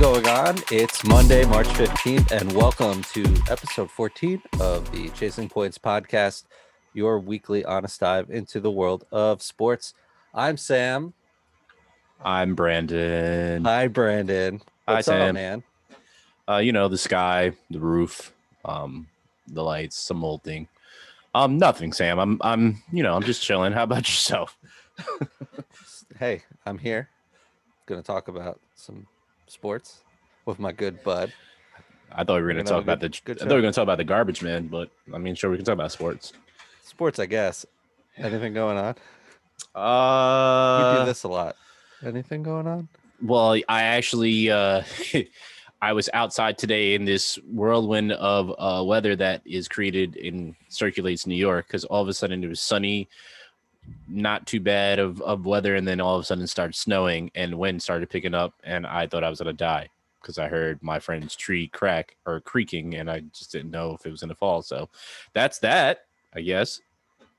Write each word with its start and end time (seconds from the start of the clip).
going 0.00 0.26
on? 0.28 0.56
It's 0.70 1.04
Monday, 1.04 1.44
March 1.44 1.66
15th, 1.68 2.30
and 2.30 2.50
welcome 2.54 3.02
to 3.12 3.22
episode 3.50 3.90
14 3.90 4.40
of 4.58 4.90
the 4.92 5.10
Chasing 5.10 5.46
Points 5.46 5.76
podcast, 5.76 6.44
your 6.94 7.18
weekly 7.20 7.66
honest 7.66 8.00
dive 8.00 8.30
into 8.30 8.60
the 8.60 8.70
world 8.70 9.04
of 9.12 9.42
sports. 9.42 9.92
I'm 10.32 10.56
Sam. 10.56 11.12
I'm 12.24 12.54
Brandon. 12.54 13.62
Hi, 13.62 13.88
Brandon. 13.88 14.62
Hi, 14.88 14.94
What's 14.94 15.08
up, 15.08 15.16
Sam. 15.16 15.34
man? 15.34 15.62
Uh, 16.48 16.56
you 16.56 16.72
know, 16.72 16.88
the 16.88 16.96
sky, 16.96 17.52
the 17.68 17.80
roof, 17.80 18.32
um, 18.64 19.06
the 19.48 19.62
lights, 19.62 19.96
some 19.96 20.24
old 20.24 20.42
thing. 20.42 20.66
Um, 21.34 21.58
nothing, 21.58 21.92
Sam. 21.92 22.18
I'm 22.18 22.38
I'm 22.40 22.82
you 22.90 23.02
know, 23.02 23.14
I'm 23.14 23.22
just 23.22 23.42
chilling. 23.42 23.74
How 23.74 23.82
about 23.82 24.08
yourself? 24.08 24.56
Hey, 26.18 26.42
I'm 26.66 26.76
here. 26.78 27.08
Gonna 27.86 28.02
talk 28.02 28.28
about 28.28 28.60
some 28.74 29.06
sports 29.50 30.02
with 30.46 30.58
my 30.58 30.72
good 30.72 31.02
bud. 31.02 31.32
I 32.12 32.24
thought 32.24 32.36
we 32.36 32.42
were 32.42 32.48
gonna 32.48 32.64
gonna 32.64 32.70
talk 32.76 32.82
about 32.82 33.00
good- 33.00 33.12
the 33.14 33.20
good 33.24 33.36
I 33.38 33.40
thought 33.40 33.48
we 33.50 33.54
were 33.56 33.60
gonna 33.62 33.72
talk 33.72 33.82
about 33.84 33.98
the 33.98 34.04
garbage 34.04 34.42
man, 34.42 34.66
but 34.66 34.90
I 35.14 35.18
mean 35.18 35.34
sure 35.34 35.50
we 35.50 35.56
can 35.56 35.64
talk 35.64 35.74
about 35.74 35.92
sports. 35.92 36.32
Sports, 36.82 37.18
I 37.18 37.26
guess. 37.26 37.64
Anything 38.16 38.52
going 38.54 38.76
on? 38.78 38.94
Uh 39.74 41.00
do 41.00 41.06
this 41.06 41.22
a 41.24 41.28
lot. 41.28 41.56
Anything 42.04 42.42
going 42.42 42.66
on? 42.66 42.88
well, 43.22 43.52
I 43.68 43.82
actually 43.82 44.50
uh 44.50 44.82
I 45.82 45.92
was 45.94 46.10
outside 46.12 46.58
today 46.58 46.94
in 46.94 47.04
this 47.06 47.36
whirlwind 47.50 48.12
of 48.12 48.52
uh, 48.58 48.84
weather 48.84 49.16
that 49.16 49.40
is 49.46 49.66
created 49.66 50.14
and 50.18 50.54
circulates 50.68 51.26
New 51.26 51.34
York 51.36 51.68
because 51.68 51.86
all 51.86 52.02
of 52.02 52.08
a 52.08 52.12
sudden 52.12 52.44
it 52.44 52.48
was 52.48 52.60
sunny, 52.60 53.08
not 54.08 54.46
too 54.46 54.60
bad 54.60 54.98
of, 54.98 55.20
of 55.22 55.46
weather, 55.46 55.76
and 55.76 55.86
then 55.86 56.00
all 56.00 56.16
of 56.16 56.22
a 56.22 56.24
sudden 56.24 56.44
it 56.44 56.48
started 56.48 56.74
snowing 56.74 57.30
and 57.34 57.58
wind 57.58 57.82
started 57.82 58.10
picking 58.10 58.34
up, 58.34 58.54
and 58.64 58.86
I 58.86 59.06
thought 59.06 59.24
I 59.24 59.30
was 59.30 59.38
gonna 59.38 59.52
die 59.52 59.88
because 60.20 60.38
I 60.38 60.48
heard 60.48 60.82
my 60.82 60.98
friend's 60.98 61.34
tree 61.34 61.68
crack 61.68 62.16
or 62.26 62.40
creaking, 62.40 62.94
and 62.94 63.10
I 63.10 63.20
just 63.20 63.52
didn't 63.52 63.70
know 63.70 63.94
if 63.94 64.06
it 64.06 64.10
was 64.10 64.20
gonna 64.20 64.34
fall. 64.34 64.62
So 64.62 64.88
that's 65.32 65.58
that, 65.60 66.06
I 66.34 66.40
guess. 66.40 66.80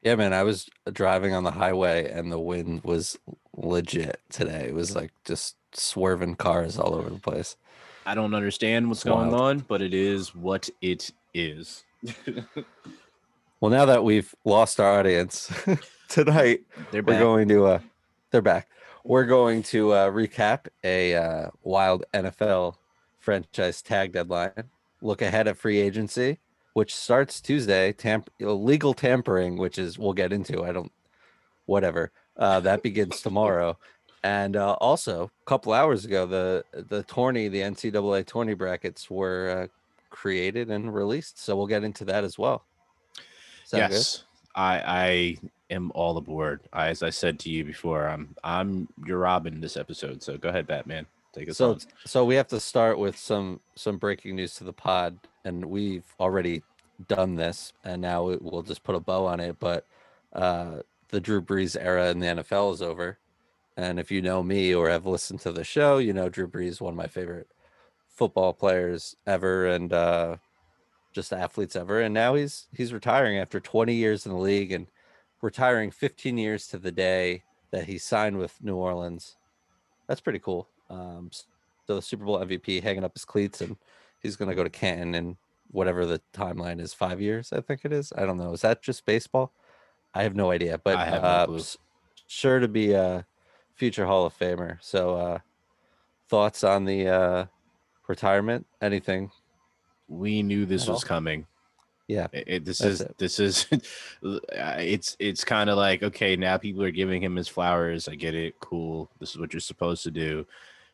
Yeah, 0.01 0.15
man. 0.15 0.33
I 0.33 0.43
was 0.43 0.67
driving 0.91 1.33
on 1.33 1.43
the 1.43 1.51
highway 1.51 2.11
and 2.11 2.31
the 2.31 2.39
wind 2.39 2.83
was 2.83 3.19
legit 3.55 4.19
today. 4.29 4.65
It 4.67 4.73
was 4.73 4.95
like 4.95 5.11
just 5.25 5.57
swerving 5.73 6.35
cars 6.35 6.79
all 6.79 6.95
over 6.95 7.09
the 7.09 7.19
place. 7.19 7.55
I 8.07 8.15
don't 8.15 8.33
understand 8.33 8.87
what's 8.87 9.01
It's 9.01 9.09
going 9.09 9.31
on, 9.31 9.59
but 9.59 9.79
it 9.79 9.93
is 9.93 10.33
what 10.33 10.71
it 10.81 11.11
is. 11.35 11.83
Well, 13.61 13.69
now 13.69 13.85
that 13.85 14.03
we've 14.03 14.33
lost 14.43 14.79
our 14.79 14.97
audience 14.97 15.51
tonight, 16.11 16.61
They're 16.91 17.01
we're 17.01 17.13
back. 17.13 17.19
going 17.19 17.47
to 17.49 17.65
uh 17.65 17.79
they're 18.31 18.41
back. 18.41 18.67
We're 19.03 19.25
going 19.25 19.63
to 19.63 19.91
uh 19.93 20.11
recap 20.11 20.67
a 20.83 21.15
uh 21.15 21.49
wild 21.63 22.03
NFL 22.13 22.75
franchise 23.19 23.81
tag 23.81 24.11
deadline. 24.11 24.69
Look 25.01 25.21
ahead 25.21 25.47
at 25.47 25.57
free 25.57 25.79
agency, 25.79 26.39
which 26.73 26.93
starts 26.93 27.41
Tuesday. 27.41 27.93
Tamp 27.93 28.29
illegal 28.39 28.93
tampering, 28.93 29.57
which 29.57 29.77
is 29.77 29.97
we'll 29.97 30.13
get 30.13 30.33
into. 30.33 30.63
I 30.63 30.71
don't 30.71 30.91
whatever. 31.65 32.11
Uh 32.37 32.59
that 32.59 32.83
begins 32.83 33.21
tomorrow. 33.21 33.77
And 34.23 34.55
uh, 34.55 34.73
also, 34.73 35.23
a 35.25 35.45
couple 35.45 35.73
hours 35.73 36.05
ago, 36.05 36.27
the 36.27 36.63
the 36.73 37.01
tourney, 37.03 37.47
the 37.47 37.61
NCAA 37.61 38.27
tourney 38.27 38.53
brackets 38.53 39.09
were 39.09 39.63
uh, 39.63 39.67
created 40.11 40.69
and 40.69 40.93
released. 40.93 41.39
So 41.39 41.55
we'll 41.55 41.65
get 41.65 41.83
into 41.83 42.05
that 42.05 42.23
as 42.23 42.37
well. 42.37 42.63
Sound 43.63 43.89
good? 43.89 43.95
yes, 43.95 44.23
I 44.53 44.83
I 44.85 45.37
am 45.71 45.91
all 45.95 46.17
aboard. 46.17 46.61
I, 46.71 46.89
as 46.89 47.01
I 47.01 47.09
said 47.09 47.39
to 47.39 47.49
you 47.49 47.63
before, 47.63 48.07
I'm 48.07 48.35
I'm 48.43 48.87
your 49.05 49.19
Robin 49.19 49.61
this 49.61 49.77
episode. 49.77 50.21
So 50.21 50.37
go 50.37 50.49
ahead, 50.49 50.67
Batman. 50.67 51.07
Take 51.33 51.49
us 51.49 51.57
so 51.57 51.71
on. 51.71 51.79
so 52.05 52.25
we 52.25 52.35
have 52.35 52.49
to 52.49 52.59
start 52.59 52.99
with 52.99 53.17
some 53.17 53.61
some 53.75 53.97
breaking 53.97 54.35
news 54.35 54.55
to 54.55 54.63
the 54.65 54.73
pod 54.73 55.17
and 55.45 55.65
we've 55.65 56.03
already 56.19 56.61
done 57.07 57.35
this 57.35 57.73
and 57.83 58.01
now 58.01 58.29
it, 58.29 58.41
we'll 58.41 58.61
just 58.61 58.83
put 58.83 58.95
a 58.95 58.99
bow 58.99 59.25
on 59.25 59.39
it 59.39 59.57
but 59.59 59.87
uh 60.33 60.79
the 61.09 61.19
drew 61.21 61.41
brees 61.41 61.77
era 61.79 62.09
in 62.11 62.19
the 62.19 62.27
nfl 62.27 62.73
is 62.73 62.81
over 62.81 63.17
and 63.77 63.99
if 63.99 64.11
you 64.11 64.21
know 64.21 64.43
me 64.43 64.75
or 64.75 64.89
have 64.89 65.05
listened 65.05 65.39
to 65.39 65.51
the 65.51 65.63
show 65.63 65.97
you 65.97 66.13
know 66.13 66.29
drew 66.29 66.47
brees 66.47 66.81
one 66.81 66.93
of 66.93 66.97
my 66.97 67.07
favorite 67.07 67.47
football 68.09 68.53
players 68.53 69.15
ever 69.25 69.67
and 69.67 69.93
uh 69.93 70.35
just 71.13 71.33
athletes 71.33 71.75
ever 71.75 72.01
and 72.01 72.13
now 72.13 72.35
he's 72.35 72.67
he's 72.75 72.93
retiring 72.93 73.37
after 73.37 73.59
20 73.59 73.95
years 73.95 74.25
in 74.25 74.31
the 74.33 74.37
league 74.37 74.71
and 74.71 74.85
retiring 75.41 75.91
15 75.91 76.37
years 76.37 76.67
to 76.67 76.77
the 76.77 76.91
day 76.91 77.43
that 77.71 77.85
he 77.85 77.97
signed 77.97 78.37
with 78.37 78.61
new 78.61 78.75
orleans 78.75 79.37
that's 80.11 80.19
pretty 80.19 80.39
cool. 80.39 80.67
Um, 80.89 81.29
so 81.87 81.95
the 81.95 82.01
Super 82.01 82.25
Bowl 82.25 82.37
MVP 82.37 82.83
hanging 82.83 83.05
up 83.05 83.13
his 83.13 83.23
cleats, 83.23 83.61
and 83.61 83.77
he's 84.21 84.35
going 84.35 84.49
to 84.49 84.55
go 84.55 84.63
to 84.63 84.69
Canton 84.69 85.15
and 85.15 85.37
whatever 85.69 86.05
the 86.05 86.19
timeline 86.33 86.81
is, 86.81 86.93
five 86.93 87.21
years, 87.21 87.53
I 87.53 87.61
think 87.61 87.85
it 87.85 87.93
is. 87.93 88.11
I 88.17 88.25
don't 88.25 88.37
know. 88.37 88.51
Is 88.51 88.59
that 88.59 88.81
just 88.81 89.05
baseball? 89.05 89.53
I 90.13 90.23
have 90.23 90.35
no 90.35 90.51
idea, 90.51 90.77
but 90.83 90.95
no 90.95 91.15
uh, 91.17 91.45
clue. 91.45 91.61
sure 92.27 92.59
to 92.59 92.67
be 92.67 92.91
a 92.91 93.25
future 93.73 94.05
Hall 94.05 94.25
of 94.25 94.37
Famer. 94.37 94.79
So, 94.81 95.15
uh, 95.15 95.39
thoughts 96.27 96.65
on 96.65 96.83
the 96.83 97.07
uh, 97.07 97.45
retirement? 98.09 98.67
Anything? 98.81 99.31
we 100.09 100.43
knew 100.43 100.65
this 100.65 100.87
was 100.87 101.03
all? 101.03 101.07
coming. 101.07 101.47
Yeah. 102.11 102.27
It, 102.33 102.43
it- 102.47 102.65
this 102.65 102.81
is 102.81 103.01
it. 103.01 103.17
this 103.17 103.39
is 103.39 103.65
uh, 103.71 104.39
it's 104.79 105.15
it's 105.19 105.43
kind 105.45 105.69
of 105.69 105.77
like 105.77 106.03
okay 106.03 106.35
now 106.35 106.57
people 106.57 106.83
are 106.83 106.91
giving 106.91 107.23
him 107.23 107.35
his 107.37 107.47
flowers. 107.47 108.07
I 108.09 108.15
get 108.15 108.35
it, 108.35 108.59
cool. 108.59 109.09
This 109.19 109.31
is 109.31 109.37
what 109.39 109.53
you're 109.53 109.61
supposed 109.61 110.03
to 110.03 110.11
do. 110.11 110.45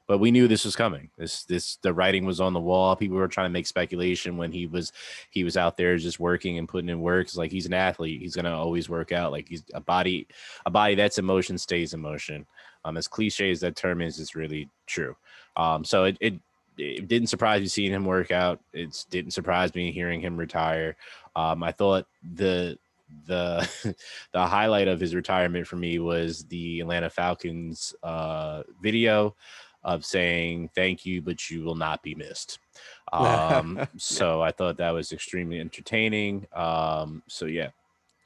But 0.05 0.19
we 0.19 0.31
knew 0.31 0.47
this 0.47 0.63
was 0.63 0.75
coming. 0.75 1.09
This 1.17 1.43
this 1.43 1.77
the 1.81 1.91
writing 1.93 2.25
was 2.25 2.39
on 2.39 2.53
the 2.53 2.59
wall. 2.61 2.95
People 2.95 3.17
were 3.17 3.27
trying 3.27 3.49
to 3.49 3.53
make 3.53 3.67
speculation 3.67 4.37
when 4.37 4.51
he 4.51 4.67
was 4.67 4.93
he 5.31 5.43
was 5.43 5.57
out 5.57 5.75
there 5.75 5.97
just 5.97 6.19
working 6.19 6.59
and 6.59 6.69
putting 6.69 6.89
in 6.89 7.01
work. 7.01 7.25
It's 7.25 7.35
like 7.35 7.51
he's 7.51 7.65
an 7.65 7.73
athlete. 7.73 8.21
He's 8.21 8.35
gonna 8.35 8.55
always 8.55 8.87
work 8.87 9.11
out. 9.11 9.31
Like 9.31 9.49
he's 9.49 9.63
a 9.73 9.81
body 9.81 10.27
a 10.65 10.69
body 10.69 10.95
that's 10.95 11.17
emotion 11.17 11.57
stays 11.57 11.93
in 11.95 11.99
motion. 11.99 12.45
Um, 12.85 12.95
as 12.95 13.07
cliche 13.07 13.51
as 13.51 13.59
that 13.61 13.75
term 13.75 14.01
is, 14.01 14.19
it's 14.19 14.35
really 14.35 14.69
true. 14.85 15.15
Um, 15.57 15.83
so 15.83 16.05
it, 16.05 16.17
it 16.21 16.35
it 16.77 17.07
didn't 17.07 17.27
surprise 17.27 17.61
me 17.61 17.67
seeing 17.67 17.91
him 17.91 18.05
work 18.05 18.31
out. 18.31 18.59
It 18.73 19.05
didn't 19.09 19.31
surprise 19.31 19.73
me 19.75 19.91
hearing 19.91 20.21
him 20.21 20.37
retire. 20.37 20.95
Um, 21.35 21.63
I 21.63 21.71
thought 21.71 22.07
the 22.35 22.77
the 23.25 23.67
the 24.33 24.45
highlight 24.45 24.87
of 24.87 24.99
his 24.99 25.15
retirement 25.15 25.67
for 25.67 25.75
me 25.75 25.99
was 25.99 26.45
the 26.45 26.81
Atlanta 26.81 27.09
Falcons 27.09 27.95
uh, 28.03 28.63
video 28.81 29.35
of 29.83 30.05
saying 30.05 30.69
thank 30.75 31.05
you, 31.05 31.21
but 31.21 31.49
you 31.49 31.63
will 31.63 31.75
not 31.75 32.03
be 32.03 32.15
missed. 32.15 32.59
Um, 33.13 33.87
so 33.95 34.41
I 34.41 34.51
thought 34.51 34.75
that 34.77 34.91
was 34.91 35.13
extremely 35.13 35.61
entertaining. 35.61 36.45
Um, 36.53 37.23
so 37.27 37.45
yeah, 37.45 37.69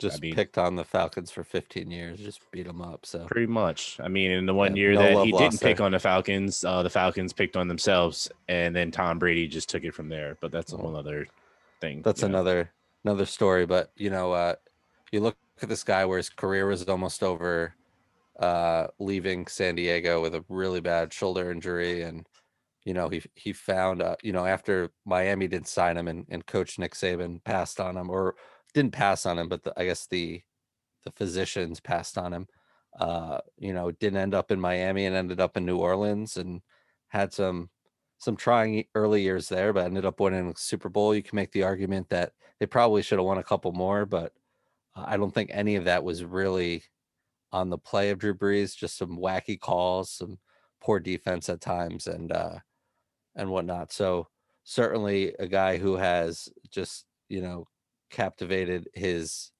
Just 0.01 0.21
mean- 0.21 0.35
picked 0.35 0.57
on 0.57 0.75
the 0.75 0.83
Falcons 0.83 1.31
for 1.31 1.43
15 1.43 1.89
years, 1.91 2.19
just 2.19 2.41
beat 2.51 2.65
them 2.67 2.81
up. 2.81 3.05
So, 3.05 3.25
pretty 3.25 3.47
much. 3.47 3.99
I 4.01 4.07
mean, 4.07 4.31
in 4.31 4.45
the 4.45 4.53
one 4.53 4.75
Yeah, 4.75 4.81
year 4.81 4.93
no 4.93 5.01
that 5.01 5.25
he 5.25 5.31
didn't 5.31 5.61
pick 5.61 5.77
there. 5.77 5.85
on 5.85 5.91
the 5.91 5.99
Falcons, 5.99 6.63
uh, 6.63 6.83
the 6.83 6.89
Falcons 6.89 7.33
picked 7.33 7.55
on 7.55 7.67
themselves, 7.67 8.29
and 8.47 8.75
then 8.75 8.91
Tom 8.91 9.19
Brady 9.19 9.47
just 9.47 9.69
took 9.69 9.83
it 9.83 9.93
from 9.93 10.09
there. 10.09 10.37
But 10.41 10.51
that's 10.51 10.73
a 10.73 10.77
whole 10.77 10.95
other 10.95 11.27
thing. 11.79 12.01
that's 12.01 12.21
you 12.21 12.27
know. 12.27 12.35
another 12.35 12.71
another 13.03 13.25
story 13.25 13.65
but 13.65 13.91
you 13.97 14.11
know 14.11 14.31
uh 14.31 14.53
you 15.11 15.19
look 15.19 15.35
at 15.63 15.67
this 15.67 15.83
guy 15.83 16.05
where 16.05 16.17
his 16.17 16.29
career 16.29 16.67
was 16.67 16.87
almost 16.87 17.23
over 17.23 17.73
uh 18.39 18.85
leaving 18.99 19.47
san 19.47 19.73
diego 19.73 20.21
with 20.21 20.35
a 20.35 20.45
really 20.49 20.79
bad 20.79 21.11
shoulder 21.11 21.49
injury 21.51 22.03
and 22.03 22.27
you 22.85 22.93
know 22.93 23.09
he 23.09 23.19
he 23.33 23.51
found 23.51 24.03
uh 24.03 24.15
you 24.21 24.31
know 24.31 24.45
after 24.45 24.91
miami 25.05 25.47
didn't 25.47 25.67
sign 25.67 25.97
him 25.97 26.07
and, 26.07 26.27
and 26.29 26.45
coach 26.45 26.77
nick 26.77 26.93
saban 26.93 27.43
passed 27.43 27.79
on 27.79 27.97
him 27.97 28.07
or 28.11 28.35
didn't 28.73 28.93
pass 28.93 29.25
on 29.25 29.37
him 29.39 29.49
but 29.49 29.63
the, 29.63 29.73
i 29.77 29.85
guess 29.85 30.07
the 30.07 30.41
the 31.03 31.11
physicians 31.11 31.79
passed 31.79 32.17
on 32.17 32.33
him 32.33 32.47
uh 32.99 33.39
you 33.57 33.73
know 33.73 33.91
didn't 33.91 34.19
end 34.19 34.33
up 34.33 34.51
in 34.51 34.59
miami 34.59 35.05
and 35.05 35.15
ended 35.15 35.39
up 35.39 35.57
in 35.57 35.65
new 35.65 35.77
orleans 35.77 36.37
and 36.37 36.61
had 37.09 37.33
some 37.33 37.69
some 38.21 38.35
trying 38.35 38.85
early 38.93 39.23
years 39.23 39.49
there, 39.49 39.73
but 39.73 39.85
ended 39.85 40.05
up 40.05 40.19
winning 40.19 40.47
a 40.47 40.55
Super 40.55 40.89
Bowl. 40.89 41.15
You 41.15 41.23
can 41.23 41.35
make 41.35 41.51
the 41.51 41.63
argument 41.63 42.07
that 42.09 42.33
they 42.59 42.67
probably 42.67 43.01
should 43.01 43.17
have 43.17 43.25
won 43.25 43.39
a 43.39 43.43
couple 43.43 43.71
more, 43.71 44.05
but 44.05 44.31
uh, 44.95 45.05
I 45.07 45.17
don't 45.17 45.33
think 45.33 45.49
any 45.51 45.75
of 45.75 45.85
that 45.85 46.03
was 46.03 46.23
really 46.23 46.83
on 47.51 47.71
the 47.71 47.79
play 47.79 48.11
of 48.11 48.19
Drew 48.19 48.35
Brees. 48.35 48.77
Just 48.77 48.95
some 48.95 49.17
wacky 49.17 49.59
calls, 49.59 50.11
some 50.11 50.37
poor 50.81 50.99
defense 50.99 51.49
at 51.49 51.61
times, 51.61 52.05
and 52.05 52.31
uh, 52.31 52.59
and 53.35 53.49
whatnot. 53.49 53.91
So 53.91 54.27
certainly 54.65 55.33
a 55.39 55.47
guy 55.47 55.77
who 55.77 55.95
has 55.95 56.47
just 56.69 57.05
you 57.27 57.41
know 57.41 57.65
captivated 58.11 58.87
his 58.93 59.51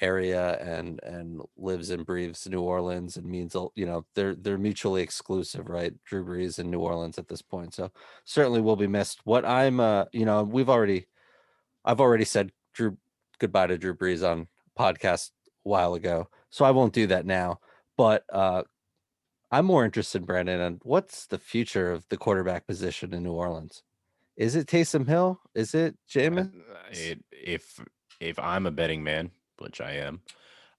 area 0.00 0.56
and 0.60 1.00
and 1.02 1.40
lives 1.56 1.90
and 1.90 2.06
breathes 2.06 2.48
New 2.48 2.62
Orleans 2.62 3.16
and 3.16 3.26
means 3.26 3.54
you 3.74 3.86
know 3.86 4.06
they're 4.14 4.34
they're 4.34 4.58
mutually 4.58 5.02
exclusive, 5.02 5.68
right? 5.68 5.92
Drew 6.04 6.24
Brees 6.24 6.58
and 6.58 6.70
New 6.70 6.80
Orleans 6.80 7.18
at 7.18 7.28
this 7.28 7.42
point. 7.42 7.74
So 7.74 7.90
certainly 8.24 8.60
will 8.60 8.76
be 8.76 8.86
missed. 8.86 9.20
What 9.24 9.44
I'm 9.44 9.80
uh 9.80 10.06
you 10.12 10.24
know, 10.24 10.42
we've 10.42 10.70
already 10.70 11.06
I've 11.84 12.00
already 12.00 12.24
said 12.24 12.52
Drew 12.72 12.96
goodbye 13.38 13.68
to 13.68 13.78
Drew 13.78 13.94
Brees 13.94 14.28
on 14.28 14.48
podcast 14.78 15.30
a 15.46 15.68
while 15.68 15.94
ago. 15.94 16.28
So 16.50 16.64
I 16.64 16.70
won't 16.70 16.94
do 16.94 17.06
that 17.08 17.26
now. 17.26 17.60
But 17.96 18.24
uh 18.32 18.62
I'm 19.52 19.66
more 19.66 19.84
interested, 19.84 20.26
Brandon, 20.26 20.60
on 20.60 20.80
what's 20.84 21.26
the 21.26 21.38
future 21.38 21.90
of 21.90 22.08
the 22.08 22.16
quarterback 22.16 22.66
position 22.66 23.12
in 23.12 23.24
New 23.24 23.32
Orleans? 23.32 23.82
Is 24.36 24.56
it 24.56 24.66
Taysom 24.66 25.06
Hill? 25.06 25.40
Is 25.54 25.74
it 25.74 25.96
Jameis? 26.08 26.50
It, 26.92 27.24
if 27.30 27.78
if 28.20 28.38
I'm 28.38 28.66
a 28.66 28.70
betting 28.70 29.02
man, 29.02 29.30
which 29.58 29.80
I 29.80 29.92
am, 29.92 30.20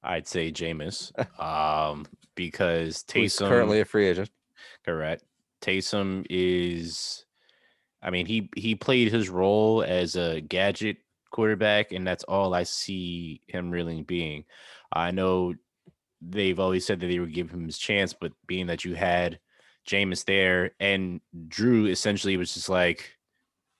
I'd 0.03 0.27
say 0.27 0.51
Jameis, 0.51 1.11
um, 1.39 2.05
because 2.35 3.03
Who's 3.13 3.35
Taysom 3.35 3.47
currently 3.47 3.81
a 3.81 3.85
free 3.85 4.07
agent. 4.07 4.29
correct. 4.85 5.23
Taysom 5.61 6.25
is, 6.29 7.25
I 8.01 8.09
mean, 8.09 8.25
he 8.25 8.49
he 8.55 8.75
played 8.75 9.11
his 9.11 9.29
role 9.29 9.83
as 9.83 10.15
a 10.15 10.41
gadget 10.41 10.97
quarterback, 11.31 11.91
and 11.91 12.05
that's 12.05 12.23
all 12.23 12.53
I 12.53 12.63
see 12.63 13.41
him 13.47 13.69
really 13.71 14.01
being. 14.01 14.45
I 14.91 15.11
know 15.11 15.53
they've 16.21 16.59
always 16.59 16.85
said 16.85 16.99
that 16.99 17.07
they 17.07 17.19
would 17.19 17.33
give 17.33 17.51
him 17.51 17.65
his 17.65 17.77
chance, 17.77 18.13
but 18.13 18.33
being 18.47 18.67
that 18.67 18.85
you 18.85 18.95
had 18.95 19.39
Jameis 19.87 20.25
there 20.25 20.71
and 20.79 21.21
Drew 21.47 21.87
essentially 21.87 22.37
was 22.37 22.53
just 22.53 22.69
like 22.69 23.17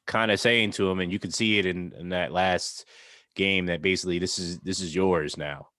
kind 0.08 0.32
of 0.32 0.40
saying 0.40 0.72
to 0.72 0.90
him, 0.90 1.00
and 1.00 1.12
you 1.12 1.20
could 1.20 1.34
see 1.34 1.60
it 1.60 1.66
in, 1.66 1.94
in 1.98 2.10
that 2.10 2.32
last 2.32 2.88
game 3.36 3.68
that 3.68 3.82
basically 3.82 4.20
this 4.20 4.40
is 4.40 4.60
this 4.60 4.82
is 4.82 4.94
yours 4.94 5.38
now. 5.38 5.70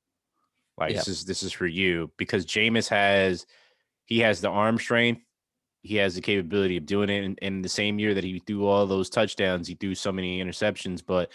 Like 0.79 0.93
Yeah. 0.93 0.99
this 0.99 1.09
is 1.09 1.25
this 1.25 1.43
is 1.43 1.53
for 1.53 1.67
you 1.67 2.11
because 2.17 2.47
Jameis 2.47 2.89
has 2.89 3.47
he 4.07 4.21
has 4.21 4.41
the 4.41 4.49
arm 4.49 4.79
strength, 4.79 5.23
he 5.83 5.97
has 5.97 6.15
the 6.15 6.21
capability 6.21 6.77
of 6.77 6.87
doing 6.87 7.11
it. 7.11 7.25
And 7.25 7.39
in 7.41 7.63
the 7.63 7.69
same 7.69 7.99
year 7.99 8.15
that 8.15 8.25
he 8.25 8.39
threw 8.41 8.67
all 8.67 8.87
those 8.87 9.11
touchdowns, 9.11 9.69
he 9.69 9.75
threw 9.75 9.95
so 9.95 10.13
many 10.13 10.43
interceptions. 10.43 11.03
But 11.07 11.31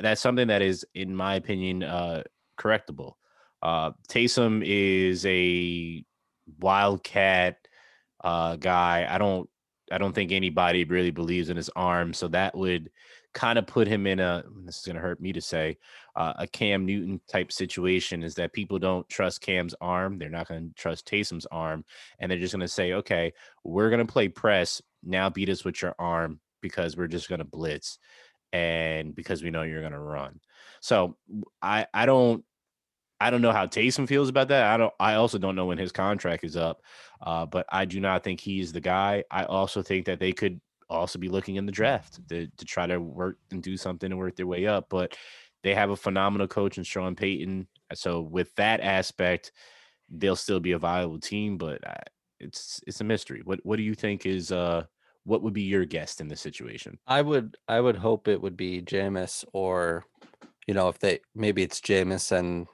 that's 0.00 0.20
something 0.20 0.48
that 0.48 0.62
is, 0.62 0.84
in 0.94 1.14
my 1.14 1.34
opinion, 1.34 1.82
uh, 1.82 2.22
correctable. 2.58 3.14
Uh, 3.62 3.92
Taysom 4.08 4.62
is 4.64 5.24
a 5.26 6.04
wildcat 6.60 7.58
uh, 8.24 8.56
guy. 8.56 9.06
I 9.08 9.18
don't 9.18 9.48
I 9.92 9.98
don't 9.98 10.14
think 10.14 10.32
anybody 10.32 10.84
really 10.84 11.10
believes 11.10 11.50
in 11.50 11.56
his 11.56 11.70
arm, 11.76 12.12
so 12.14 12.28
that 12.28 12.56
would 12.56 12.90
kind 13.34 13.58
of 13.58 13.66
put 13.66 13.88
him 13.88 14.06
in 14.06 14.20
a 14.20 14.44
this 14.64 14.78
is 14.78 14.84
going 14.84 14.96
to 14.96 15.02
hurt 15.02 15.20
me 15.20 15.32
to 15.32 15.40
say 15.40 15.78
uh, 16.16 16.34
a 16.38 16.46
Cam 16.46 16.84
Newton 16.84 17.20
type 17.30 17.50
situation 17.50 18.22
is 18.22 18.34
that 18.34 18.52
people 18.52 18.78
don't 18.78 19.08
trust 19.08 19.40
Cam's 19.40 19.74
arm, 19.80 20.18
they're 20.18 20.28
not 20.28 20.48
going 20.48 20.68
to 20.68 20.74
trust 20.74 21.06
Taysom's 21.06 21.46
arm, 21.46 21.84
and 22.18 22.30
they're 22.30 22.38
just 22.38 22.52
going 22.52 22.60
to 22.60 22.68
say, 22.68 22.92
okay, 22.92 23.32
we're 23.64 23.90
going 23.90 24.06
to 24.06 24.12
play 24.12 24.28
press 24.28 24.82
now, 25.02 25.30
beat 25.30 25.48
us 25.48 25.64
with 25.64 25.80
your 25.82 25.94
arm 25.98 26.40
because 26.60 26.96
we're 26.96 27.08
just 27.08 27.28
going 27.28 27.40
to 27.40 27.44
blitz 27.44 27.98
and 28.52 29.14
because 29.14 29.42
we 29.42 29.50
know 29.50 29.62
you're 29.62 29.80
going 29.80 29.92
to 29.92 29.98
run. 29.98 30.40
So 30.80 31.16
I 31.60 31.86
I 31.94 32.06
don't 32.06 32.44
I 33.22 33.30
don't 33.30 33.40
know 33.40 33.52
how 33.52 33.66
Taysom 33.66 34.08
feels 34.08 34.28
about 34.28 34.48
that. 34.48 34.64
I 34.64 34.76
don't. 34.76 34.92
I 34.98 35.14
also 35.14 35.38
don't 35.38 35.54
know 35.54 35.66
when 35.66 35.78
his 35.78 35.92
contract 35.92 36.42
is 36.42 36.56
up, 36.56 36.82
uh, 37.20 37.46
but 37.46 37.66
I 37.70 37.84
do 37.84 38.00
not 38.00 38.24
think 38.24 38.40
he's 38.40 38.72
the 38.72 38.80
guy. 38.80 39.22
I 39.30 39.44
also 39.44 39.80
think 39.80 40.06
that 40.06 40.18
they 40.18 40.32
could 40.32 40.60
also 40.90 41.20
be 41.20 41.28
looking 41.28 41.54
in 41.54 41.64
the 41.64 41.70
draft 41.70 42.18
to, 42.28 42.48
to 42.48 42.64
try 42.64 42.88
to 42.88 43.00
work 43.00 43.38
and 43.52 43.62
do 43.62 43.76
something 43.76 44.10
and 44.10 44.18
work 44.18 44.34
their 44.34 44.48
way 44.48 44.66
up. 44.66 44.86
But 44.90 45.16
they 45.62 45.72
have 45.72 45.90
a 45.90 45.96
phenomenal 45.96 46.48
coach 46.48 46.78
in 46.78 46.84
Sean 46.84 47.14
Payton. 47.14 47.68
So 47.94 48.22
with 48.22 48.52
that 48.56 48.80
aspect, 48.80 49.52
they'll 50.10 50.34
still 50.34 50.58
be 50.60 50.72
a 50.72 50.78
viable 50.78 51.20
team. 51.20 51.58
But 51.58 51.86
uh, 51.86 52.02
it's 52.40 52.80
it's 52.88 53.00
a 53.00 53.04
mystery. 53.04 53.42
What 53.44 53.60
what 53.62 53.76
do 53.76 53.84
you 53.84 53.94
think 53.94 54.26
is 54.26 54.50
uh 54.50 54.82
what 55.22 55.42
would 55.42 55.54
be 55.54 55.62
your 55.62 55.84
guest 55.84 56.20
in 56.20 56.26
this 56.26 56.40
situation? 56.40 56.98
I 57.06 57.22
would 57.22 57.56
I 57.68 57.80
would 57.80 57.96
hope 57.96 58.26
it 58.26 58.42
would 58.42 58.56
be 58.56 58.82
Jameis 58.82 59.44
or 59.52 60.06
you 60.66 60.74
know 60.74 60.88
if 60.88 60.98
they 60.98 61.20
maybe 61.36 61.62
it's 61.62 61.80
Jameis 61.80 62.32
and 62.32 62.66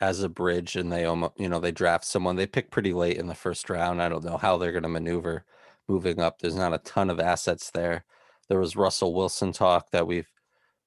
as 0.00 0.22
a 0.22 0.28
bridge 0.28 0.76
and 0.76 0.90
they 0.90 1.04
almost 1.04 1.34
you 1.38 1.48
know 1.48 1.60
they 1.60 1.72
draft 1.72 2.04
someone 2.04 2.36
they 2.36 2.46
pick 2.46 2.70
pretty 2.70 2.92
late 2.92 3.18
in 3.18 3.26
the 3.26 3.34
first 3.34 3.68
round. 3.70 4.02
I 4.02 4.08
don't 4.08 4.24
know 4.24 4.38
how 4.38 4.56
they're 4.56 4.72
going 4.72 4.82
to 4.84 4.88
maneuver 4.88 5.44
moving 5.88 6.20
up. 6.20 6.38
There's 6.38 6.56
not 6.56 6.74
a 6.74 6.78
ton 6.78 7.10
of 7.10 7.20
assets 7.20 7.70
there. 7.70 8.04
There 8.48 8.60
was 8.60 8.76
Russell 8.76 9.14
Wilson 9.14 9.52
talk 9.52 9.90
that 9.90 10.06
we've 10.06 10.30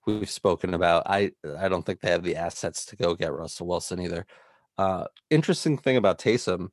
we've 0.05 0.29
spoken 0.29 0.73
about. 0.73 1.03
I 1.05 1.31
I 1.57 1.69
don't 1.69 1.85
think 1.85 2.01
they 2.01 2.11
have 2.11 2.23
the 2.23 2.35
assets 2.35 2.85
to 2.87 2.95
go 2.95 3.15
get 3.15 3.33
Russell 3.33 3.67
Wilson 3.67 3.99
either. 4.01 4.25
Uh 4.77 5.05
interesting 5.29 5.77
thing 5.77 5.97
about 5.97 6.19
Taysom, 6.19 6.69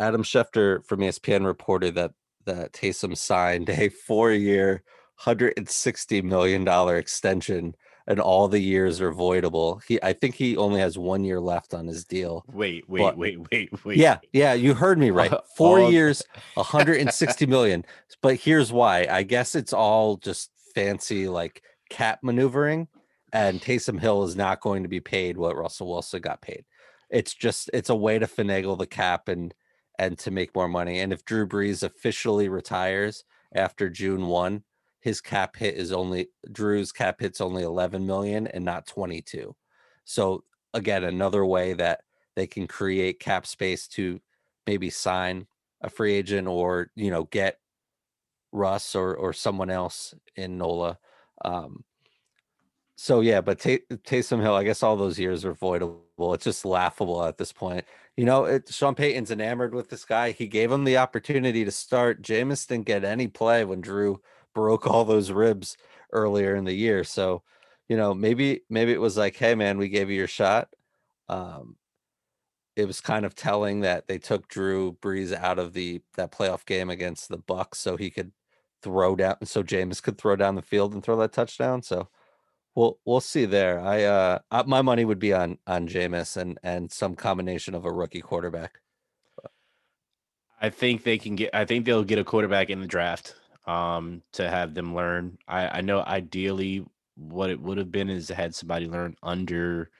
Adam 0.00 0.22
Schefter 0.22 0.84
from 0.84 1.00
ESPN 1.00 1.46
reported 1.46 1.94
that 1.94 2.12
that 2.46 2.72
Taysom 2.72 3.16
signed 3.16 3.70
a 3.70 3.88
four-year, 3.88 4.82
hundred 5.16 5.54
and 5.56 5.68
sixty 5.68 6.20
million 6.22 6.64
dollar 6.64 6.96
extension, 6.96 7.74
and 8.06 8.20
all 8.20 8.48
the 8.48 8.60
years 8.60 9.00
are 9.00 9.12
voidable. 9.12 9.82
He, 9.86 10.02
I 10.02 10.12
think 10.12 10.34
he 10.34 10.56
only 10.56 10.80
has 10.80 10.98
one 10.98 11.24
year 11.24 11.40
left 11.40 11.72
on 11.74 11.86
his 11.86 12.04
deal. 12.04 12.44
Wait, 12.52 12.88
wait, 12.88 13.00
But- 13.00 13.16
wait, 13.16 13.38
wait, 13.50 13.84
wait. 13.84 13.96
Yeah, 13.96 14.18
yeah, 14.32 14.52
you 14.54 14.74
heard 14.74 14.98
me 14.98 15.10
right. 15.10 15.32
Four 15.56 15.80
all- 15.80 15.92
years, 15.92 16.22
hundred 16.56 17.00
and 17.00 17.12
sixty 17.12 17.46
million. 17.46 17.84
But 18.22 18.36
here's 18.36 18.72
why. 18.72 19.06
I 19.10 19.22
guess 19.22 19.54
it's 19.54 19.72
all 19.72 20.16
just 20.16 20.50
fancy 20.74 21.28
like 21.28 21.62
cap 21.90 22.20
maneuvering, 22.22 22.88
and 23.32 23.60
Taysom 23.60 24.00
Hill 24.00 24.24
is 24.24 24.36
not 24.36 24.60
going 24.60 24.82
to 24.82 24.88
be 24.88 25.00
paid 25.00 25.36
what 25.36 25.56
Russell 25.56 25.88
Wilson 25.90 26.20
got 26.20 26.42
paid. 26.42 26.64
It's 27.10 27.32
just 27.34 27.70
it's 27.72 27.90
a 27.90 27.94
way 27.94 28.18
to 28.18 28.26
finagle 28.26 28.76
the 28.78 28.86
cap 28.86 29.28
and 29.28 29.54
and 29.98 30.18
to 30.18 30.30
make 30.30 30.54
more 30.54 30.68
money. 30.68 30.98
And 31.00 31.12
if 31.12 31.24
Drew 31.24 31.46
Brees 31.46 31.82
officially 31.84 32.48
retires 32.48 33.24
after 33.54 33.88
June 33.88 34.26
one, 34.26 34.64
his 35.04 35.20
cap 35.20 35.54
hit 35.54 35.74
is 35.74 35.92
only 35.92 36.28
Drew's 36.50 36.90
cap 36.90 37.20
hit's 37.20 37.42
only 37.42 37.62
11 37.62 38.06
million 38.06 38.46
and 38.46 38.64
not 38.64 38.86
22. 38.86 39.54
So 40.06 40.44
again, 40.72 41.04
another 41.04 41.44
way 41.44 41.74
that 41.74 42.00
they 42.36 42.46
can 42.46 42.66
create 42.66 43.20
cap 43.20 43.46
space 43.46 43.86
to 43.88 44.18
maybe 44.66 44.88
sign 44.88 45.46
a 45.82 45.90
free 45.90 46.14
agent 46.14 46.48
or 46.48 46.90
you 46.96 47.10
know 47.10 47.24
get 47.24 47.58
Russ 48.50 48.94
or 48.94 49.14
or 49.14 49.34
someone 49.34 49.68
else 49.68 50.14
in 50.36 50.56
Nola. 50.56 50.98
Um, 51.44 51.84
so 52.96 53.20
yeah, 53.20 53.42
but 53.42 53.58
Tay- 53.58 53.84
Taysom 53.90 54.40
Hill, 54.40 54.54
I 54.54 54.64
guess 54.64 54.82
all 54.82 54.96
those 54.96 55.18
years 55.18 55.44
are 55.44 55.54
voidable. 55.54 56.34
It's 56.34 56.44
just 56.44 56.64
laughable 56.64 57.22
at 57.26 57.36
this 57.36 57.52
point. 57.52 57.84
You 58.16 58.24
know, 58.24 58.46
it, 58.46 58.72
Sean 58.72 58.94
Payton's 58.94 59.30
enamored 59.30 59.74
with 59.74 59.90
this 59.90 60.06
guy. 60.06 60.30
He 60.30 60.46
gave 60.46 60.72
him 60.72 60.84
the 60.84 60.96
opportunity 60.96 61.62
to 61.66 61.70
start. 61.70 62.22
Jameis 62.22 62.66
didn't 62.66 62.86
get 62.86 63.04
any 63.04 63.28
play 63.28 63.66
when 63.66 63.82
Drew 63.82 64.22
broke 64.54 64.86
all 64.86 65.04
those 65.04 65.30
ribs 65.30 65.76
earlier 66.12 66.54
in 66.56 66.64
the 66.64 66.72
year. 66.72 67.04
So, 67.04 67.42
you 67.88 67.96
know, 67.96 68.14
maybe 68.14 68.62
maybe 68.70 68.92
it 68.92 69.00
was 69.00 69.16
like, 69.16 69.36
hey 69.36 69.54
man, 69.54 69.78
we 69.78 69.88
gave 69.88 70.10
you 70.10 70.16
your 70.16 70.28
shot. 70.28 70.68
Um, 71.28 71.76
it 72.76 72.86
was 72.86 73.00
kind 73.00 73.24
of 73.24 73.34
telling 73.34 73.80
that 73.80 74.08
they 74.08 74.18
took 74.18 74.48
Drew 74.48 74.96
Brees 75.00 75.32
out 75.32 75.58
of 75.58 75.72
the 75.72 76.02
that 76.16 76.32
playoff 76.32 76.64
game 76.64 76.90
against 76.90 77.28
the 77.28 77.38
Bucs 77.38 77.76
so 77.76 77.96
he 77.96 78.10
could 78.10 78.32
throw 78.82 79.16
down 79.16 79.36
so 79.44 79.62
Jameis 79.62 80.02
could 80.02 80.18
throw 80.18 80.36
down 80.36 80.54
the 80.54 80.62
field 80.62 80.94
and 80.94 81.02
throw 81.02 81.16
that 81.16 81.32
touchdown. 81.32 81.82
So 81.82 82.08
we'll 82.74 82.98
we'll 83.04 83.20
see 83.20 83.44
there. 83.44 83.80
I 83.80 84.04
uh 84.04 84.38
I, 84.50 84.62
my 84.64 84.82
money 84.82 85.04
would 85.04 85.18
be 85.18 85.32
on 85.32 85.58
on 85.66 85.88
Jameis 85.88 86.36
and 86.36 86.58
and 86.62 86.90
some 86.90 87.14
combination 87.14 87.74
of 87.74 87.84
a 87.84 87.92
rookie 87.92 88.20
quarterback. 88.20 88.80
I 90.60 90.70
think 90.70 91.02
they 91.02 91.18
can 91.18 91.36
get. 91.36 91.50
I 91.54 91.64
think 91.64 91.84
they'll 91.84 92.04
get 92.04 92.18
a 92.18 92.24
quarterback 92.24 92.70
in 92.70 92.80
the 92.80 92.86
draft 92.86 93.34
um, 93.66 94.22
to 94.32 94.48
have 94.48 94.74
them 94.74 94.94
learn. 94.94 95.38
I, 95.48 95.78
I 95.78 95.80
know 95.80 96.00
ideally 96.00 96.84
what 97.16 97.50
it 97.50 97.60
would 97.60 97.78
have 97.78 97.92
been 97.92 98.10
is 98.10 98.28
had 98.28 98.54
somebody 98.54 98.86
learn 98.86 99.16
under 99.22 99.90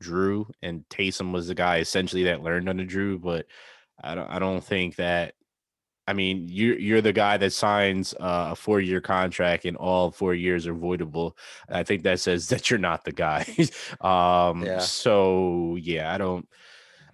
Drew, 0.00 0.48
and 0.62 0.84
Taysom 0.88 1.32
was 1.32 1.48
the 1.48 1.54
guy 1.54 1.78
essentially 1.78 2.24
that 2.24 2.42
learned 2.42 2.68
under 2.68 2.84
Drew. 2.84 3.18
But 3.18 3.46
I 4.02 4.14
don't. 4.14 4.28
I 4.28 4.38
don't 4.38 4.64
think 4.64 4.96
that. 4.96 5.34
I 6.08 6.14
mean, 6.14 6.48
you're 6.48 6.78
you're 6.78 7.00
the 7.00 7.12
guy 7.12 7.36
that 7.36 7.52
signs 7.52 8.14
uh, 8.14 8.48
a 8.52 8.56
four 8.56 8.80
year 8.80 9.00
contract, 9.00 9.64
and 9.64 9.76
all 9.76 10.10
four 10.10 10.34
years 10.34 10.66
are 10.66 10.74
voidable. 10.74 11.32
I 11.68 11.84
think 11.84 12.02
that 12.02 12.20
says 12.20 12.48
that 12.48 12.70
you're 12.70 12.78
not 12.78 13.04
the 13.04 13.12
guy. 13.12 13.46
um, 14.00 14.64
Yeah. 14.64 14.78
So 14.78 15.76
yeah, 15.80 16.12
I 16.12 16.18
don't. 16.18 16.48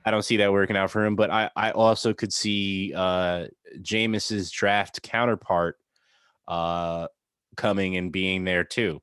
I 0.05 0.11
don't 0.11 0.23
see 0.23 0.39
that 0.39 0.53
working 0.53 0.77
out 0.77 0.91
for 0.91 1.05
him, 1.05 1.17
but 1.17 1.31
I, 1.31 1.51
I 1.55 1.71
also 1.73 2.15
could 2.15 2.33
see 2.33 2.95
uh 2.95 3.49
Jameis's 3.83 4.51
draft 4.51 5.03
counterpart 5.03 5.77
uh 6.49 7.07
coming 7.57 7.97
and 7.97 8.11
being 8.13 8.45
there 8.45 8.65
too. 8.65 9.01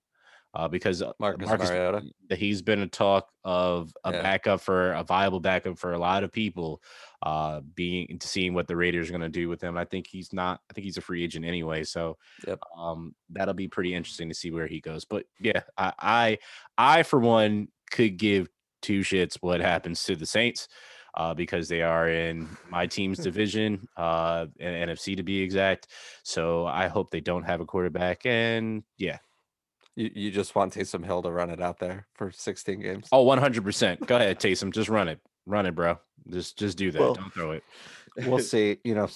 Uh 0.53 0.67
because 0.69 1.01
uh, 1.01 1.11
Marcus, 1.19 1.47
Marcus 1.47 1.69
Mariota. 1.69 2.03
he's 2.31 2.61
been 2.61 2.79
a 2.79 2.87
talk 2.87 3.29
of 3.43 3.93
a 4.05 4.11
Yeah. 4.13 4.21
backup 4.21 4.61
for 4.61 4.93
a 4.93 5.03
viable 5.03 5.39
backup 5.41 5.77
for 5.77 5.93
a 5.93 5.97
lot 5.99 6.23
of 6.23 6.31
people 6.31 6.81
uh 7.21 7.61
being 7.75 8.17
seeing 8.21 8.53
what 8.53 8.67
the 8.67 8.75
Raiders 8.75 9.09
are 9.09 9.11
going 9.11 9.21
to 9.21 9.29
do 9.29 9.49
with 9.49 9.61
him. 9.61 9.77
I 9.77 9.85
think 9.85 10.07
he's 10.07 10.31
not 10.33 10.61
I 10.69 10.73
think 10.73 10.85
he's 10.85 10.97
a 10.97 11.01
free 11.01 11.23
agent 11.23 11.45
anyway, 11.45 11.83
so 11.83 12.17
Yep. 12.47 12.59
um 12.77 13.15
that'll 13.29 13.53
be 13.53 13.67
pretty 13.67 13.93
interesting 13.93 14.29
to 14.29 14.35
see 14.35 14.51
where 14.51 14.67
he 14.67 14.79
goes. 14.81 15.05
But 15.05 15.25
yeah, 15.39 15.63
I 15.77 15.93
I, 15.99 16.37
I 16.99 17.03
for 17.03 17.19
one 17.19 17.67
could 17.91 18.17
give 18.17 18.47
two 18.81 19.01
shits 19.01 19.37
what 19.41 19.59
happens 19.61 20.03
to 20.03 20.15
the 20.15 20.25
Saints 20.25 20.67
uh, 21.15 21.33
because 21.33 21.67
they 21.67 21.81
are 21.81 22.09
in 22.09 22.47
my 22.69 22.85
team's 22.87 23.19
division, 23.19 23.87
uh, 23.97 24.45
NFC 24.61 25.15
to 25.15 25.23
be 25.23 25.41
exact. 25.41 25.87
So 26.23 26.65
I 26.65 26.87
hope 26.87 27.11
they 27.11 27.21
don't 27.21 27.43
have 27.43 27.61
a 27.61 27.65
quarterback. 27.65 28.25
And 28.25 28.83
yeah, 28.97 29.19
You 29.95 30.11
you 30.13 30.31
just 30.31 30.55
want 30.55 30.73
Taysom 30.73 31.05
Hill 31.05 31.21
to 31.23 31.31
run 31.31 31.49
it 31.49 31.61
out 31.61 31.79
there 31.79 32.07
for 32.15 32.31
16 32.31 32.79
games. 32.81 33.07
oh, 33.11 33.25
100%. 33.25 34.05
Go 34.07 34.15
ahead, 34.17 34.39
Taysom. 34.39 34.73
Just 34.73 34.89
run 34.89 35.07
it. 35.07 35.19
Run 35.45 35.65
it, 35.65 35.75
bro. 35.75 35.97
Just 36.29 36.57
just 36.57 36.77
do 36.77 36.91
that. 36.91 36.99
Well, 36.99 37.13
don't 37.13 37.33
throw 37.33 37.51
it. 37.51 37.63
we'll 38.25 38.39
see. 38.53 38.77
You 38.83 38.95
know, 38.95 39.07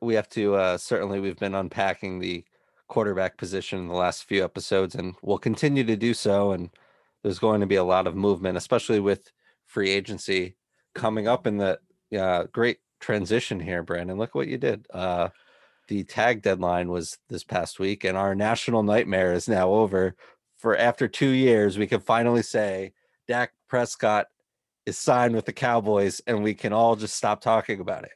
we 0.00 0.14
have 0.14 0.28
to 0.30 0.54
uh, 0.54 0.78
certainly 0.78 1.20
we've 1.20 1.38
been 1.38 1.54
unpacking 1.54 2.18
the 2.20 2.44
quarterback 2.88 3.36
position 3.36 3.78
in 3.80 3.88
the 3.88 3.94
last 3.94 4.24
few 4.24 4.42
episodes, 4.42 4.94
and 4.94 5.14
we'll 5.22 5.38
continue 5.38 5.84
to 5.84 5.96
do 5.96 6.14
so. 6.14 6.52
And 6.52 6.70
there's 7.22 7.38
going 7.38 7.60
to 7.60 7.66
be 7.66 7.76
a 7.76 7.84
lot 7.84 8.06
of 8.06 8.16
movement, 8.16 8.56
especially 8.56 8.98
with 9.00 9.30
free 9.66 9.90
agency 9.90 10.56
coming 10.94 11.28
up 11.28 11.46
in 11.46 11.56
the 11.58 11.78
uh, 12.16 12.44
great 12.52 12.78
transition 13.00 13.60
here, 13.60 13.82
Brandon. 13.82 14.16
Look 14.16 14.34
what 14.34 14.48
you 14.48 14.58
did. 14.58 14.86
Uh, 14.92 15.28
the 15.88 16.04
tag 16.04 16.42
deadline 16.42 16.88
was 16.88 17.18
this 17.28 17.44
past 17.44 17.78
week, 17.78 18.04
and 18.04 18.16
our 18.16 18.34
national 18.34 18.82
nightmare 18.82 19.32
is 19.32 19.48
now 19.48 19.70
over. 19.70 20.14
For 20.58 20.76
after 20.76 21.08
two 21.08 21.28
years, 21.28 21.76
we 21.76 21.86
can 21.86 22.00
finally 22.00 22.42
say 22.42 22.92
Dak 23.28 23.52
Prescott 23.68 24.26
is 24.86 24.98
signed 24.98 25.34
with 25.34 25.44
the 25.44 25.52
Cowboys, 25.52 26.20
and 26.26 26.42
we 26.42 26.54
can 26.54 26.72
all 26.72 26.96
just 26.96 27.16
stop 27.16 27.40
talking 27.40 27.80
about 27.80 28.04
it. 28.04 28.12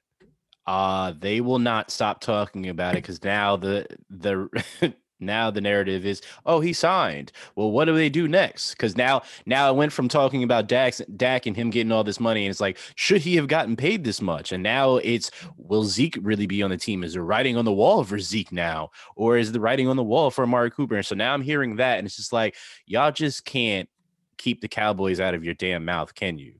Uh, 0.67 1.13
they 1.19 1.41
will 1.41 1.59
not 1.59 1.91
stop 1.91 2.21
talking 2.21 2.69
about 2.69 2.95
it 2.95 3.03
because 3.03 3.23
now 3.25 3.57
the 3.57 3.87
the 4.11 4.49
now 5.21 5.51
the 5.51 5.61
narrative 5.61 6.07
is, 6.07 6.23
oh, 6.47 6.61
he 6.61 6.73
signed. 6.73 7.33
Well, 7.57 7.71
what 7.71 7.87
do 7.87 7.95
they 7.95 8.09
do 8.09 8.29
next? 8.29 8.73
Because 8.73 8.97
now 8.97 9.23
now 9.47 9.71
it 9.71 9.77
went 9.77 9.93
from 9.93 10.09
talking 10.09 10.43
about 10.43 10.69
Dax 10.69 11.03
Dak 11.17 11.47
and 11.47 11.57
him 11.57 11.71
getting 11.71 11.93
all 11.93 12.05
this 12.05 12.21
money, 12.21 12.45
and 12.45 12.51
it's 12.51 12.61
like, 12.61 12.79
should 12.95 13.23
he 13.23 13.37
have 13.37 13.49
gotten 13.49 13.77
paid 13.77 14.05
this 14.05 14.21
much? 14.21 14.53
And 14.53 14.63
now 14.63 14.97
it's, 14.97 15.31
will 15.57 15.85
Zeke 15.85 16.19
really 16.21 16.47
be 16.47 16.63
on 16.63 16.71
the 16.71 16.77
team? 16.77 17.05
Is 17.05 17.15
there 17.15 17.25
writing 17.25 17.57
on 17.57 17.65
the 17.65 17.73
wall 17.73 18.05
for 18.05 18.19
Zeke 18.19 18.53
now, 18.53 18.91
or 19.17 19.37
is 19.37 19.53
the 19.53 19.61
writing 19.61 19.89
on 19.89 19.97
the 19.97 20.05
wall 20.05 20.31
for 20.31 20.45
Amari 20.45 20.71
Cooper? 20.71 20.97
And 20.97 21.07
so 21.07 21.15
now 21.15 21.35
I'm 21.35 21.43
hearing 21.43 21.77
that, 21.77 21.99
and 21.99 22.07
it's 22.07 22.17
just 22.17 22.33
like, 22.33 22.57
y'all 22.87 23.13
just 23.13 23.45
can't 23.45 23.89
keep 24.37 24.61
the 24.61 24.69
Cowboys 24.69 25.21
out 25.21 25.35
of 25.35 25.45
your 25.45 25.55
damn 25.55 25.85
mouth, 25.85 26.15
can 26.15 26.39
you? 26.39 26.55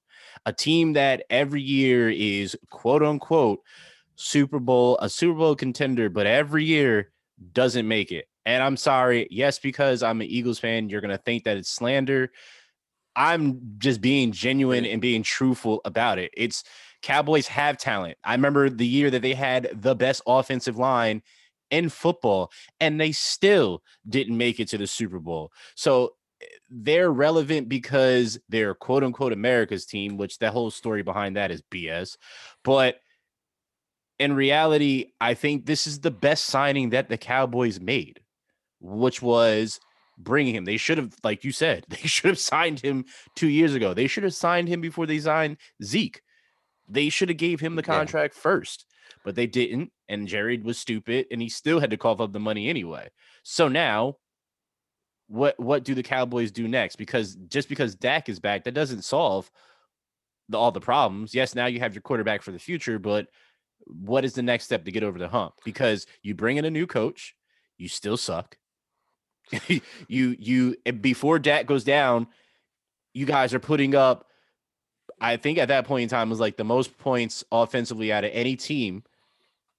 A 0.47 0.53
team 0.53 0.95
that 0.95 1.25
every 1.31 1.63
year 1.63 2.11
is 2.11 2.57
quote 2.71 3.03
unquote 3.03 3.61
Super 4.17 4.59
Bowl, 4.59 4.99
a 5.01 5.09
Super 5.09 5.39
Bowl 5.39 5.55
contender, 5.55 6.11
but 6.11 6.27
every 6.27 6.65
year 6.65 7.13
doesn't 7.53 7.87
make 7.87 8.11
it. 8.11 8.27
And 8.49 8.63
I'm 8.63 8.79
sorry, 8.79 9.29
yes, 9.31 9.59
because 9.59 10.03
I'm 10.03 10.23
an 10.23 10.27
Eagles 10.27 10.59
fan, 10.59 10.89
you're 10.89 11.03
gonna 11.03 11.19
think 11.19 11.45
that 11.45 11.59
it's 11.59 11.69
slander. 11.69 12.33
I'm 13.15 13.61
just 13.77 14.01
being 14.01 14.33
genuine 14.33 14.87
and 14.87 15.03
being 15.03 15.23
truthful 15.23 15.83
about 15.85 16.19
it. 16.19 16.31
It's 16.35 16.65
Cowboys 17.03 17.47
have 17.49 17.77
talent. 17.77 18.17
I 18.25 18.33
remember 18.33 18.71
the 18.71 18.87
year 18.87 19.11
that 19.11 19.21
they 19.21 19.35
had 19.35 19.69
the 19.75 19.95
best 19.95 20.23
offensive 20.27 20.79
line 20.79 21.21
in 21.71 21.91
football, 21.91 22.51
and 22.81 22.99
they 22.99 23.13
still 23.13 23.83
didn't 24.09 24.39
make 24.39 24.61
it 24.61 24.69
to 24.69 24.79
the 24.79 24.87
Super 24.87 25.19
Bowl. 25.19 25.53
So 25.75 26.15
they're 26.71 27.13
relevant 27.13 27.69
because 27.69 28.39
they're 28.49 28.73
quote 28.73 29.05
unquote 29.05 29.35
America's 29.35 29.85
team, 29.85 30.17
which 30.17 30.39
the 30.39 30.51
whole 30.51 30.71
story 30.71 31.03
behind 31.03 31.37
that 31.37 31.51
is 31.51 31.63
BS. 31.71 32.17
But 32.65 32.97
in 34.19 34.33
reality, 34.33 35.13
I 35.21 35.35
think 35.35 35.67
this 35.67 35.87
is 35.87 36.01
the 36.01 36.11
best 36.11 36.47
signing 36.47 36.91
that 36.91 37.11
the 37.11 37.19
Cowboys 37.19 37.79
made, 37.79 38.21
which 38.81 39.23
was 39.23 39.81
bringing 40.19 40.55
him. 40.55 40.65
They 40.65 40.77
should 40.77 40.99
have, 40.99 41.15
like 41.23 41.45
you 41.45 41.53
said, 41.53 41.85
they 41.89 41.97
should 41.97 42.29
have 42.29 42.39
signed 42.39 42.81
him 42.81 43.05
two 43.37 43.49
years 43.49 43.75
ago. 43.75 43.95
They 43.95 44.07
should 44.07 44.25
have 44.25 44.35
signed 44.35 44.69
him 44.69 44.81
before 44.81 45.07
they 45.07 45.19
signed 45.19 45.59
Zeke. 45.83 46.23
They 46.89 47.09
should 47.09 47.29
have 47.29 47.39
gave 47.39 47.61
him 47.61 47.77
the 47.77 47.83
contract 47.83 48.35
yeah. 48.37 48.43
first, 48.43 48.87
but 49.25 49.35
they 49.35 49.47
didn't. 49.47 49.93
And 50.09 50.27
Jared 50.27 50.65
was 50.65 50.79
stupid, 50.79 51.27
and 51.31 51.41
he 51.43 51.51
still 51.51 51.81
had 51.81 51.91
to 51.91 51.99
cough 51.99 52.21
up 52.21 52.33
the 52.33 52.41
money 52.41 52.69
anyway. 52.69 53.11
So 53.43 53.69
now, 53.69 54.17
what 55.27 55.61
what 55.61 55.85
do 55.85 55.95
the 55.95 56.03
Cowboys 56.03 56.51
do 56.51 56.67
next? 56.67 56.97
Because 56.97 57.35
just 57.35 57.69
because 57.69 57.95
Dak 57.95 58.31
is 58.31 58.41
back, 58.41 58.65
that 58.65 58.73
doesn't 58.73 59.05
solve 59.05 59.51
the, 60.49 60.59
all 60.59 60.73
the 60.73 60.81
problems. 60.81 61.35
Yes, 61.35 61.55
now 61.55 61.67
you 61.67 61.81
have 61.81 61.95
your 61.95 62.03
quarterback 62.03 62.43
for 62.43 62.53
the 62.53 62.59
future, 62.59 62.99
but 62.99 63.29
what 63.87 64.25
is 64.25 64.33
the 64.33 64.43
next 64.43 64.65
step 64.65 64.85
to 64.85 64.93
get 64.93 65.03
over 65.03 65.19
the 65.19 65.29
hump? 65.29 65.55
Because 65.65 66.07
you 66.23 66.35
bring 66.35 66.57
in 66.57 66.65
a 66.65 66.71
new 66.71 66.87
coach, 66.87 67.35
you 67.77 67.89
still 67.89 68.17
suck. 68.17 68.57
you 70.09 70.37
you 70.39 70.77
before 71.01 71.39
Dak 71.39 71.67
goes 71.67 71.85
down, 71.85 72.27
you 73.15 73.27
guys 73.27 73.55
are 73.55 73.61
putting 73.61 73.95
up. 73.95 74.27
I 75.21 75.37
think 75.37 75.59
at 75.59 75.69
that 75.69 75.87
point 75.87 76.05
in 76.05 76.09
time 76.09 76.31
was 76.31 76.41
like 76.41 76.57
the 76.57 76.65
most 76.65 76.97
points 76.99 77.43
offensively 77.51 78.13
out 78.13 78.25
of 78.25 78.31
any 78.33 78.57
team. 78.57 79.03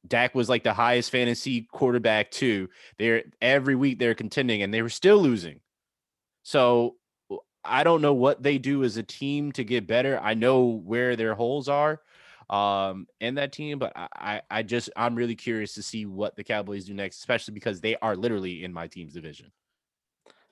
Dak 0.08 0.34
was 0.36 0.50
like 0.50 0.64
the 0.64 0.74
highest 0.74 1.12
fantasy 1.12 1.68
quarterback 1.72 2.32
too. 2.32 2.70
They're 2.98 3.24
every 3.42 3.76
week 3.76 4.00
they're 4.00 4.16
contending 4.16 4.62
and 4.62 4.74
they 4.74 4.82
were 4.82 4.90
still 4.90 5.18
losing. 5.18 5.60
So 6.44 6.96
I 7.64 7.84
don't 7.84 8.02
know 8.02 8.14
what 8.14 8.42
they 8.42 8.58
do 8.58 8.84
as 8.84 8.98
a 8.98 9.04
team 9.04 9.52
to 9.54 9.64
get 9.64 9.88
better. 9.88 10.20
I 10.22 10.34
know 10.34 10.66
where 10.66 11.16
their 11.16 11.36
holes 11.36 11.68
are 11.68 12.02
um, 12.50 13.08
in 13.20 13.36
that 13.36 13.52
team. 13.52 13.80
But 13.80 13.94
I, 13.96 14.42
I 14.50 14.64
just 14.64 14.90
I'm 14.96 15.16
really 15.16 15.36
curious 15.36 15.74
to 15.76 15.84
see 15.84 16.06
what 16.06 16.36
the 16.36 16.44
Cowboys 16.44 16.86
do 16.86 16.94
next, 16.94 17.18
especially 17.18 17.54
because 17.54 17.82
they 17.82 17.96
are 17.98 18.16
literally 18.16 18.64
in 18.64 18.74
my 18.74 18.88
team's 18.88 19.14
division. 19.14 19.52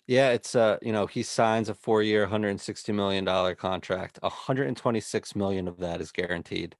Yeah, 0.07 0.29
it's 0.31 0.55
uh, 0.55 0.77
you 0.81 0.93
know, 0.93 1.05
he 1.05 1.21
signs 1.23 1.67
a 1.69 1.73
four-year, 1.73 2.21
160 2.21 2.91
million 2.93 3.25
dollar 3.25 3.55
contract. 3.55 4.19
126 4.21 5.35
million 5.35 5.67
of 5.67 5.77
that 5.79 5.99
is 6.01 6.11
guaranteed. 6.11 6.75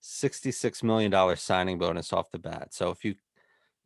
66 0.00 0.82
million 0.82 1.10
dollar 1.10 1.36
signing 1.36 1.78
bonus 1.78 2.12
off 2.12 2.30
the 2.30 2.38
bat. 2.38 2.74
So 2.74 2.90
if 2.90 3.04
you 3.04 3.14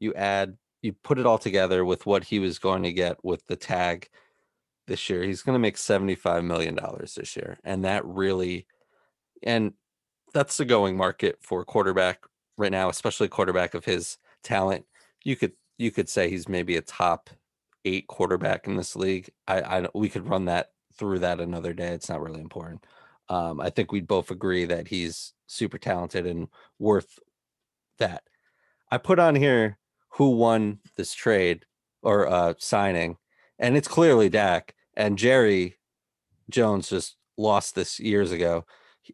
you 0.00 0.14
add 0.14 0.56
you 0.82 0.92
put 0.92 1.18
it 1.18 1.26
all 1.26 1.38
together 1.38 1.85
with 1.85 2.06
what 2.06 2.25
he 2.25 2.38
was 2.40 2.59
going 2.59 2.82
to 2.85 2.92
get 2.92 3.25
with 3.25 3.47
the 3.47 3.56
tag 3.56 4.09
this 4.87 5.11
year, 5.11 5.23
he's 5.25 5.42
going 5.42 5.54
to 5.54 5.61
make 5.61 5.76
75 5.78 6.44
million 6.44 6.75
dollars 6.75 7.14
this 7.14 7.37
year. 7.37 7.59
And 7.64 7.85
that 7.85 8.04
really 8.06 8.66
and 9.42 9.75
that's 10.35 10.59
the 10.59 10.64
going 10.64 10.97
market 10.97 11.38
for 11.42 11.64
quarterback 11.64 12.25
right 12.59 12.73
now, 12.73 12.88
especially 12.90 13.28
quarterback 13.28 13.75
of 13.75 13.85
his 13.85 14.18
talent. 14.44 14.87
You 15.25 15.37
could 15.37 15.52
you 15.78 15.90
could 15.92 16.09
say 16.09 16.30
he's 16.30 16.49
maybe 16.49 16.76
a 16.76 16.82
top 16.82 17.30
eight 17.84 18.06
quarterback 18.06 18.66
in 18.66 18.76
this 18.76 18.96
league. 18.96 19.30
I, 19.49 19.60
I 19.60 19.88
we 19.94 20.08
could 20.08 20.28
run 20.28 20.46
that 20.46 20.70
through 20.99 21.20
that 21.20 21.40
another 21.40 21.72
day. 21.72 21.88
It's 21.88 22.08
not 22.08 22.20
really 22.20 22.40
important. 22.40 22.84
Um, 23.28 23.60
I 23.60 23.70
think 23.70 23.92
we'd 23.92 24.08
both 24.08 24.30
agree 24.30 24.64
that 24.66 24.88
he's 24.88 25.32
super 25.46 25.78
talented 25.78 26.26
and 26.26 26.49
worth 26.78 27.18
that. 27.99 28.25
I 28.90 28.99
put 28.99 29.18
on 29.18 29.37
here 29.37 29.78
who 30.14 30.30
won 30.30 30.80
this 30.96 31.14
trade 31.14 31.64
or 32.02 32.26
uh, 32.28 32.54
signing, 32.58 33.16
and 33.58 33.76
it's 33.76 33.88
clearly 33.88 34.28
Dak 34.28 34.75
and 34.94 35.16
Jerry 35.16 35.76
Jones 36.50 36.88
just 36.88 37.16
lost 37.38 37.75
this 37.75 38.00
years 38.00 38.32
ago. 38.32 38.64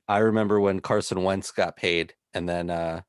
I 0.08 0.18
remember 0.18 0.60
when 0.60 0.80
Carson 0.80 1.22
Wentz 1.22 1.50
got 1.50 1.76
paid, 1.76 2.14
and 2.34 2.48
then 2.48 2.70
uh, 2.70 3.02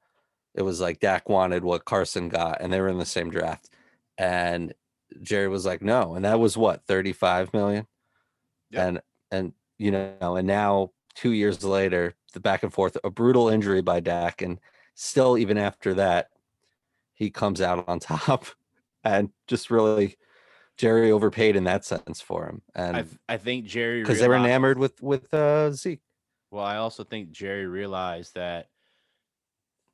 it 0.53 0.61
was 0.61 0.81
like 0.81 0.99
Dak 0.99 1.29
wanted 1.29 1.63
what 1.63 1.85
Carson 1.85 2.29
got, 2.29 2.61
and 2.61 2.71
they 2.71 2.81
were 2.81 2.89
in 2.89 2.99
the 2.99 3.05
same 3.05 3.29
draft. 3.29 3.69
And 4.17 4.73
Jerry 5.21 5.47
was 5.47 5.65
like, 5.65 5.81
no, 5.81 6.15
and 6.15 6.25
that 6.25 6.39
was 6.39 6.57
what 6.57 6.85
35 6.85 7.53
million. 7.53 7.87
Yep. 8.71 8.87
And 8.87 9.01
and 9.31 9.53
you 9.77 9.91
know, 9.91 10.35
and 10.35 10.47
now 10.47 10.91
two 11.15 11.31
years 11.31 11.63
later, 11.63 12.15
the 12.33 12.39
back 12.39 12.63
and 12.63 12.73
forth, 12.73 12.97
a 13.03 13.09
brutal 13.09 13.49
injury 13.49 13.81
by 13.81 13.99
Dak, 13.99 14.41
and 14.41 14.59
still 14.95 15.37
even 15.37 15.57
after 15.57 15.93
that, 15.95 16.29
he 17.13 17.29
comes 17.29 17.61
out 17.61 17.87
on 17.87 17.99
top, 17.99 18.45
and 19.03 19.29
just 19.47 19.71
really 19.71 20.17
Jerry 20.77 21.11
overpaid 21.11 21.55
in 21.55 21.63
that 21.65 21.85
sense 21.85 22.21
for 22.21 22.45
him. 22.45 22.61
And 22.75 22.97
I, 22.97 23.05
I 23.33 23.37
think 23.37 23.65
Jerry 23.65 24.01
because 24.01 24.19
they 24.19 24.27
were 24.27 24.35
enamored 24.35 24.77
with 24.77 25.01
with 25.01 25.33
uh, 25.33 25.71
Zeke. 25.71 26.01
Well, 26.51 26.63
I 26.63 26.77
also 26.77 27.03
think 27.03 27.31
Jerry 27.31 27.65
realized 27.65 28.35
that 28.35 28.67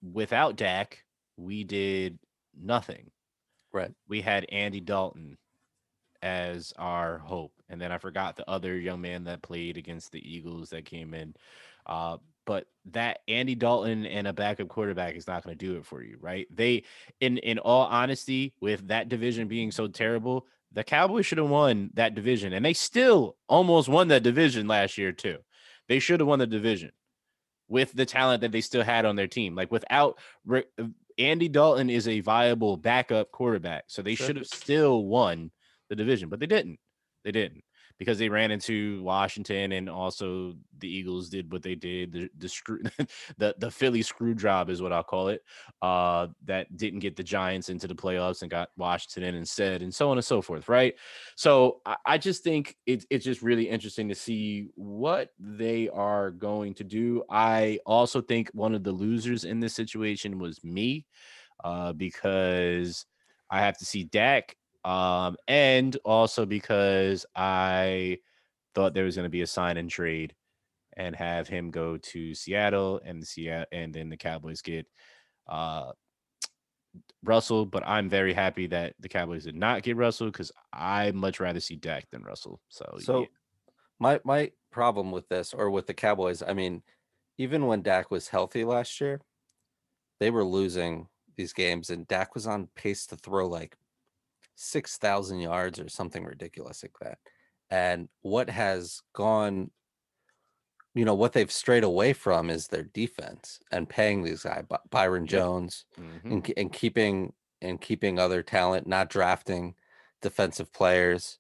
without 0.02 0.56
Dak, 0.56 1.04
we 1.38 1.64
did 1.64 2.20
nothing. 2.60 3.10
Right. 3.74 3.92
We 4.08 4.22
had 4.22 4.46
Andy 4.50 4.80
Dalton 4.80 5.38
as 6.22 6.74
our 6.78 7.18
hope. 7.18 7.52
And 7.70 7.82
then 7.82 7.92
I 7.92 7.98
forgot 7.98 8.36
the 8.36 8.50
other 8.50 8.78
young 8.78 9.02
man 9.02 9.26
that 9.26 9.42
played 9.42 9.78
against 9.78 10.12
the 10.12 10.22
Eagles 10.32 10.70
that 10.70 10.86
came 10.86 11.14
in. 11.14 11.36
Uh, 11.86 12.18
but 12.46 12.68
that 12.92 13.20
Andy 13.28 13.56
Dalton 13.56 14.06
and 14.06 14.28
a 14.28 14.34
backup 14.34 14.68
quarterback 14.68 15.16
is 15.16 15.28
not 15.28 15.44
going 15.44 15.58
to 15.58 15.66
do 15.66 15.78
it 15.78 15.86
for 15.86 16.04
you, 16.04 16.18
right? 16.20 16.48
They, 16.50 16.84
in 17.20 17.38
in 17.40 17.60
all 17.60 17.86
honesty, 17.86 18.54
with 18.62 18.88
that 18.90 19.10
division 19.10 19.48
being 19.48 19.72
so 19.72 19.88
terrible, 19.88 20.46
the 20.72 20.84
Cowboys 20.84 21.26
should 21.26 21.38
have 21.38 21.50
won 21.50 21.92
that 21.94 22.16
division, 22.16 22.54
and 22.54 22.64
they 22.66 22.74
still 22.74 23.38
almost 23.48 23.88
won 23.88 24.10
that 24.10 24.24
division 24.24 24.68
last 24.68 24.98
year 24.98 25.12
too. 25.12 25.38
They 25.88 26.00
should 26.00 26.20
have 26.20 26.28
won 26.28 26.40
the 26.40 26.48
division 26.48 26.92
with 27.70 27.94
the 27.94 28.06
talent 28.06 28.42
that 28.42 28.52
they 28.52 28.62
still 28.62 28.84
had 28.84 29.06
on 29.06 29.16
their 29.16 29.28
team. 29.28 29.56
Like 29.56 29.72
without 29.72 30.18
Andy 31.18 31.50
Dalton 31.50 31.90
is 31.90 32.08
a 32.08 32.22
viable 32.22 32.78
backup 32.78 33.32
quarterback, 33.32 33.86
so 33.88 34.02
they 34.02 34.16
sure. 34.16 34.28
should 34.28 34.38
have 34.38 34.48
still 34.48 35.06
won 35.06 35.52
the 35.90 35.96
division, 35.96 36.30
but 36.30 36.40
they 36.40 36.46
didn't. 36.46 36.80
They 37.24 37.32
didn't 37.32 37.64
because 38.00 38.18
they 38.18 38.30
ran 38.30 38.52
into 38.52 39.02
Washington 39.04 39.74
and 39.74 39.90
also 39.90 40.54
the 40.80 40.88
Eagles 40.88 41.30
did 41.30 41.52
what 41.52 41.62
they 41.62 41.76
did. 41.76 42.12
The 42.12 42.30
the 42.38 42.50
screw 42.50 42.82
the, 43.38 43.56
the 43.58 43.72
Philly 43.72 44.02
screw 44.02 44.36
job 44.36 44.70
is 44.70 44.82
what 44.82 44.92
I'll 44.92 45.04
call 45.04 45.30
it. 45.30 45.42
Uh 45.82 46.28
that 46.46 46.76
didn't 46.76 47.00
get 47.00 47.16
the 47.16 47.24
Giants 47.24 47.70
into 47.70 47.88
the 47.88 47.96
playoffs 47.96 48.42
and 48.42 48.52
got 48.52 48.70
Washington 48.78 49.24
in 49.24 49.36
instead, 49.36 49.82
and 49.82 49.94
so 49.94 50.10
on 50.10 50.18
and 50.18 50.26
so 50.26 50.42
forth, 50.42 50.68
right? 50.70 50.96
So 51.36 51.82
I, 51.86 51.98
I 52.06 52.18
just 52.18 52.44
think 52.44 52.76
it's 52.86 53.06
it's 53.10 53.26
just 53.26 53.42
really 53.42 53.70
interesting 53.70 54.10
to 54.10 54.16
see 54.16 54.70
what 54.76 55.30
they 55.40 55.90
are 55.90 56.32
going 56.32 56.74
to 56.76 56.84
do. 56.84 57.24
I 57.30 57.80
also 57.86 58.22
think 58.22 58.50
one 58.54 58.76
of 58.76 58.84
the 58.84 58.92
losers 58.92 59.44
in 59.44 59.60
this 59.60 59.76
situation 59.76 60.40
was 60.40 60.64
me, 60.64 61.06
uh, 61.64 61.94
because 61.94 63.06
I 63.50 63.60
have 63.60 63.78
to 63.78 63.86
see 63.86 64.04
Dak 64.06 64.58
um, 64.86 65.38
and 65.48 65.96
also 66.04 66.46
because 66.46 67.26
I 67.36 68.20
thought 68.76 68.94
there 68.94 69.06
was 69.06 69.16
going 69.16 69.26
to 69.26 69.30
be 69.30 69.42
a 69.42 69.48
sign 69.48 69.78
and 69.78 69.90
trade 69.90 70.34
and 70.96 71.16
have 71.16 71.48
him 71.48 71.72
go 71.72 71.98
to 71.98 72.36
Seattle 72.36 73.02
and 73.04 73.26
Seattle 73.26 73.66
and 73.72 73.94
then 73.94 74.10
the 74.10 74.18
Cowboys 74.18 74.62
get 74.62 74.86
uh 75.48 75.92
Russell, 77.24 77.66
but 77.66 77.84
I'm 77.88 78.10
very 78.10 78.34
happy 78.34 78.68
that 78.68 78.94
the 79.00 79.10
Cowboys 79.10 79.46
did 79.46 79.56
not 79.56 79.82
get 79.82 79.98
Russell 79.98 80.28
because 80.28 80.52
I 80.72 81.12
much 81.12 81.40
rather 81.40 81.60
see 81.60 81.76
Dak 81.76 82.10
than 82.12 82.24
Russell. 82.24 82.60
So, 82.70 82.98
So 83.00 83.22
yeah. 83.22 83.26
my 84.00 84.20
my 84.24 84.52
problem 84.72 85.12
with 85.12 85.28
this 85.30 85.54
or 85.54 85.70
with 85.70 85.88
the 85.88 85.94
Cowboys, 85.94 86.44
I 86.44 86.54
mean, 86.54 86.84
even 87.38 87.66
when 87.66 87.82
Dak 87.82 88.12
was 88.12 88.28
healthy 88.28 88.64
last 88.64 89.02
year, 89.02 89.22
they 90.20 90.30
were 90.30 90.44
losing 90.44 91.08
these 91.36 91.54
games 91.54 91.90
and 91.90 92.08
Dak 92.08 92.36
was 92.36 92.46
on 92.46 92.68
pace 92.76 93.08
to 93.08 93.16
throw 93.16 93.48
like 93.48 93.76
6,000 94.56 95.40
yards 95.40 95.80
or 95.80 95.90
something 95.90 96.24
ridiculous 96.26 96.84
like 96.84 96.98
that. 97.02 97.20
And 97.70 98.10
what 98.22 98.50
has 98.50 99.02
gone 99.14 99.72
you 100.96 101.06
know 101.06 101.16
what 101.16 101.34
they've 101.34 101.52
strayed 101.52 101.84
away 101.84 102.14
from 102.14 102.50
is 102.50 102.68
their 102.68 102.84
defense 102.84 103.60
and 103.72 103.90
paying 103.90 104.24
these 104.24 104.44
guys 104.44 104.66
By- 104.70 104.80
Byron. 104.90 105.26
Jones 105.28 105.86
Mhm. 105.98 106.32
and, 106.32 106.54
and 106.58 106.74
keeping 106.74 107.34
and 107.62 107.80
keeping 107.80 108.20
other 108.20 108.44
talent, 108.44 108.86
not 108.88 109.10
drafting 109.10 109.76
defensive 110.22 110.72
players, 110.74 111.40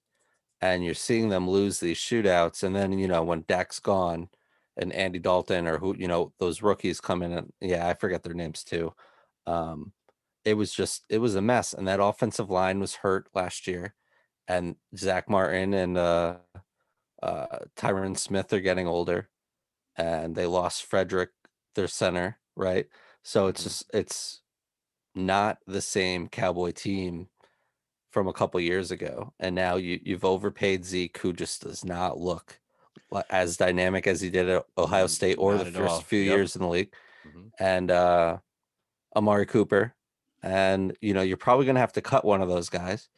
and 0.61 0.83
you're 0.85 0.93
seeing 0.93 1.29
them 1.29 1.49
lose 1.49 1.79
these 1.79 1.97
shootouts. 1.97 2.63
And 2.63 2.75
then 2.75 2.97
you 2.99 3.07
know 3.07 3.23
when 3.23 3.45
Dak's 3.47 3.79
gone, 3.79 4.29
and 4.77 4.93
Andy 4.93 5.19
Dalton 5.19 5.67
or 5.67 5.77
who 5.79 5.95
you 5.97 6.07
know 6.07 6.33
those 6.39 6.61
rookies 6.63 7.01
come 7.01 7.21
in 7.23 7.33
and 7.33 7.53
yeah, 7.61 7.87
I 7.87 7.93
forget 7.95 8.23
their 8.23 8.33
names 8.35 8.63
too. 8.63 8.93
Um, 9.47 9.93
it 10.45 10.55
was 10.55 10.73
just 10.73 11.05
it 11.09 11.19
was 11.19 11.35
a 11.35 11.41
mess, 11.41 11.73
and 11.73 11.87
that 11.87 11.99
offensive 12.01 12.49
line 12.49 12.79
was 12.79 12.95
hurt 12.95 13.29
last 13.33 13.67
year, 13.67 13.95
and 14.47 14.77
Zack 14.97 15.29
Martin 15.29 15.73
and 15.73 15.97
uh, 15.97 16.37
uh, 17.23 17.59
Tyron 17.77 18.17
Smith 18.17 18.53
are 18.53 18.61
getting 18.61 18.87
older, 18.87 19.29
and 19.97 20.35
they 20.35 20.45
lost 20.47 20.85
Frederick, 20.85 21.31
their 21.75 21.87
center, 21.87 22.39
right? 22.55 22.87
So 23.23 23.47
it's 23.47 23.63
Mhm. 23.63 23.65
just 23.65 23.91
it's 23.93 24.43
not 25.15 25.59
the 25.67 25.81
same 25.81 26.29
Cowboy 26.29 26.71
team 26.71 27.29
from 28.11 28.27
a 28.27 28.33
couple 28.33 28.59
years 28.61 28.91
ago, 28.91 29.33
and 29.39 29.55
now 29.55 29.75
you 29.77 29.99
you've 30.03 30.25
overpaid 30.25 30.85
Zeke, 30.85 31.17
who 31.19 31.33
just 31.33 31.63
does 31.63 31.83
not 31.85 32.19
look 32.19 32.59
as 33.29 33.57
dynamic 33.57 34.07
as 34.07 34.21
he 34.21 34.29
did 34.29 34.49
at 34.49 34.65
Ohio 34.77 35.05
Mm, 35.05 35.07
State 35.07 35.37
or 35.37 35.57
not 35.57 35.65
the 35.65 35.65
first 35.65 35.85
all. 35.85 36.01
few 36.03 36.19
Yep. 36.19 36.29
years 36.31 36.55
in 36.55 36.61
the 36.63 36.67
league, 36.69 36.93
Mhm. 37.25 37.53
and 37.59 37.91
uh, 37.91 38.39
Amari 39.15 39.45
Cooper, 39.45 39.95
and 40.43 40.95
you 41.01 41.13
know 41.13 41.21
you're 41.21 41.37
probably 41.37 41.65
going 41.65 41.75
to 41.75 41.81
have 41.81 41.93
to 41.93 42.01
cut 42.01 42.23
one 42.25 42.41
of 42.41 42.49
those 42.49 42.69
guys, 42.69 43.09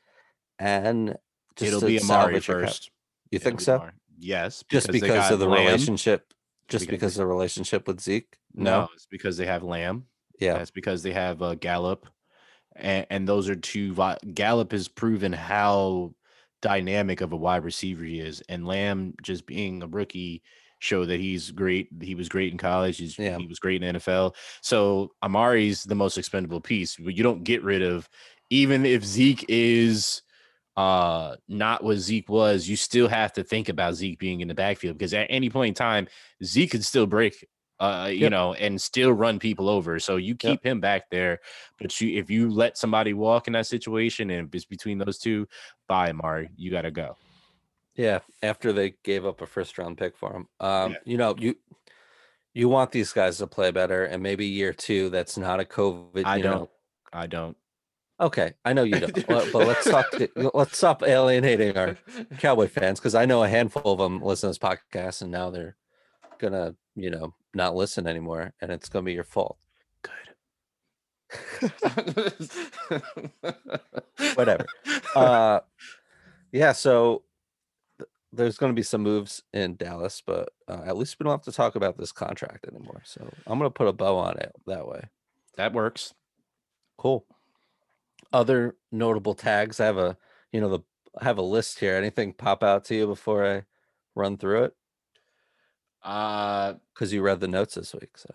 and 0.59 1.17
just 1.55 1.73
It'll 1.73 1.87
be 1.87 1.99
Amari 2.01 2.39
first. 2.39 2.91
You 3.31 3.37
It'll 3.37 3.43
think 3.43 3.61
so? 3.61 3.75
Amari. 3.77 3.91
Yes, 4.17 4.63
Just 4.69 4.89
because 4.91 5.29
of 5.31 5.39
the 5.39 5.45
Lamb. 5.47 5.65
relationship, 5.65 6.33
just 6.69 6.85
because 6.85 6.91
because 6.91 7.15
they- 7.15 7.21
of 7.23 7.27
the 7.27 7.33
relationship 7.33 7.87
with 7.87 7.99
Zeke? 7.99 8.37
No, 8.53 8.87
it's 8.93 9.07
because 9.07 9.35
they 9.35 9.45
have 9.45 9.63
Lamb. 9.63 10.05
Yeah. 10.39 10.53
That's 10.57 10.71
because 10.71 11.03
they 11.03 11.11
have 11.11 11.41
uh, 11.41 11.55
Gallup, 11.55 12.07
and, 12.75 13.05
and 13.09 13.27
those 13.27 13.49
are 13.49 13.55
two. 13.55 13.93
Gallup 14.33 14.71
has 14.71 14.87
proven 14.87 15.33
how 15.33 16.13
dynamic 16.61 17.21
of 17.21 17.33
a 17.33 17.37
wide 17.37 17.63
receiver 17.65 18.03
he 18.05 18.19
is, 18.19 18.41
and 18.47 18.65
Lamb 18.65 19.13
just 19.21 19.45
being 19.45 19.83
a 19.83 19.87
rookie 19.87 20.43
show 20.85 21.05
that 21.05 21.19
he's 21.19 21.51
great. 21.51 21.89
He 22.01 22.15
was 22.15 22.29
great 22.29 22.51
in 22.51 22.57
college. 22.57 22.97
He's, 22.97 23.17
Yeah. 23.17 23.37
He 23.37 23.47
was 23.47 23.59
great 23.59 23.81
in 23.81 23.93
the 23.95 23.99
NFL. 23.99 24.35
So 24.61 25.11
Amari's 25.21 25.83
the 25.83 25.95
most 25.95 26.17
expendable 26.17 26.61
piece. 26.61 26.95
But 26.95 27.15
you 27.15 27.23
don't 27.23 27.43
get 27.43 27.63
rid 27.63 27.81
of, 27.81 28.07
even 28.49 28.85
if 28.85 29.03
Zeke 29.03 29.45
is 29.49 30.21
uh 30.77 31.35
not 31.47 31.83
what 31.83 31.97
Zeke 31.97 32.29
was, 32.29 32.67
you 32.69 32.75
still 32.75 33.07
have 33.07 33.33
to 33.33 33.43
think 33.43 33.69
about 33.69 33.95
Zeke 33.95 34.19
being 34.19 34.41
in 34.41 34.47
the 34.47 34.53
backfield 34.53 34.97
because 34.97 35.13
at 35.13 35.27
any 35.29 35.49
point 35.49 35.69
in 35.69 35.73
time, 35.73 36.07
Zeke 36.43 36.71
could 36.71 36.85
still 36.85 37.07
break 37.07 37.47
uh 37.79 38.09
you 38.11 38.29
know 38.29 38.53
and 38.53 38.79
still 38.81 39.11
run 39.11 39.39
people 39.39 39.69
over. 39.69 39.99
So 39.99 40.17
you 40.17 40.35
keep 40.35 40.63
him 40.63 40.79
back 40.79 41.09
there. 41.09 41.39
But 41.79 41.99
you 41.99 42.19
if 42.19 42.29
you 42.29 42.49
let 42.49 42.77
somebody 42.77 43.13
walk 43.13 43.47
in 43.47 43.53
that 43.53 43.67
situation 43.67 44.29
and 44.29 44.47
if 44.47 44.55
it's 44.55 44.65
between 44.65 44.97
those 44.97 45.17
two, 45.17 45.47
bye 45.87 46.09
Amari, 46.09 46.49
you 46.55 46.71
gotta 46.71 46.91
go. 46.91 47.17
Yeah, 47.95 48.19
after 48.43 48.73
they 48.73 48.95
gave 49.03 49.25
up 49.25 49.41
a 49.41 49.45
first 49.45 49.77
round 49.77 49.97
pick 49.97 50.17
for 50.17 50.33
him. 50.33 50.47
Um, 50.59 50.91
Yeah. 50.91 50.97
you 51.05 51.17
know, 51.17 51.35
you 51.37 51.55
you 52.53 52.69
want 52.69 52.91
these 52.91 53.11
guys 53.11 53.37
to 53.39 53.47
play 53.47 53.71
better, 53.71 54.05
and 54.05 54.23
maybe 54.23 54.45
year 54.45 54.73
two, 54.73 55.09
that's 55.09 55.37
not 55.37 55.59
a 55.59 55.65
COVID. 55.65 56.25
I 56.25 56.37
you 56.37 56.43
don't. 56.43 56.59
Know, 56.61 56.69
I 57.13 57.27
don't. 57.27 57.57
okay, 58.19 58.53
I 58.63 58.73
know 58.73 58.83
you 58.83 58.99
don't, 58.99 59.13
but, 59.27 59.51
but 59.51 59.67
let's 59.67 59.85
stop. 59.85 60.05
let's 60.53 60.77
stop 60.77 61.03
alienating 61.03 61.77
our 61.77 61.97
Cowboy 62.39 62.67
fans 62.67 62.99
because 62.99 63.15
I 63.15 63.25
know 63.25 63.43
a 63.43 63.49
handful 63.49 63.93
of 63.93 63.99
them 63.99 64.21
listen 64.21 64.47
to 64.47 64.51
this 64.51 64.57
podcast, 64.57 65.21
and 65.21 65.31
now 65.31 65.49
they're 65.49 65.75
gonna, 66.37 66.75
you 66.95 67.09
know, 67.09 67.33
not 67.53 67.75
listen 67.75 68.07
anymore, 68.07 68.53
and 68.61 68.71
it's 68.71 68.89
gonna 68.89 69.03
be 69.03 69.13
your 69.13 69.23
fault. 69.23 69.57
Good. 70.01 70.11
Whatever. 74.35 74.65
Uh, 75.15 75.59
yeah. 76.51 76.71
So 76.71 77.23
there's 78.35 78.57
going 78.57 78.71
to 78.71 78.75
be 78.75 78.83
some 78.83 79.01
moves 79.01 79.41
in 79.53 79.75
Dallas, 79.75 80.21
but 80.25 80.49
uh, 80.67 80.81
at 80.85 80.97
least 80.97 81.17
we 81.19 81.23
don't 81.23 81.33
have 81.33 81.41
to 81.43 81.51
talk 81.51 81.75
about 81.75 81.97
this 81.97 82.11
contract 82.11 82.67
anymore. 82.67 83.01
So 83.05 83.21
I'm 83.47 83.57
going 83.59 83.69
to 83.69 83.73
put 83.73 83.87
a 83.87 83.93
bow 83.93 84.17
on 84.17 84.37
it 84.37 84.51
that 84.67 84.87
way. 84.87 85.01
that 85.57 85.73
works. 85.73 86.13
Cool. 86.97 87.25
Other 88.33 88.75
notable 88.91 89.33
tags. 89.33 89.79
I 89.79 89.85
have 89.85 89.97
a, 89.97 90.17
you 90.51 90.59
know, 90.61 90.69
the 90.69 90.79
I 91.19 91.23
have 91.23 91.37
a 91.37 91.41
list 91.43 91.79
here. 91.79 91.95
Anything 91.95 92.33
pop 92.33 92.63
out 92.63 92.85
to 92.85 92.95
you 92.95 93.07
before 93.07 93.45
I 93.45 93.63
run 94.15 94.37
through 94.37 94.65
it? 94.65 94.75
Uh 96.03 96.73
Because 96.93 97.13
you 97.13 97.21
read 97.21 97.39
the 97.39 97.47
notes 97.47 97.75
this 97.75 97.93
week. 97.93 98.17
So 98.17 98.33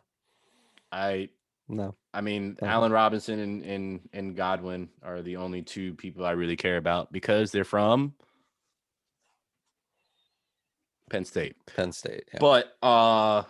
I 0.90 1.28
no. 1.68 1.94
I 2.12 2.20
mean, 2.20 2.56
Oh. 2.62 2.66
Allen 2.66 2.90
Robinson 2.92 3.38
and, 3.38 3.62
and 3.62 4.00
and 4.12 4.36
Godwin 4.36 4.88
are 5.02 5.22
the 5.22 5.36
only 5.36 5.62
two 5.62 5.94
people 5.94 6.24
I 6.26 6.32
really 6.32 6.56
care 6.56 6.78
about 6.78 7.12
because 7.12 7.52
they're 7.52 7.64
from 7.64 8.14
Penn 11.10 11.24
State. 11.24 11.56
Penn 11.76 11.92
State. 11.92 12.24
Yeah. 12.32 12.38
But 12.40 12.72
uh 12.82 13.42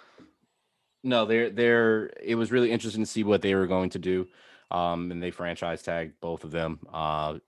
no, 1.02 1.24
they're 1.26 1.50
they're 1.50 2.10
it 2.22 2.34
was 2.34 2.52
really 2.52 2.70
interesting 2.70 3.02
to 3.02 3.10
see 3.10 3.24
what 3.24 3.42
they 3.42 3.54
were 3.54 3.66
going 3.66 3.90
to 3.90 3.98
do. 3.98 4.26
Um 4.70 5.10
and 5.10 5.22
they 5.22 5.30
franchise 5.30 5.82
tagged 5.82 6.14
both 6.20 6.44
of 6.44 6.50
them. 6.50 6.80
Uh 6.92 7.38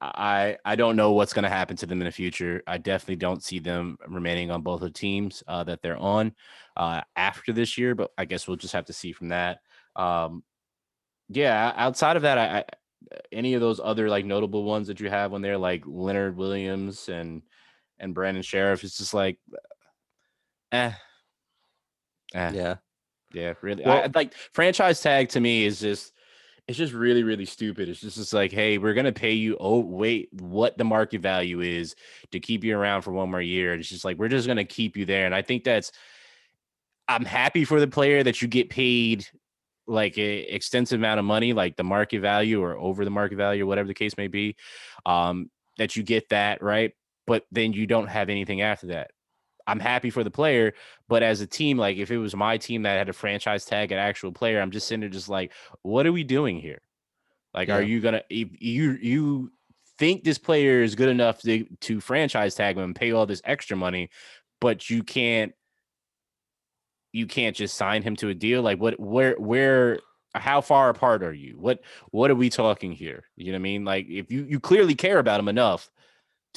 I 0.00 0.58
I 0.64 0.76
don't 0.76 0.96
know 0.96 1.12
what's 1.12 1.32
going 1.32 1.44
to 1.44 1.48
happen 1.48 1.76
to 1.78 1.86
them 1.86 2.00
in 2.00 2.06
the 2.06 2.12
future. 2.12 2.62
I 2.66 2.78
definitely 2.78 3.16
don't 3.16 3.42
see 3.42 3.58
them 3.58 3.96
remaining 4.06 4.50
on 4.50 4.62
both 4.62 4.80
the 4.80 4.90
teams 4.90 5.42
uh, 5.48 5.64
that 5.64 5.80
they're 5.82 5.96
on 5.96 6.34
uh, 6.76 7.00
after 7.16 7.52
this 7.52 7.78
year, 7.78 7.94
but 7.94 8.10
I 8.18 8.26
guess 8.26 8.46
we'll 8.46 8.58
just 8.58 8.74
have 8.74 8.84
to 8.86 8.92
see 8.92 9.12
from 9.12 9.28
that. 9.28 9.60
Um, 9.94 10.44
yeah, 11.28 11.72
outside 11.76 12.16
of 12.16 12.22
that, 12.22 12.38
I, 12.38 12.58
I 12.58 12.64
any 13.32 13.54
of 13.54 13.60
those 13.60 13.80
other 13.82 14.08
like 14.08 14.24
notable 14.24 14.64
ones 14.64 14.86
that 14.88 15.00
you 15.00 15.08
have 15.08 15.32
when 15.32 15.42
they're 15.42 15.58
like 15.58 15.84
Leonard 15.86 16.36
Williams 16.36 17.08
and 17.08 17.42
and 17.98 18.14
Brandon 18.14 18.42
Scherff, 18.42 18.84
is 18.84 18.96
just 18.96 19.14
like, 19.14 19.38
eh, 20.72 20.92
eh 22.34 22.50
yeah. 22.54 22.74
yeah, 23.32 23.54
really. 23.60 23.84
Well- 23.84 24.04
I, 24.04 24.10
like 24.14 24.34
franchise 24.52 25.00
tag 25.00 25.28
to 25.30 25.40
me 25.40 25.64
is 25.64 25.80
just 25.80 26.12
it's 26.68 26.78
just 26.78 26.92
really 26.92 27.22
really 27.22 27.44
stupid. 27.44 27.88
It's 27.88 28.00
just 28.00 28.18
it's 28.18 28.32
like, 28.32 28.52
hey, 28.52 28.78
we're 28.78 28.94
gonna 28.94 29.12
pay 29.12 29.32
you. 29.32 29.56
Oh 29.60 29.78
wait, 29.78 30.28
what 30.32 30.76
the 30.76 30.84
market 30.84 31.20
value 31.20 31.60
is 31.60 31.94
to 32.32 32.40
keep 32.40 32.64
you 32.64 32.76
around 32.76 33.02
for 33.02 33.12
one 33.12 33.30
more 33.30 33.40
year. 33.40 33.74
It's 33.74 33.88
just 33.88 34.04
like 34.04 34.18
we're 34.18 34.28
just 34.28 34.48
gonna 34.48 34.64
keep 34.64 34.96
you 34.96 35.04
there, 35.04 35.26
and 35.26 35.34
I 35.34 35.42
think 35.42 35.64
that's. 35.64 35.92
I'm 37.08 37.24
happy 37.24 37.64
for 37.64 37.78
the 37.78 37.86
player 37.86 38.24
that 38.24 38.42
you 38.42 38.48
get 38.48 38.68
paid 38.68 39.24
like 39.86 40.18
a 40.18 40.38
extensive 40.52 40.98
amount 40.98 41.20
of 41.20 41.24
money, 41.24 41.52
like 41.52 41.76
the 41.76 41.84
market 41.84 42.20
value 42.20 42.60
or 42.60 42.76
over 42.76 43.04
the 43.04 43.10
market 43.10 43.36
value, 43.36 43.62
or 43.62 43.66
whatever 43.66 43.86
the 43.86 43.94
case 43.94 44.16
may 44.16 44.26
be. 44.26 44.56
Um, 45.04 45.48
that 45.78 45.94
you 45.94 46.02
get 46.02 46.28
that 46.30 46.62
right, 46.62 46.92
but 47.26 47.44
then 47.50 47.72
you 47.72 47.86
don't 47.86 48.08
have 48.08 48.28
anything 48.28 48.62
after 48.62 48.88
that. 48.88 49.10
I'm 49.66 49.80
happy 49.80 50.10
for 50.10 50.22
the 50.22 50.30
player, 50.30 50.74
but 51.08 51.22
as 51.22 51.40
a 51.40 51.46
team, 51.46 51.76
like 51.76 51.96
if 51.96 52.10
it 52.10 52.18
was 52.18 52.36
my 52.36 52.56
team 52.56 52.82
that 52.82 52.98
had 52.98 53.08
a 53.08 53.12
franchise 53.12 53.64
tag 53.64 53.90
an 53.90 53.98
actual 53.98 54.30
player, 54.32 54.60
I'm 54.60 54.70
just 54.70 54.86
sitting 54.86 55.00
there 55.00 55.08
just 55.08 55.28
like, 55.28 55.52
what 55.82 56.06
are 56.06 56.12
we 56.12 56.22
doing 56.22 56.60
here? 56.60 56.82
Like, 57.52 57.68
are 57.70 57.82
you 57.82 58.00
gonna 58.00 58.22
if 58.28 58.48
you 58.60 58.92
you 59.00 59.52
think 59.98 60.22
this 60.22 60.38
player 60.38 60.82
is 60.82 60.94
good 60.94 61.08
enough 61.08 61.40
to 61.42 61.64
to 61.80 62.00
franchise 62.00 62.54
tag 62.54 62.76
him 62.76 62.84
and 62.84 62.94
pay 62.94 63.12
all 63.12 63.26
this 63.26 63.42
extra 63.44 63.76
money, 63.76 64.10
but 64.60 64.88
you 64.90 65.02
can't 65.02 65.52
you 67.12 67.26
can't 67.26 67.56
just 67.56 67.76
sign 67.76 68.02
him 68.02 68.14
to 68.16 68.28
a 68.28 68.34
deal. 68.34 68.62
Like 68.62 68.78
what 68.78 69.00
where 69.00 69.36
where 69.38 69.98
how 70.34 70.60
far 70.60 70.90
apart 70.90 71.22
are 71.22 71.32
you? 71.32 71.56
What 71.58 71.80
what 72.10 72.30
are 72.30 72.34
we 72.34 72.50
talking 72.50 72.92
here? 72.92 73.24
You 73.36 73.46
know 73.46 73.52
what 73.52 73.60
I 73.60 73.62
mean? 73.62 73.84
Like 73.84 74.06
if 74.08 74.30
you 74.30 74.44
you 74.44 74.60
clearly 74.60 74.94
care 74.94 75.18
about 75.18 75.40
him 75.40 75.48
enough 75.48 75.90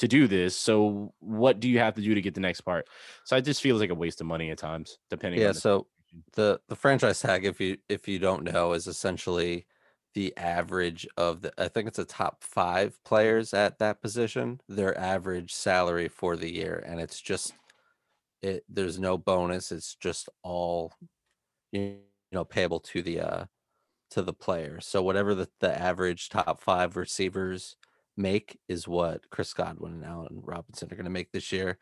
to 0.00 0.08
do 0.08 0.26
this, 0.26 0.56
so 0.56 1.14
what 1.20 1.60
do 1.60 1.68
you 1.68 1.78
have 1.78 1.94
to 1.94 2.02
do 2.02 2.14
to 2.14 2.20
get 2.20 2.34
the 2.34 2.40
next 2.40 2.62
part? 2.62 2.88
So 3.24 3.36
it 3.36 3.44
just 3.44 3.62
feels 3.62 3.80
like 3.80 3.90
a 3.90 3.94
waste 3.94 4.20
of 4.20 4.26
money 4.26 4.50
at 4.50 4.58
times, 4.58 4.98
depending. 5.08 5.40
Yeah. 5.40 5.48
on 5.48 5.54
the 5.54 5.60
So 5.60 5.86
the 6.34 6.60
the 6.68 6.76
franchise 6.76 7.20
tag, 7.20 7.44
if 7.44 7.60
you 7.60 7.78
if 7.88 8.08
you 8.08 8.18
don't 8.18 8.44
know, 8.44 8.72
is 8.72 8.86
essentially 8.86 9.66
the 10.14 10.36
average 10.36 11.06
of 11.16 11.42
the. 11.42 11.52
I 11.58 11.68
think 11.68 11.88
it's 11.88 11.98
a 11.98 12.04
top 12.04 12.42
five 12.42 12.98
players 13.04 13.54
at 13.54 13.78
that 13.78 14.02
position. 14.02 14.60
Their 14.68 14.98
average 14.98 15.52
salary 15.52 16.08
for 16.08 16.36
the 16.36 16.52
year, 16.52 16.82
and 16.86 17.00
it's 17.00 17.20
just 17.20 17.54
it. 18.42 18.64
There's 18.68 18.98
no 18.98 19.18
bonus. 19.18 19.70
It's 19.72 19.94
just 19.94 20.28
all 20.42 20.92
you 21.72 21.98
know 22.32 22.44
payable 22.44 22.80
to 22.80 23.02
the 23.02 23.20
uh 23.20 23.44
to 24.10 24.22
the 24.22 24.32
player. 24.32 24.80
So 24.80 25.02
whatever 25.02 25.34
the, 25.34 25.48
the 25.60 25.78
average 25.80 26.28
top 26.28 26.60
five 26.60 26.96
receivers 26.96 27.76
make 28.20 28.58
is 28.68 28.86
what 28.86 29.28
Chris 29.30 29.52
Godwin 29.52 29.94
and 29.94 30.04
Allen 30.04 30.42
Robinson 30.42 30.88
are 30.92 30.96
going 30.96 31.04
to 31.04 31.10
make 31.10 31.32
this 31.32 31.50
year. 31.52 31.78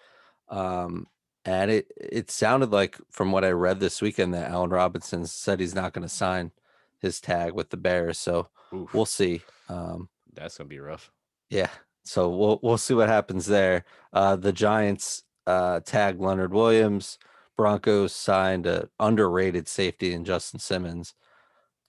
Um, 0.49 1.07
and 1.45 1.71
it 1.71 1.93
it 1.97 2.31
sounded 2.31 2.71
like 2.71 2.99
from 3.11 3.33
what 3.33 3.45
I 3.45 3.51
read 3.51 3.81
this 3.81 4.03
weekend 4.03 4.35
that 4.35 4.51
Allen 4.51 4.71
Robinson 4.71 5.27
said 5.27 5.61
he's 5.61 5.75
not 5.75 5.93
going 5.93 6.03
to 6.03 6.09
sign 6.09 6.53
his 6.99 7.21
tag 7.21 7.53
with 7.53 7.71
the 7.71 7.77
Bears. 7.77 8.19
So 8.19 8.49
Oof, 8.75 8.93
we'll 8.93 9.07
see. 9.07 9.43
Um, 9.69 10.09
that's 10.35 10.59
gonna 10.59 10.69
be 10.69 10.81
rough. 10.81 11.11
yeah. 11.51 11.71
So 12.05 12.29
we'll 12.31 12.59
we'll 12.63 12.79
see 12.79 12.95
what 12.95 13.09
happens 13.09 13.47
there. 13.47 13.85
Uh, 14.13 14.37
the 14.37 14.53
Giants 14.53 15.25
uh, 15.47 15.81
tagged 15.85 16.21
Leonard 16.21 16.53
Williams. 16.55 17.19
Broncos 17.57 18.15
signed 18.15 18.67
a 18.67 18.89
underrated 19.01 19.69
safety 19.69 20.13
in 20.13 20.25
Justin 20.25 20.61
Simmons. 20.61 21.15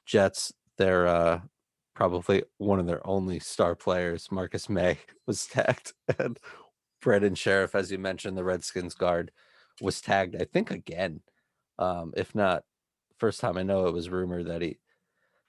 Jets, 0.06 0.52
they're 0.78 1.08
uh, 1.08 1.42
probably 2.00 2.42
one 2.60 2.80
of 2.80 2.88
their 2.88 3.06
only 3.06 3.40
star 3.40 3.76
players. 3.76 4.32
Marcus 4.32 4.70
Maye 4.70 4.98
was 5.28 5.46
tagged, 5.46 5.92
and 6.18 6.40
Brandon 7.02 7.36
Scherff, 7.36 7.76
as 7.76 7.92
you 7.92 7.98
mentioned, 7.98 8.38
the 8.38 8.44
Redskins 8.46 8.94
guard, 8.94 9.32
was 9.82 10.00
tagged. 10.00 10.38
I 10.42 10.46
think 10.46 10.72
again, 10.72 11.20
um, 11.78 12.14
if 12.16 12.34
not 12.34 12.64
first 13.18 13.42
time. 13.42 13.58
I 13.58 13.64
know 13.64 13.88
it 13.88 13.94
was 13.94 14.10
rumored 14.10 14.48
that 14.48 14.62
he 14.62 14.80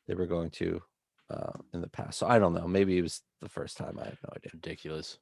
they 0.08 0.14
were 0.14 0.26
going 0.26 0.50
to 0.50 0.82
uh, 1.30 1.52
in 1.72 1.82
the 1.82 1.88
past. 1.88 2.18
So 2.18 2.26
I 2.26 2.40
don't 2.40 2.54
know. 2.54 2.66
Maybe 2.66 2.98
it 2.98 3.02
was 3.02 3.22
the 3.40 3.48
first 3.48 3.76
time. 3.76 3.96
I 4.00 4.06
have 4.06 4.18
no 4.24 4.32
idea. 4.34 4.50
Ridiculous. 4.52 5.18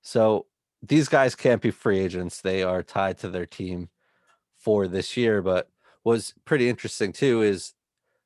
So 0.00 0.46
these 0.80 1.08
guys 1.08 1.34
can't 1.34 1.60
be 1.60 1.72
free 1.72 1.98
agents. 1.98 2.40
They 2.40 2.62
are 2.62 2.82
tied 2.82 3.18
to 3.18 3.28
their 3.28 3.44
team 3.44 3.90
for 4.56 4.88
this 4.88 5.14
year. 5.14 5.42
But 5.42 5.68
what's 6.04 6.32
pretty 6.46 6.70
interesting 6.70 7.12
too 7.12 7.42
is 7.42 7.74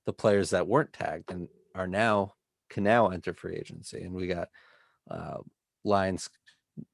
the 0.07 0.13
players 0.13 0.51
that 0.51 0.69
weren't 0.69 0.93
tagged 0.93 1.33
and 1.33 1.49
are 1.79 1.87
now 1.87 2.35
can 2.69 2.85
now 2.85 3.09
enter 3.09 3.33
free 3.33 3.57
agency. 3.57 4.03
And 4.03 4.13
we 4.13 4.27
got 4.27 4.49
uh, 5.11 5.39
Lions 5.85 6.29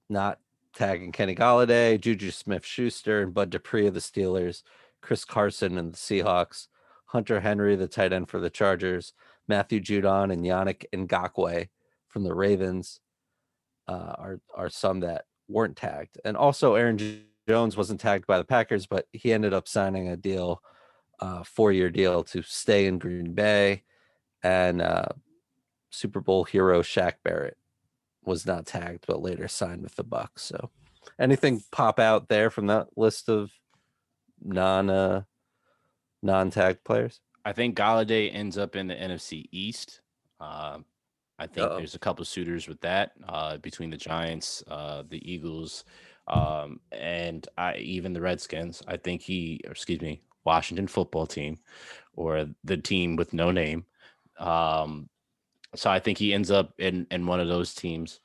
not 0.08 0.38
tagging 0.74 1.12
Kenny 1.12 1.34
Golladay, 1.34 2.00
Juju 2.00 2.30
Smith 2.30 2.64
Schuster, 2.64 3.22
and 3.22 3.34
Bud 3.34 3.50
Dupree 3.50 3.86
of 3.86 3.94
the 3.94 4.00
Steelers, 4.00 4.62
Chris 5.00 5.24
Carson 5.24 5.78
and 5.78 5.92
the 5.92 5.96
Seahawks, 5.96 6.68
Hunter 7.06 7.40
Henry, 7.40 7.76
the 7.76 7.88
tight 7.88 8.12
end 8.12 8.28
for 8.28 8.40
the 8.40 8.50
Chargers, 8.50 9.12
Matthew 9.48 9.80
Judon 9.80 10.32
and 10.32 10.44
Yannick 10.44 10.84
Ngakoue 10.92 11.68
from 12.08 12.24
the 12.24 12.34
Ravens 12.34 13.00
uh, 13.88 14.14
are 14.18 14.40
are 14.54 14.70
some 14.70 15.00
that 15.00 15.26
weren't 15.48 15.76
tagged. 15.76 16.18
And 16.24 16.36
also 16.36 16.74
Aaron 16.74 17.24
Jones 17.48 17.76
wasn't 17.76 18.00
tagged 18.00 18.26
by 18.26 18.38
the 18.38 18.44
Packers, 18.44 18.86
but 18.86 19.06
he 19.12 19.32
ended 19.32 19.52
up 19.52 19.68
signing 19.68 20.08
a 20.08 20.16
deal, 20.16 20.62
uh, 21.20 21.42
four 21.42 21.72
year 21.72 21.90
deal 21.90 22.24
to 22.24 22.42
stay 22.42 22.86
in 22.86 22.98
Green 22.98 23.34
Bay. 23.34 23.82
And 24.44 24.80
uh, 24.80 25.08
Super 25.90 26.20
Bowl 26.20 26.44
hero 26.44 26.82
Shaq 26.82 27.14
Barrett 27.24 27.56
was 28.24 28.46
not 28.46 28.66
tagged, 28.66 29.06
but 29.06 29.22
later 29.22 29.48
signed 29.48 29.82
with 29.82 29.96
the 29.96 30.04
Bucs. 30.04 30.40
So 30.40 30.70
anything 31.18 31.62
pop 31.72 31.98
out 31.98 32.28
there 32.28 32.50
from 32.50 32.66
that 32.68 32.88
list 32.96 33.28
of 33.28 33.50
non 34.42 34.90
uh, 34.90 35.22
non 36.22 36.50
tagged 36.50 36.84
players? 36.84 37.20
I 37.44 37.52
think 37.52 37.76
Golladay 37.76 38.34
ends 38.34 38.56
up 38.56 38.76
in 38.76 38.86
the 38.86 38.94
NFC 38.94 39.46
East. 39.50 40.00
Uh, 40.40 40.78
I 41.38 41.46
think 41.46 41.66
Uh-oh. 41.66 41.78
there's 41.78 41.94
a 41.94 41.98
couple 41.98 42.24
suitors 42.24 42.68
with 42.68 42.80
that 42.82 43.12
uh, 43.28 43.56
between 43.58 43.90
the 43.90 43.96
Giants, 43.96 44.62
uh, 44.68 45.02
the 45.08 45.20
Eagles, 45.30 45.84
um, 46.28 46.80
and 46.92 47.46
I, 47.58 47.76
even 47.76 48.12
the 48.12 48.20
Redskins. 48.20 48.82
I 48.86 48.96
think 48.96 49.20
he, 49.20 49.60
or 49.66 49.72
excuse 49.72 50.00
me, 50.00 50.22
Washington 50.44 50.86
football 50.86 51.26
team, 51.26 51.58
or 52.14 52.46
the 52.62 52.76
team 52.76 53.16
with 53.16 53.32
no 53.32 53.50
name. 53.50 53.84
Um, 54.38 55.08
so 55.74 55.90
I 55.90 55.98
think 56.00 56.18
he 56.18 56.32
ends 56.34 56.50
up 56.50 56.72
in 56.78 57.06
in 57.10 57.26
one 57.26 57.40
of 57.40 57.48
those 57.48 57.74
teams. 57.74 58.20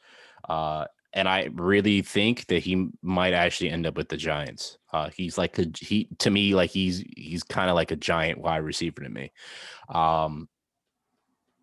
Uh, 0.48 0.86
and 1.14 1.28
I 1.28 1.50
really 1.54 2.02
think 2.04 2.46
that 2.48 2.62
he 2.62 2.88
might 3.02 3.34
actually 3.34 3.72
end 3.72 3.88
up 3.88 3.98
with 3.98 4.10
the 4.10 4.18
Giants. 4.18 4.78
Uh, 4.94 5.10
he's 5.16 5.38
like 5.38 5.58
a 5.58 5.66
he 5.80 6.08
to 6.20 6.30
me, 6.30 6.54
like 6.54 6.70
he's 6.70 7.04
he's 7.18 7.42
kind 7.44 7.70
of 7.70 7.76
like 7.76 7.90
a 7.92 7.96
giant 7.96 8.40
wide 8.40 8.58
receiver 8.64 9.02
to 9.02 9.10
me. 9.10 9.32
Um, 9.90 10.48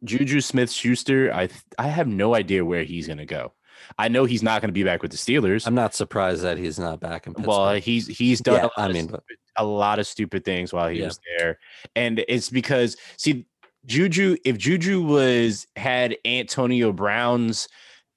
Juju 0.04 0.40
Smith 0.40 0.70
Schuster, 0.70 1.32
I 1.32 1.48
I 1.78 1.88
have 1.88 2.06
no 2.08 2.34
idea 2.34 2.64
where 2.64 2.82
he's 2.84 3.06
gonna 3.08 3.26
go. 3.26 3.52
I 3.98 4.08
know 4.08 4.24
he's 4.24 4.42
not 4.42 4.60
gonna 4.60 4.72
be 4.72 4.82
back 4.84 5.02
with 5.02 5.10
the 5.12 5.16
Steelers. 5.16 5.66
I'm 5.66 5.74
not 5.74 5.94
surprised 5.94 6.42
that 6.42 6.58
he's 6.58 6.78
not 6.78 7.00
back 7.00 7.26
in 7.26 7.34
Pittsburgh. 7.34 7.48
well, 7.48 7.74
he's 7.74 8.06
he's 8.06 8.40
done 8.40 8.56
yeah, 8.56 8.62
a, 8.64 8.64
lot 8.66 8.72
I 8.78 8.86
of 8.86 8.92
mean, 8.94 9.04
stupid- 9.08 9.22
but 9.56 9.62
a 9.62 9.64
lot 9.64 9.98
of 9.98 10.06
stupid 10.06 10.44
things 10.44 10.72
while 10.72 10.88
he 10.88 10.98
Yeah. 11.00 11.06
was 11.06 11.20
there, 11.38 11.58
and 11.94 12.22
it's 12.28 12.50
because 12.50 12.96
see 13.16 13.46
Juju, 13.86 14.36
if 14.44 14.58
Juju 14.58 15.02
was 15.02 15.66
had 15.76 16.16
Antonio 16.24 16.92
Brown's 16.92 17.68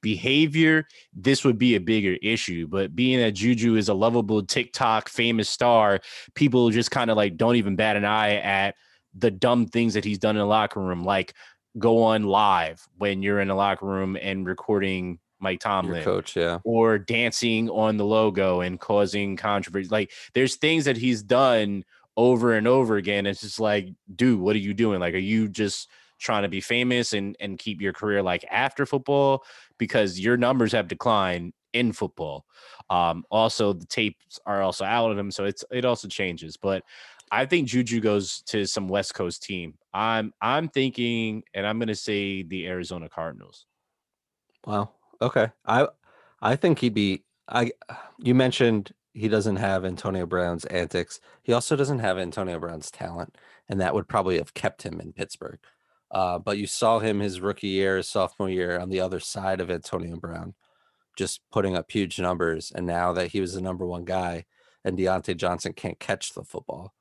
behavior, 0.02 0.88
this 1.14 1.44
would 1.44 1.58
be 1.58 1.76
a 1.76 1.80
bigger 1.80 2.18
issue. 2.22 2.68
But 2.68 2.96
being 2.96 3.20
that 3.20 3.32
Juju 3.32 3.76
is 3.76 3.90
a 3.90 3.94
lovable 3.94 4.44
TikTok 4.44 5.10
famous 5.10 5.50
star, 5.50 6.00
people 6.36 6.70
just 6.70 6.92
kind 6.92 7.12
of 7.12 7.18
like 7.18 7.38
don't 7.38 7.56
even 7.56 7.76
bat 7.76 7.96
an 7.96 8.06
eye 8.06 8.36
at 8.36 8.76
the 9.14 9.32
dumb 9.32 9.66
things 9.66 9.94
that 9.94 10.06
he's 10.06 10.20
done 10.20 10.36
in 10.36 10.40
the 10.40 10.46
locker 10.46 10.80
room, 10.80 11.04
like 11.04 11.34
go 11.78 12.04
on 12.04 12.24
live 12.24 12.88
when 12.98 13.22
you're 13.22 13.40
in 13.40 13.48
the 13.48 13.56
locker 13.56 13.86
room 13.86 14.18
and 14.20 14.46
recording 14.46 15.20
Mike 15.40 15.64
your 15.64 15.72
Tomlin 15.72 16.04
coach, 16.04 16.36
yeah. 16.36 16.60
or 16.64 16.98
dancing 16.98 17.70
on 17.70 17.98
the 17.98 18.06
logo 18.06 18.62
and 18.62 18.80
causing 18.80 19.38
controversy. 19.38 19.88
Like 19.90 20.12
there's 20.34 20.56
things 20.56 20.86
that 20.86 20.98
he's 20.98 21.24
done 21.24 21.86
over 22.18 22.54
and 22.54 22.68
over 22.68 22.98
again. 22.98 23.26
It's 23.26 23.42
just 23.42 23.60
like, 23.60 23.90
dude, 24.16 24.40
what 24.40 24.56
are 24.56 24.60
you 24.60 24.74
doing? 24.74 25.00
Like, 25.00 25.14
are 25.14 25.18
you 25.18 25.48
just 25.48 25.90
trying 26.20 26.44
to 26.44 26.50
be 26.50 26.62
famous 26.62 27.14
and 27.14 27.36
and 27.40 27.58
keep 27.58 27.82
your 27.82 27.94
career 27.94 28.22
like 28.22 28.46
after 28.50 28.86
football? 28.86 29.44
Because 29.78 30.20
your 30.20 30.38
numbers 30.38 30.72
have 30.72 30.88
declined 30.88 31.54
in 31.74 31.94
football. 31.94 32.46
Um, 32.90 33.24
also 33.30 33.74
the 33.74 33.86
tapes 33.86 34.40
are 34.46 34.62
also 34.62 34.86
out 34.86 35.12
of 35.12 35.18
him, 35.18 35.32
so 35.32 35.46
it's 35.46 35.64
it 35.72 35.86
also 35.86 36.08
changes. 36.08 36.58
But 36.58 36.84
I 37.32 37.46
think 37.46 37.68
Juju 37.68 38.00
goes 38.00 38.42
to 38.48 38.66
some 38.66 38.88
West 38.88 39.14
Coast 39.14 39.44
team. 39.44 39.76
I'm 39.94 40.34
I'm 40.42 40.68
thinking, 40.68 41.44
and 41.54 41.66
I'm 41.66 41.80
gonna 41.80 41.96
say 41.96 42.44
the 42.44 42.68
Arizona 42.68 43.10
Cardinals. 43.10 43.66
Wow. 44.66 44.92
Okay. 45.22 45.50
I 45.66 45.88
I 46.42 46.56
think 46.56 46.80
he'd 46.80 46.94
be 46.94 47.24
I 47.48 47.72
you 48.20 48.36
mentioned 48.36 48.92
he 49.20 49.28
doesn't 49.28 49.58
have 49.58 49.84
Antonio 49.84 50.26
Brown's 50.26 50.64
antics. 50.66 51.20
He 51.44 51.52
also 51.52 51.76
doesn't 51.76 52.00
have 52.00 52.18
Antonio 52.18 52.58
Brown's 52.58 52.90
talent, 52.90 53.38
and 53.68 53.82
that 53.82 53.94
would 53.94 54.08
probably 54.08 54.38
have 54.38 54.54
kept 54.54 54.84
him 54.84 55.02
in 55.02 55.12
Pittsburgh. 55.12 55.60
Uh, 56.10 56.40
but 56.40 56.58
you 56.58 56.66
saw 56.66 57.00
him 57.00 57.20
his 57.20 57.42
rookie 57.42 57.68
year, 57.68 57.98
his 57.98 58.08
sophomore 58.08 58.50
year 58.50 58.80
on 58.80 58.90
the 58.90 59.02
other 59.02 59.20
side 59.20 59.60
of 59.60 59.70
Antonio 59.70 60.16
Brown, 60.16 60.54
just 61.18 61.42
putting 61.52 61.76
up 61.76 61.92
huge 61.92 62.18
numbers. 62.18 62.72
And 62.74 62.88
now 62.88 63.12
that 63.12 63.28
he 63.28 63.42
was 63.42 63.54
the 63.54 63.62
number 63.62 63.86
one 63.86 64.06
guy 64.06 64.46
and 64.86 64.98
Diontae 64.98 65.36
Johnson 65.36 65.74
can't 65.74 66.00
catch 66.00 66.34
the 66.34 66.44
football, 66.44 66.94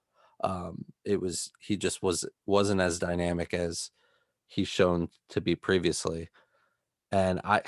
um, 0.43 0.87
it 1.05 1.21
was 1.21 1.53
he 1.61 1.77
just 1.77 2.03
was 2.03 2.29
wasn't 2.47 2.81
as 2.81 2.99
dynamic 2.99 3.55
as 3.55 3.91
he's 4.49 4.69
shown 4.69 5.09
to 5.31 5.41
be 5.41 5.55
previously. 5.55 6.31
And 7.13 7.41
I 7.45 7.63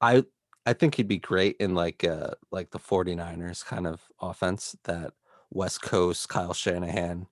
I 0.00 0.24
I 0.66 0.72
think 0.72 0.96
he'd 0.96 1.08
be 1.08 1.18
great 1.18 1.56
in 1.60 1.74
like 1.74 2.04
uh 2.04 2.32
like 2.50 2.70
the 2.70 2.78
49ers 2.78 3.64
kind 3.64 3.86
of 3.86 4.02
offense 4.20 4.76
that 4.84 5.14
West 5.50 5.82
Coast 5.82 6.28
Kyle 6.28 6.54
Shanahan 6.54 7.28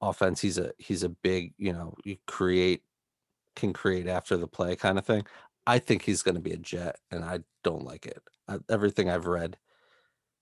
offense. 0.00 0.40
He's 0.40 0.58
a 0.58 0.72
he's 0.78 1.02
a 1.02 1.08
big, 1.08 1.54
you 1.58 1.72
know, 1.72 1.94
you 2.04 2.16
create 2.26 2.82
can 3.56 3.72
create 3.72 4.08
after 4.08 4.36
the 4.36 4.48
play 4.48 4.76
kind 4.76 4.98
of 4.98 5.06
thing. 5.06 5.26
I 5.66 5.78
think 5.78 6.02
he's 6.02 6.22
going 6.22 6.36
to 6.36 6.40
be 6.40 6.52
a 6.52 6.58
jet 6.58 6.98
and 7.10 7.24
I 7.24 7.40
don't 7.64 7.84
like 7.84 8.06
it. 8.06 8.22
I, 8.48 8.58
everything 8.70 9.10
I've 9.10 9.26
read 9.26 9.58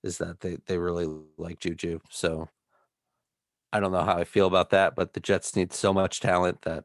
is 0.02 0.18
that 0.18 0.40
they 0.40 0.58
they 0.66 0.78
really 0.78 1.08
like 1.38 1.60
Juju. 1.60 2.00
So 2.10 2.48
I 3.72 3.80
don't 3.80 3.92
know 3.92 4.02
how 4.04 4.16
I 4.16 4.24
feel 4.24 4.46
about 4.46 4.70
that, 4.70 4.94
but 4.94 5.14
the 5.14 5.20
Jets 5.20 5.56
need 5.56 5.72
so 5.72 5.92
much 5.92 6.20
talent 6.20 6.62
that 6.62 6.84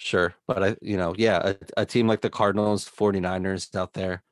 Sure. 0.00 0.32
But 0.46 0.62
I, 0.62 0.76
you 0.80 0.96
know, 0.96 1.12
yeah, 1.18 1.54
a, 1.76 1.82
a 1.82 1.84
team 1.86 2.06
like 2.06 2.20
the 2.20 2.30
Cardinals, 2.30 2.88
49ers 2.88 3.74
out 3.74 3.92
there, 3.94 4.22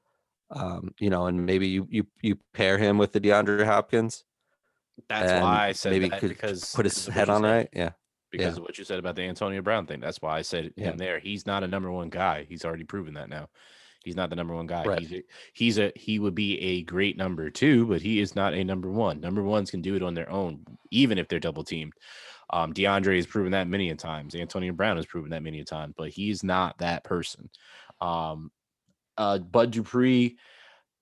um, 0.51 0.95
you 1.01 1.11
know, 1.11 1.27
and 1.27 1.45
maybe 1.45 1.67
you 1.67 1.89
you 1.91 2.07
you 2.23 2.39
pair 2.55 2.79
him 2.79 2.99
with 2.99 3.13
the 3.13 3.21
DeAndre 3.21 3.65
Hopkins. 3.67 4.25
That's 5.09 5.33
why 5.43 5.69
I 5.69 5.73
said 5.73 5.91
maybe 5.93 6.09
that 6.09 6.21
could 6.21 6.29
because 6.29 6.73
put 6.73 6.85
his 6.87 7.07
head 7.07 7.29
on 7.29 7.43
said. 7.43 7.49
right. 7.49 7.69
Yeah. 7.73 7.91
because 8.31 8.55
Yeah. 8.55 8.61
of 8.61 8.63
what 8.63 8.79
you 8.79 8.85
said 8.85 9.01
about 9.01 9.17
the 9.17 9.23
Antonio 9.23 9.61
Brown 9.61 9.87
thing. 9.87 10.01
That's 10.01 10.23
why 10.23 10.39
I 10.39 10.43
said 10.43 10.73
Yeah. 10.77 10.91
him 10.91 10.99
there. 10.99 11.19
He's 11.19 11.47
not 11.47 11.65
a 11.65 11.69
number 11.69 11.91
one 11.91 12.11
guy. 12.11 12.47
He's 12.49 12.65
already 12.65 12.85
proven 12.85 13.15
that 13.15 13.29
now. 13.29 13.49
He's 14.05 14.15
not 14.17 14.31
the 14.31 14.37
number 14.37 14.55
one 14.55 14.69
guy. 14.69 14.85
Right. 14.85 15.01
He's 15.01 15.13
a, 15.13 15.23
he's 15.53 15.79
a 15.79 15.93
he 15.97 16.21
would 16.21 16.37
be 16.37 16.61
a 16.61 16.83
great 16.85 17.17
number 17.17 17.51
two, 17.51 17.87
but 17.87 18.01
he 18.01 18.21
is 18.21 18.37
not 18.37 18.55
a 18.55 18.63
number 18.63 18.89
one. 18.89 19.21
Number 19.21 19.43
ones 19.43 19.73
can 19.73 19.83
do 19.83 19.97
it 19.97 20.03
on 20.03 20.15
their 20.15 20.31
own, 20.31 20.65
even 20.93 21.19
if 21.19 21.27
they're 21.27 21.41
double 21.41 21.65
teamed. 21.65 21.93
Um, 22.51 22.73
DeAndre 22.73 23.17
has 23.17 23.27
proven 23.27 23.53
that 23.53 23.69
many 23.69 23.91
a 23.91 23.97
times. 23.97 24.35
Antonio 24.35 24.73
Brown 24.73 24.97
has 24.97 25.07
proven 25.07 25.31
that 25.31 25.43
many 25.43 25.61
a 25.61 25.65
times, 25.65 25.95
but 25.97 26.11
he's 26.11 26.45
not 26.45 26.79
that 26.79 27.05
person. 27.05 27.51
Um, 28.01 28.51
uh, 29.19 29.39
Bud 29.39 29.73
Dupree, 29.73 30.37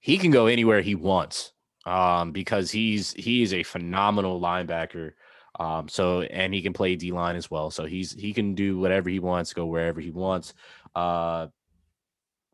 he 0.01 0.19
can 0.19 0.31
go 0.31 0.47
anywhere 0.47 0.81
he 0.81 0.95
wants 0.95 1.53
um, 1.87 2.33
because 2.33 2.71
he's 2.71 3.13
he 3.13 3.43
is 3.43 3.53
a 3.53 3.63
phenomenal 3.63 4.41
linebacker. 4.41 5.13
Um, 5.59 5.89
so 5.89 6.23
and 6.23 6.53
he 6.53 6.63
can 6.63 6.73
play 6.73 6.97
D 6.97 7.13
line 7.13 7.37
as 7.37 7.51
well. 7.51 7.71
So 7.71 7.85
he's 7.85 8.13
he 8.13 8.33
can 8.33 8.55
do 8.55 8.79
whatever 8.79 9.11
he 9.11 9.19
wants, 9.19 9.53
go 9.53 9.67
wherever 9.67 10.01
he 10.01 10.11
wants. 10.11 10.55
Uh, 10.95 11.49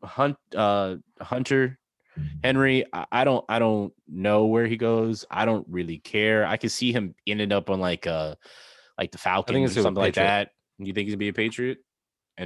Hunt 0.03 0.37
uh 0.55 0.95
Hunter 1.19 1.79
Henry, 2.43 2.85
I, 2.91 3.05
I 3.11 3.23
don't 3.23 3.45
I 3.47 3.59
don't 3.59 3.93
know 4.07 4.45
where 4.45 4.67
he 4.67 4.77
goes. 4.77 5.25
I 5.31 5.45
don't 5.45 5.65
really 5.69 5.99
care. 5.99 6.45
I 6.45 6.57
could 6.57 6.71
see 6.71 6.91
him 6.91 7.15
ending 7.25 7.51
up 7.51 7.69
on 7.69 7.79
like 7.79 8.07
uh 8.07 8.35
like 9.01 9.11
the 9.11 9.17
Falcons 9.17 9.75
or 9.75 9.81
something 9.81 10.01
like 10.01 10.13
that. 10.15 10.51
You 10.77 10.93
think 10.93 11.05
he's 11.07 11.13
gonna 11.15 11.17
be 11.17 11.29
a 11.29 11.33
Patriot? 11.33 11.79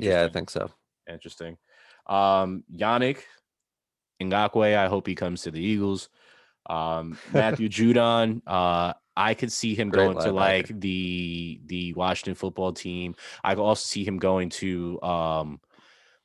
Yeah, 0.01 0.23
I 0.23 0.29
think 0.29 0.49
so. 0.49 0.71
Interesting. 1.09 1.57
Um, 2.07 2.63
Yannick 2.73 3.19
Ngakoue, 4.21 4.77
I 4.77 4.87
hope 4.87 5.05
he 5.05 5.15
comes 5.15 5.43
to 5.43 5.51
the 5.51 5.59
Eagles. 5.59 6.09
Um, 6.69 7.17
Matthew 7.33 7.67
Judon, 7.77 8.41
uh, 8.47 8.93
I 9.17 9.33
could 9.33 9.51
see 9.51 9.75
him 9.75 9.89
Great 9.89 10.05
going 10.05 10.17
to 10.19 10.31
like 10.31 10.67
the 10.67 11.59
the 11.65 11.93
Washington 11.93 12.35
football 12.35 12.71
team. 12.71 13.15
I 13.43 13.55
could 13.55 13.63
also 13.63 13.85
see 13.85 14.05
him 14.05 14.17
going 14.17 14.49
to 14.51 15.01
um 15.01 15.59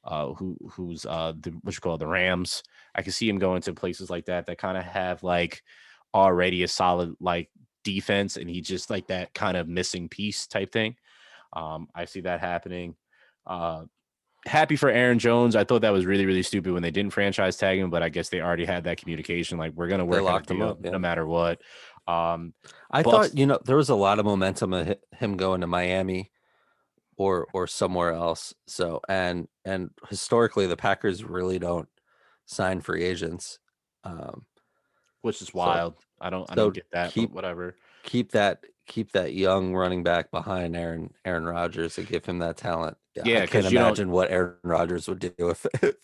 uh 0.05 0.33
who 0.35 0.57
who's 0.71 1.05
uh 1.07 1.33
the 1.39 1.51
what 1.63 1.75
you 1.75 1.81
call 1.81 1.97
it, 1.97 1.99
the 1.99 2.07
Rams. 2.07 2.63
I 2.95 3.03
could 3.03 3.15
see 3.15 3.29
him 3.29 3.39
going 3.39 3.63
to 3.63 3.75
places 3.75 4.11
like 4.11 4.27
that 4.27 4.47
that 4.47 4.59
kind 4.59 4.79
of 4.79 4.85
have 4.85 5.23
like 5.23 5.63
already 6.15 6.63
a 6.63 6.69
solid 6.69 7.15
like 7.21 7.49
defense 7.85 8.37
and 8.37 8.49
he 8.49 8.61
just 8.61 8.91
like 8.91 9.07
that 9.09 9.35
kind 9.35 9.57
of 9.57 9.69
missing 9.69 10.09
piece 10.09 10.47
type 10.47 10.73
thing. 10.73 10.97
Um, 11.53 11.89
I 11.95 12.05
see 12.05 12.21
that 12.23 12.41
happening. 12.41 12.97
Uh 13.47 13.85
happy 14.47 14.77
for 14.77 14.89
Aaron 14.89 15.19
Jones. 15.19 15.55
I 15.55 15.65
thought 15.65 15.83
that 15.83 15.93
was 15.93 16.07
really, 16.07 16.27
really 16.27 16.43
stupid 16.43 16.73
when 16.73 16.83
they 16.83 16.91
didn't 16.91 17.13
franchise 17.13 17.57
tag 17.57 17.79
him, 17.79 17.91
but 17.91 18.03
I 18.03 18.09
guess 18.09 18.29
they 18.29 18.41
already 18.41 18.65
had 18.65 18.85
that 18.85 18.99
communication. 18.99 19.59
Like 19.59 19.73
we're 19.75 19.89
gonna 19.89 20.05
work 20.05 20.21
on 20.21 20.25
a 20.25 20.31
locked 20.31 20.51
him 20.51 20.63
up, 20.63 20.79
yeah. 20.83 20.91
no 20.91 20.99
matter 20.99 21.27
what. 21.27 21.61
Um, 22.07 22.55
I 22.91 23.03
thought, 23.03 23.37
you 23.37 23.47
know, 23.47 23.59
there 23.65 23.77
was 23.77 23.91
a 23.91 23.95
lot 23.95 24.19
of 24.19 24.25
momentum 24.25 24.73
of 24.73 24.97
him 25.13 25.37
going 25.37 25.61
to 25.61 25.67
Miami 25.67 26.31
or 27.17 27.49
or 27.53 27.67
somewhere 27.67 28.13
else. 28.13 28.55
So 28.67 29.01
and 29.09 29.47
and 29.65 29.91
historically 30.09 30.67
the 30.67 30.77
Packers 30.77 31.23
really 31.23 31.59
don't 31.59 31.89
sign 32.47 32.81
free 32.81 33.05
agents. 33.05 33.59
Um 34.05 34.47
which 35.23 35.41
is 35.43 35.49
So- 35.49 35.59
wild. 35.59 35.95
I 36.21 36.29
don't, 36.31 36.51
I 36.51 36.55
so 36.55 36.65
don't 36.67 36.75
get 36.75 36.87
that. 36.93 37.13
keep- 37.13 37.31
whatever. 37.31 37.77
keep 38.03 38.33
that 38.33 38.65
keep 38.87 39.13
that 39.13 39.33
young 39.35 39.75
running 39.75 40.03
back 40.03 40.31
behind 40.31 40.77
Aaron 40.77 41.13
Aaron 41.25 41.45
Rodgers 41.45 41.97
and 41.97 42.07
give 42.09 42.25
him 42.27 42.39
that 42.41 42.57
talent. 42.57 42.97
Yeah, 43.25 43.43
I 43.43 43.47
can't 43.47 43.67
imagine 43.67 44.11
what 44.11 44.31
Aaron 44.31 44.57
Rodgers 44.65 45.09
would 45.09 45.19
do 45.21 45.33
if 45.51 45.65
if, 45.83 45.95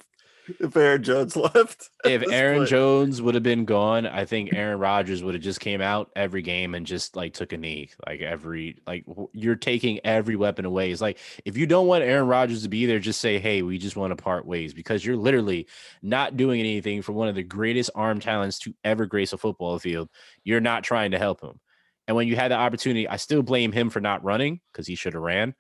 if 0.61 0.76
Aaron 0.76 1.02
Jones 1.02 1.37
left. 1.37 1.90
If 2.04 2.22
Aaron 2.30 2.59
point. 2.59 2.70
Jones 2.70 3.20
would 3.20 3.35
have 3.35 3.42
been 3.42 3.64
gone, 3.64 4.06
I 4.06 4.24
think 4.26 4.54
Aaron 4.54 4.78
Rodgers 4.78 5.24
would 5.24 5.35
have 5.35 5.42
just 5.42 5.59
came 5.59 5.80
out 5.80 6.11
every 6.14 6.40
game 6.40 6.76
and 6.76 6.87
just 6.87 7.16
like 7.16 7.35
took 7.35 7.52
a 7.52 7.56
knee. 7.56 7.90
Like 8.06 8.20
every 8.20 8.76
like 8.87 9.04
you're 9.32 9.56
taking 9.56 9.98
every 10.04 10.37
weapon 10.37 10.64
away. 10.64 10.92
It's 10.92 11.00
like 11.00 11.18
if 11.44 11.56
you 11.56 11.66
don't 11.66 11.88
want 11.88 12.04
Aaron 12.04 12.28
Rodgers 12.28 12.62
to 12.62 12.68
be 12.68 12.87
there, 12.87 13.00
just 13.00 13.20
say, 13.20 13.40
"Hey, 13.40 13.62
we 13.62 13.78
just 13.78 13.96
want 13.96 14.16
to 14.16 14.22
part 14.22 14.46
ways," 14.46 14.72
because 14.72 15.04
you're 15.04 15.16
literally 15.16 15.66
not 16.00 16.37
doing 16.37 16.61
anything 16.61 17.02
for 17.02 17.12
one 17.12 17.26
of 17.26 17.35
the 17.35 17.42
greatest 17.42 17.90
arm 17.96 18.20
talents 18.20 18.61
to 18.61 18.74
ever 18.85 19.04
grace 19.04 19.32
a 19.32 19.38
football 19.38 19.78
field. 19.80 20.09
You're 20.44 20.61
not 20.61 20.85
trying 20.85 21.11
to 21.11 21.18
help 21.18 21.40
him. 21.40 21.59
And 22.06 22.16
when 22.16 22.28
you 22.28 22.37
had 22.37 22.52
the 22.52 22.56
opportunity, 22.56 23.09
I 23.09 23.16
still 23.16 23.42
blame 23.42 23.72
him 23.72 23.90
for 23.90 24.00
not 24.00 24.22
running 24.22 24.61
because 24.72 24.87
he 24.87 24.94
should 24.94 25.14
have 25.14 25.22
ran. 25.22 25.54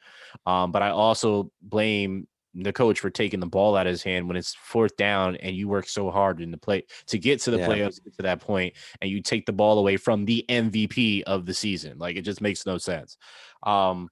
Um, 0.44 0.70
but 0.70 0.82
I 0.82 0.90
also 0.90 1.50
blame 1.60 2.28
the 2.62 2.72
coach 2.72 3.00
for 3.00 3.10
taking 3.10 3.40
the 3.40 3.46
ball 3.46 3.76
out 3.76 3.86
of 3.86 3.90
his 3.90 4.02
hand 4.02 4.26
when 4.26 4.36
it's 4.36 4.54
fourth 4.54 4.96
down 4.96 5.36
and 5.36 5.54
you 5.54 5.68
work 5.68 5.86
so 5.88 6.10
hard 6.10 6.40
in 6.40 6.50
the 6.50 6.56
play 6.56 6.84
to 7.06 7.18
get 7.18 7.40
to 7.42 7.50
the 7.50 7.58
Yeah. 7.58 7.68
playoffs 7.68 8.00
to 8.02 8.22
that 8.22 8.40
point 8.40 8.74
and 9.02 9.10
you 9.10 9.20
take 9.20 9.44
the 9.46 9.52
ball 9.52 9.78
away 9.78 9.96
from 9.96 10.24
the 10.24 10.44
MVP 10.48 11.22
of 11.24 11.44
the 11.44 11.54
season. 11.54 11.98
Like 11.98 12.16
it 12.16 12.22
just 12.22 12.40
makes 12.40 12.64
no 12.64 12.78
sense. 12.78 13.18
Um, 13.62 14.08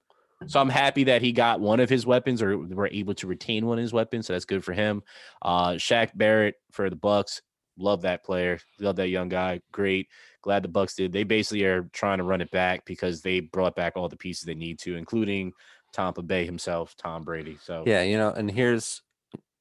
so 0.46 0.60
I'm 0.60 0.68
happy 0.68 1.04
that 1.04 1.22
he 1.22 1.32
got 1.32 1.60
one 1.60 1.80
of 1.80 1.88
his 1.88 2.04
weapons 2.04 2.42
or 2.42 2.58
were 2.58 2.88
able 2.88 3.14
to 3.14 3.26
retain 3.26 3.64
one 3.64 3.78
of 3.78 3.82
his 3.82 3.94
weapons. 3.94 4.26
So 4.26 4.34
that's 4.34 4.44
good 4.44 4.64
for 4.64 4.72
him. 4.74 5.02
Uh 5.40 5.72
Shaq 5.72 6.10
Barrett 6.14 6.56
for 6.72 6.90
the 6.90 6.96
Bucs. 6.96 7.40
Love 7.78 8.02
that 8.02 8.24
player. 8.24 8.58
Love 8.78 8.96
that 8.96 9.08
young 9.08 9.28
guy. 9.28 9.60
Great. 9.72 10.08
Glad 10.42 10.62
the 10.62 10.68
Bucs 10.68 10.94
did. 10.94 11.12
They 11.12 11.24
basically 11.24 11.64
are 11.64 11.88
trying 11.92 12.18
to 12.18 12.24
run 12.24 12.40
it 12.40 12.50
back 12.50 12.84
because 12.84 13.22
they 13.22 13.40
brought 13.40 13.74
back 13.74 13.94
all 13.96 14.08
the 14.08 14.16
pieces 14.16 14.44
they 14.44 14.54
need 14.54 14.78
to, 14.80 14.96
including 14.96 15.52
Tampa 15.94 16.22
Bay 16.22 16.44
himself, 16.44 16.94
Tom 16.96 17.24
Brady. 17.24 17.56
So 17.62 17.84
Yeah, 17.86 18.02
you 18.02 18.18
know, 18.18 18.30
and 18.30 18.50
here's 18.50 19.02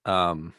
um 0.05 0.53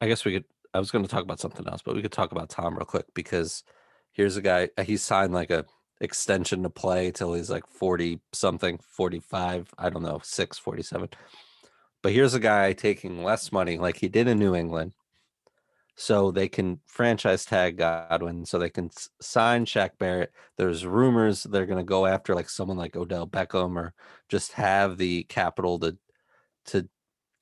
I 0.00 0.08
guess 0.08 0.24
we 0.24 0.32
could 0.32 0.44
I 0.74 0.78
was 0.78 0.90
going 0.90 1.04
to 1.04 1.10
talk 1.10 1.24
about 1.24 1.40
something 1.40 1.66
else, 1.66 1.82
but 1.82 1.96
we 1.96 2.02
could 2.02 2.12
talk 2.12 2.32
about 2.32 2.48
Tom 2.48 2.76
real 2.76 2.84
quick 2.84 3.06
because 3.14 3.64
here's 4.12 4.36
a 4.36 4.42
guy 4.42 4.68
He 4.82 4.96
signed 4.96 5.32
like 5.32 5.50
a 5.50 5.64
extension 6.00 6.62
to 6.62 6.70
play 6.70 7.10
till 7.10 7.34
he's 7.34 7.50
like 7.50 7.66
40 7.66 8.20
something, 8.32 8.78
45, 8.78 9.72
I 9.78 9.90
don't 9.90 10.02
know, 10.02 10.20
6, 10.22 10.58
47. 10.58 11.08
But 12.02 12.12
here's 12.12 12.34
a 12.34 12.40
guy 12.40 12.72
taking 12.72 13.22
less 13.22 13.52
money 13.52 13.78
like 13.78 13.98
he 13.98 14.08
did 14.08 14.26
in 14.26 14.38
New 14.38 14.54
England. 14.54 14.92
So 15.96 16.30
they 16.30 16.48
can 16.48 16.80
franchise 16.86 17.44
tag 17.44 17.76
Godwin, 17.76 18.46
so 18.46 18.58
they 18.58 18.70
can 18.70 18.90
sign 19.20 19.66
Shaq 19.66 19.90
Barrett. 19.98 20.32
There's 20.56 20.86
rumors 20.86 21.42
they're 21.42 21.66
going 21.66 21.78
to 21.78 21.84
go 21.84 22.06
after 22.06 22.34
like 22.34 22.48
someone 22.48 22.78
like 22.78 22.96
Odell 22.96 23.26
Beckham 23.26 23.76
or 23.76 23.92
just 24.28 24.52
have 24.52 24.96
the 24.96 25.24
capital 25.24 25.78
to 25.80 25.98
to 26.66 26.88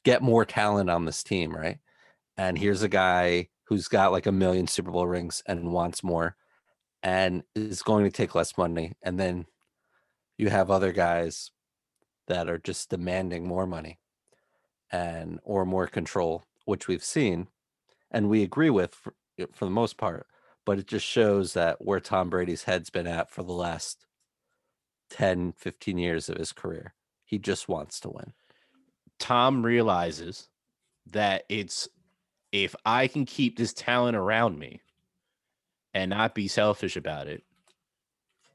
get 0.05 0.23
more 0.23 0.45
talent 0.45 0.91
on 0.91 1.05
this 1.05 1.23
team, 1.23 1.55
right? 1.55 1.79
And 2.37 2.59
here's 2.59 2.83
a 2.83 2.89
guy 2.89 3.49
who's 3.65 3.89
got 3.89 4.13
like 4.13 4.27
a 4.27 4.33
million 4.33 4.67
Super 4.67 4.91
Bowl 4.91 5.07
rings 5.07 5.43
and 5.47 5.73
wants 5.73 6.03
more 6.03 6.37
and 7.03 7.43
is 7.55 7.83
going 7.83 8.05
to 8.05 8.11
take 8.11 8.35
less 8.35 8.57
money. 8.57 8.95
And 9.03 9.19
then 9.21 9.47
you 10.37 10.49
have 10.49 10.71
other 10.71 10.93
guys 10.93 11.51
that 12.29 12.49
are 12.49 12.59
just 12.59 12.91
demanding 12.91 13.47
more 13.47 13.67
money 13.67 13.99
and 14.91 15.39
or 15.43 15.65
more 15.67 15.87
control, 15.87 16.45
which 16.65 16.89
we've 16.89 17.05
seen 17.05 17.49
and 18.11 18.29
we 18.29 18.43
agree 18.43 18.71
with 18.71 18.95
for, 18.95 19.15
for 19.53 19.65
the 19.65 19.71
most 19.71 19.97
part. 19.97 20.27
But 20.65 20.79
it 20.79 20.87
just 20.87 21.07
shows 21.07 21.55
that 21.55 21.85
where 21.85 22.01
Tom 22.01 22.29
Brady's 22.29 22.65
head's 22.65 22.91
been 22.91 23.07
at 23.07 23.31
for 23.31 23.43
the 23.43 23.53
last 23.53 24.07
10, 25.11 25.53
15 25.53 25.99
years 25.99 26.29
of 26.29 26.37
his 26.37 26.53
career. 26.53 26.95
He 27.25 27.39
just 27.39 27.69
wants 27.69 28.01
to 28.01 28.11
win. 28.11 28.33
Tom 29.19 29.65
realizes 29.65 30.49
that 31.11 31.45
it's 31.49 31.89
if 32.53 32.75
I 32.85 33.09
can 33.09 33.25
keep 33.25 33.57
this 33.57 33.73
talent 33.73 34.17
around 34.17 34.59
me 34.59 34.81
and 35.95 36.11
not 36.11 36.35
be 36.35 36.49
selfish 36.49 36.97
about 36.97 37.27
it, 37.27 37.43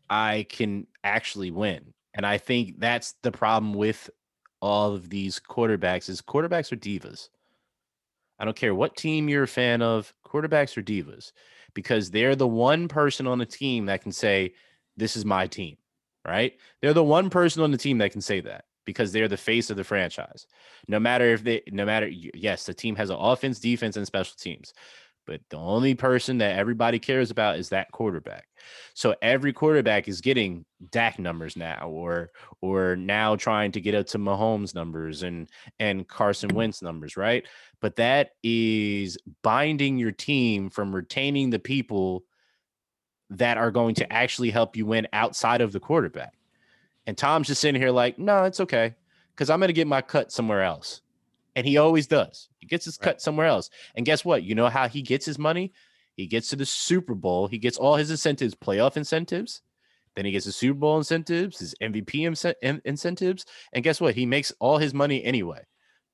I 0.10 0.46
can 0.50 0.88
actually 1.04 1.52
win. 1.52 1.94
And 2.14 2.26
I 2.26 2.38
think 2.38 2.80
that's 2.80 3.16
the 3.24 3.32
problem 3.32 3.74
with 3.74 4.10
all 4.62 4.94
of 4.94 5.10
these 5.10 5.40
quarterbacks 5.40 6.10
is 6.10 6.22
quarterbacks 6.22 6.72
are 6.72 6.78
divas. 6.78 7.30
I 8.40 8.46
don't 8.46 8.58
care 8.58 8.76
what 8.76 8.96
team 8.96 9.30
you're 9.30 9.44
a 9.44 9.48
fan 9.48 9.82
of, 9.82 10.14
quarterbacks 10.26 10.76
are 10.78 10.82
divas 10.82 11.32
because 11.74 12.12
they're 12.12 12.36
the 12.36 12.48
one 12.48 12.88
person 12.88 13.28
on 13.28 13.38
the 13.38 13.46
team 13.46 13.86
that 13.86 14.02
can 14.02 14.12
say, 14.12 14.54
This 14.98 15.16
is 15.16 15.26
my 15.26 15.48
team, 15.48 15.78
right? 16.28 16.54
They're 16.82 16.94
the 16.94 17.04
one 17.04 17.30
person 17.30 17.64
on 17.64 17.72
the 17.72 17.78
team 17.78 18.00
that 18.00 18.12
can 18.12 18.22
say 18.22 18.42
that 18.42 18.66
because 18.86 19.12
they're 19.12 19.28
the 19.28 19.38
face 19.38 19.70
of 19.70 19.78
the 19.78 19.84
franchise. 19.84 20.46
No 20.88 21.00
matter 21.00 21.26
if 21.34 21.44
they, 21.44 21.62
no 21.72 21.86
matter, 21.86 22.08
yes, 22.08 22.66
the 22.66 22.74
team 22.74 22.96
has 22.96 23.10
an 23.10 23.18
offense, 23.20 23.60
defense, 23.60 23.96
and 23.96 24.06
special 24.06 24.36
teams, 24.38 24.74
but 25.26 25.42
the 25.50 25.58
only 25.58 25.96
person 25.96 26.40
that 26.40 26.58
everybody 26.58 27.00
cares 27.00 27.32
about 27.32 27.58
is 27.58 27.70
that 27.70 27.92
quarterback. 27.92 28.46
So 28.94 29.16
every 29.22 29.54
quarterback 29.54 30.08
is 30.08 30.22
getting 30.22 30.66
Dak 30.92 31.20
numbers 31.20 31.56
now, 31.56 31.90
or 31.90 32.32
or 32.62 32.96
now 32.96 33.36
trying 33.36 33.72
to 33.74 33.82
get 33.82 33.96
up 33.96 34.08
to 34.08 34.20
Mahomes 34.20 34.76
numbers 34.76 35.24
and 35.24 35.50
and 35.80 36.08
Carson 36.08 36.50
Wentz 36.56 36.82
numbers, 36.82 37.18
right? 37.18 37.46
But 37.82 37.96
that 37.98 38.32
is 38.44 39.18
binding 39.42 39.98
your 39.98 40.12
team 40.12 40.70
from 40.70 40.96
retaining 40.96 41.50
the 41.50 41.60
people 41.60 42.24
that 43.30 43.58
are 43.58 43.72
going 43.72 43.96
to 43.96 44.14
actually 44.14 44.52
help 44.52 44.76
you 44.76 44.86
win 44.86 45.08
outside 45.14 45.62
of 45.62 45.72
the 45.72 45.80
quarterback. 45.80 46.34
And 47.08 47.18
Tom's 47.18 47.48
just 47.48 47.62
sitting 47.62 47.82
here 47.82 47.92
like, 47.92 48.20
no, 48.20 48.44
it's 48.44 48.60
okay. 48.60 48.96
because 49.36 49.50
I'm 49.50 49.60
going 49.60 49.70
to 49.70 49.74
get 49.74 49.88
my 49.88 50.02
cut 50.02 50.32
somewhere 50.32 50.64
else. 50.64 51.02
And 51.56 51.66
he 51.68 51.78
always 51.78 52.08
does. 52.08 52.50
He 52.60 52.68
gets 52.68 52.86
his 52.86 52.98
Right. 53.00 53.12
cut 53.12 53.22
somewhere 53.22 53.48
else. 53.48 53.70
And 53.96 54.06
guess 54.06 54.26
what? 54.26 54.44
You 54.44 54.56
know 54.56 54.70
how 54.70 54.88
he 54.88 55.02
gets 55.02 55.26
his 55.26 55.38
money? 55.38 55.74
He 56.16 56.28
gets 56.28 56.50
to 56.50 56.56
the 56.56 56.66
Super 56.66 57.16
Bowl. 57.16 57.48
He 57.48 57.58
gets 57.58 57.78
all 57.78 57.96
his 57.96 58.12
incentives, 58.12 58.56
playoff 58.56 58.98
incentives. 58.98 59.62
Then 60.16 60.26
he 60.26 60.32
gets 60.32 60.46
his 60.46 60.56
Super 60.56 60.80
Bowl 60.80 60.98
incentives, 60.98 61.60
his 61.60 61.74
MVP 61.82 62.24
in- 62.62 62.82
incentives. 62.86 63.46
And 63.74 63.84
guess 63.84 64.00
what? 64.00 64.16
He 64.16 64.26
makes 64.26 64.52
all 64.60 64.78
his 64.78 64.94
money 64.94 65.24
anyway. 65.24 65.64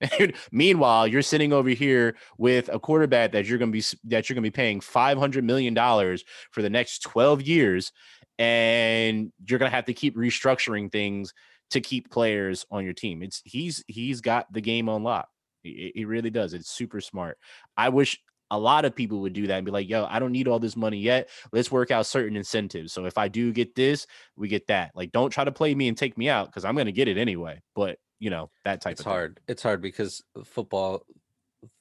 Meanwhile, 0.51 1.07
you're 1.07 1.21
sitting 1.21 1.51
over 1.51 1.69
here 1.69 2.15
with 2.37 2.69
a 2.69 2.79
quarterback 2.79 3.33
that 3.33 3.45
you're 3.45 3.57
going 3.57 3.71
to 3.73 3.77
be 3.77 3.83
that 4.05 4.29
you're 4.29 4.35
going 4.35 4.43
to 4.43 4.49
be 4.49 4.55
paying 4.55 4.79
500 4.79 5.43
million 5.43 5.73
dollars 5.73 6.23
for 6.51 6.61
the 6.61 6.69
next 6.69 6.99
12 7.03 7.41
years 7.41 7.91
and 8.37 9.33
you're 9.45 9.59
going 9.59 9.69
to 9.69 9.75
have 9.75 9.85
to 9.85 9.93
keep 9.93 10.15
restructuring 10.15 10.89
things 10.89 11.33
to 11.71 11.81
keep 11.81 12.09
players 12.09 12.65
on 12.71 12.83
your 12.83 12.93
team. 12.93 13.21
It's 13.23 13.41
he's 13.45 13.83
he's 13.87 14.21
got 14.21 14.51
the 14.51 14.61
game 14.61 14.89
on 14.89 15.03
lock. 15.03 15.27
He, 15.63 15.91
he 15.93 16.05
really 16.05 16.29
does. 16.29 16.53
It's 16.53 16.69
super 16.71 17.01
smart. 17.01 17.37
I 17.77 17.89
wish 17.89 18.19
a 18.51 18.57
lot 18.57 18.83
of 18.85 18.95
people 18.95 19.19
would 19.21 19.33
do 19.33 19.45
that 19.47 19.57
and 19.57 19.65
be 19.65 19.71
like, 19.71 19.87
"Yo, 19.89 20.05
I 20.05 20.17
don't 20.19 20.31
need 20.31 20.47
all 20.47 20.59
this 20.59 20.75
money 20.75 20.97
yet. 20.97 21.29
Let's 21.51 21.71
work 21.71 21.91
out 21.91 22.05
certain 22.07 22.35
incentives. 22.35 22.93
So 22.93 23.05
if 23.05 23.17
I 23.17 23.27
do 23.27 23.51
get 23.51 23.75
this, 23.75 24.07
we 24.35 24.47
get 24.47 24.67
that. 24.67 24.91
Like, 24.95 25.11
don't 25.11 25.29
try 25.29 25.43
to 25.43 25.51
play 25.51 25.75
me 25.75 25.87
and 25.87 25.97
take 25.97 26.17
me 26.17 26.29
out 26.29 26.47
because 26.47 26.65
I'm 26.65 26.75
going 26.75 26.87
to 26.87 26.91
get 26.91 27.07
it 27.07 27.17
anyway." 27.17 27.61
But 27.75 27.97
you 28.19 28.29
know 28.29 28.49
that 28.65 28.81
type 28.81 28.93
It's 28.93 29.01
of 29.01 29.05
thing. 29.05 29.13
hard. 29.13 29.39
It's 29.47 29.63
hard 29.63 29.81
because 29.81 30.23
football, 30.43 31.03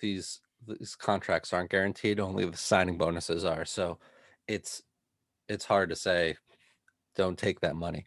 these 0.00 0.40
these 0.66 0.94
contracts 0.96 1.52
aren't 1.52 1.70
guaranteed. 1.70 2.20
Only 2.20 2.44
the 2.44 2.56
signing 2.56 2.98
bonuses 2.98 3.44
are. 3.44 3.64
So, 3.64 3.98
it's 4.46 4.82
it's 5.48 5.64
hard 5.64 5.88
to 5.88 5.96
say, 5.96 6.36
don't 7.16 7.38
take 7.38 7.60
that 7.60 7.76
money. 7.76 8.04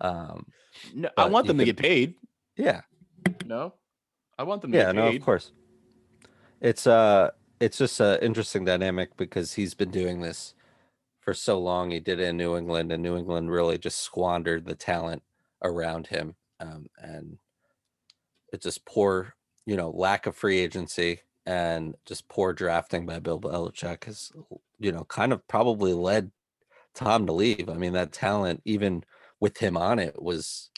Um, 0.00 0.46
No, 0.94 1.08
I 1.16 1.26
want 1.26 1.46
them 1.46 1.58
to 1.58 1.64
could- 1.64 1.76
get 1.76 1.82
paid. 1.82 2.14
yeah, 2.56 2.82
No, 3.44 3.74
I 4.38 4.42
want 4.42 4.62
them 4.62 4.72
to 4.72 4.78
yeah, 4.78 4.86
get 4.86 4.94
no, 4.96 5.06
of 5.08 5.20
course. 5.22 5.52
It's 6.60 6.86
uh, 6.86 7.30
it's 7.60 7.78
just 7.78 8.00
an 8.00 8.18
interesting 8.20 8.64
dynamic 8.64 9.16
because 9.16 9.54
he's 9.54 9.74
been 9.74 9.90
doing 9.90 10.20
this 10.20 10.54
for 11.20 11.32
so 11.34 11.58
long. 11.58 11.90
He 11.90 12.00
did 12.00 12.20
it 12.20 12.28
in 12.28 12.36
New 12.36 12.56
England, 12.56 12.92
and 12.92 13.02
New 13.02 13.16
England 13.16 13.50
really 13.50 13.78
just 13.78 14.00
squandered 14.00 14.66
the 14.66 14.74
talent 14.74 15.22
around 15.62 16.06
him, 16.08 16.34
um, 16.60 16.86
and 16.98 17.38
it's 18.52 18.64
just 18.64 18.84
poor, 18.84 19.34
you 19.64 19.76
know, 19.76 19.90
lack 19.90 20.26
of 20.26 20.36
free 20.36 20.58
agency 20.58 21.20
and 21.46 21.94
just 22.04 22.28
poor 22.28 22.52
drafting 22.52 23.06
by 23.06 23.18
Bill 23.18 23.40
Belichick 23.40 24.04
has, 24.04 24.32
you 24.78 24.92
know, 24.92 25.04
kind 25.04 25.32
of 25.32 25.46
probably 25.48 25.92
led 25.94 26.30
Tom 26.94 27.26
to 27.26 27.32
leave. 27.32 27.68
I 27.68 27.74
mean, 27.74 27.92
that 27.92 28.12
talent, 28.12 28.62
even 28.64 29.04
with 29.40 29.58
him 29.58 29.76
on 29.76 29.98
it, 29.98 30.22
was 30.22 30.70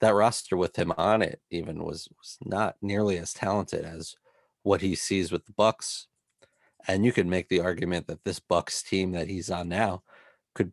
that 0.00 0.10
roster 0.14 0.56
with 0.56 0.76
him 0.76 0.92
on 0.98 1.22
it, 1.22 1.42
even 1.50 1.84
was 1.84 2.08
was 2.18 2.38
not 2.44 2.76
nearly 2.82 3.18
as 3.18 3.32
talented 3.34 3.84
as 3.84 4.16
what 4.62 4.82
he 4.82 4.94
sees 4.94 5.32
with 5.32 5.46
the 5.46 5.52
Bucs. 5.52 6.06
And 6.88 7.04
you 7.04 7.12
could 7.12 7.26
make 7.26 7.48
the 7.48 7.60
argument 7.60 8.06
that 8.08 8.24
this 8.24 8.40
Bucs 8.40 8.84
team 8.86 9.12
that 9.12 9.28
he's 9.28 9.50
on 9.50 9.68
now 9.68 10.02
could 10.54 10.72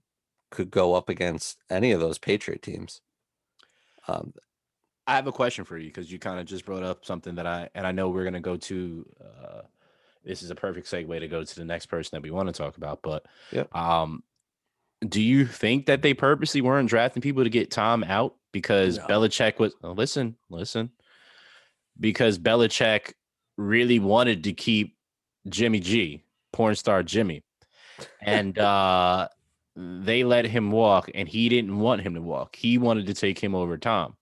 could 0.52 0.71
go 0.71 0.95
up 0.95 1.10
against 1.10 1.63
any 1.69 1.91
of 1.91 2.00
those 2.00 2.17
Patriot 2.17 2.62
teams. 2.62 3.02
Um, 4.08 4.34
I 5.06 5.15
have 5.15 5.28
a 5.28 5.32
question 5.32 5.63
for 5.63 5.78
you 5.78 5.88
because 5.88 6.12
you 6.12 6.19
kind 6.19 6.39
of 6.39 6.45
just 6.45 6.65
brought 6.65 6.84
up 6.84 7.06
something 7.06 7.36
that 7.36 7.47
I 7.47 7.69
and 7.76 7.88
I 7.88 7.91
know 7.91 8.10
we're 8.10 8.26
gonna 8.26 8.41
go 8.41 8.58
to. 8.58 9.06
Uh, 9.23 9.62
this 10.23 10.43
is 10.43 10.52
a 10.52 10.56
perfect 10.56 10.88
segue 10.88 11.19
to 11.19 11.28
go 11.30 11.43
to 11.43 11.56
the 11.56 11.65
next 11.65 11.86
person 11.88 12.12
that 12.13 12.23
we 12.23 12.32
want 12.32 12.47
to 12.47 12.54
talk 12.54 12.78
about. 12.78 13.02
But 13.02 13.26
Yep. 13.52 13.71
um, 13.71 14.23
do 15.08 15.22
you 15.22 15.46
think 15.46 15.86
that 15.86 16.02
they 16.02 16.14
purposely 16.14 16.62
weren't 16.62 16.90
drafting 16.90 17.22
people 17.22 17.44
to 17.44 17.50
get 17.50 17.70
Tom 17.72 18.04
out 18.04 18.36
because 18.52 18.98
No. 18.98 19.06
Belichick 19.08 19.60
was? 19.60 19.76
oh, 19.84 19.92
listen, 19.92 20.36
listen, 20.50 20.90
because 22.00 22.40
Belichick 22.40 23.14
really 23.58 24.00
wanted 24.00 24.44
to 24.46 24.54
keep 24.54 24.96
Jimmy 25.50 25.80
G, 25.80 26.24
porn 26.54 26.76
star 26.76 27.04
Jimmy, 27.04 27.44
and 28.22 28.58
uh, 28.58 29.28
they 29.76 30.24
let 30.24 30.46
him 30.46 30.72
walk, 30.72 31.10
and 31.14 31.28
he 31.28 31.50
didn't 31.50 31.78
want 31.80 32.02
him 32.02 32.16
to 32.16 32.22
walk. 32.22 32.56
He 32.56 32.78
wanted 32.78 33.08
to 33.08 33.14
take 33.14 33.40
him 33.40 33.56
over 33.56 33.78
Tom. 33.78 34.16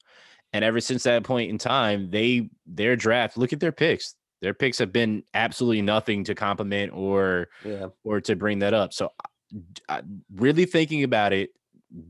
And 0.54 0.64
ever 0.64 0.80
since 0.80 1.04
that 1.04 1.24
point 1.24 1.50
in 1.50 1.58
time, 1.58 2.10
they 2.12 2.50
their 2.66 2.96
draft. 2.96 3.38
Look 3.38 3.52
at 3.54 3.60
their 3.60 3.74
picks. 3.74 4.16
Their 4.42 4.54
picks 4.54 4.78
have 4.78 4.94
been 4.94 5.24
absolutely 5.34 5.82
nothing 5.82 6.24
to 6.26 6.36
compliment 6.36 6.94
or 6.94 7.48
yeah. 7.64 7.88
or 8.04 8.22
to 8.22 8.36
bring 8.36 8.60
that 8.60 8.74
up. 8.74 8.94
So, 8.94 9.12
I- 9.20 9.30
Uh, 9.88 10.02
really 10.36 10.66
thinking 10.66 11.04
about 11.04 11.34
it, 11.34 11.52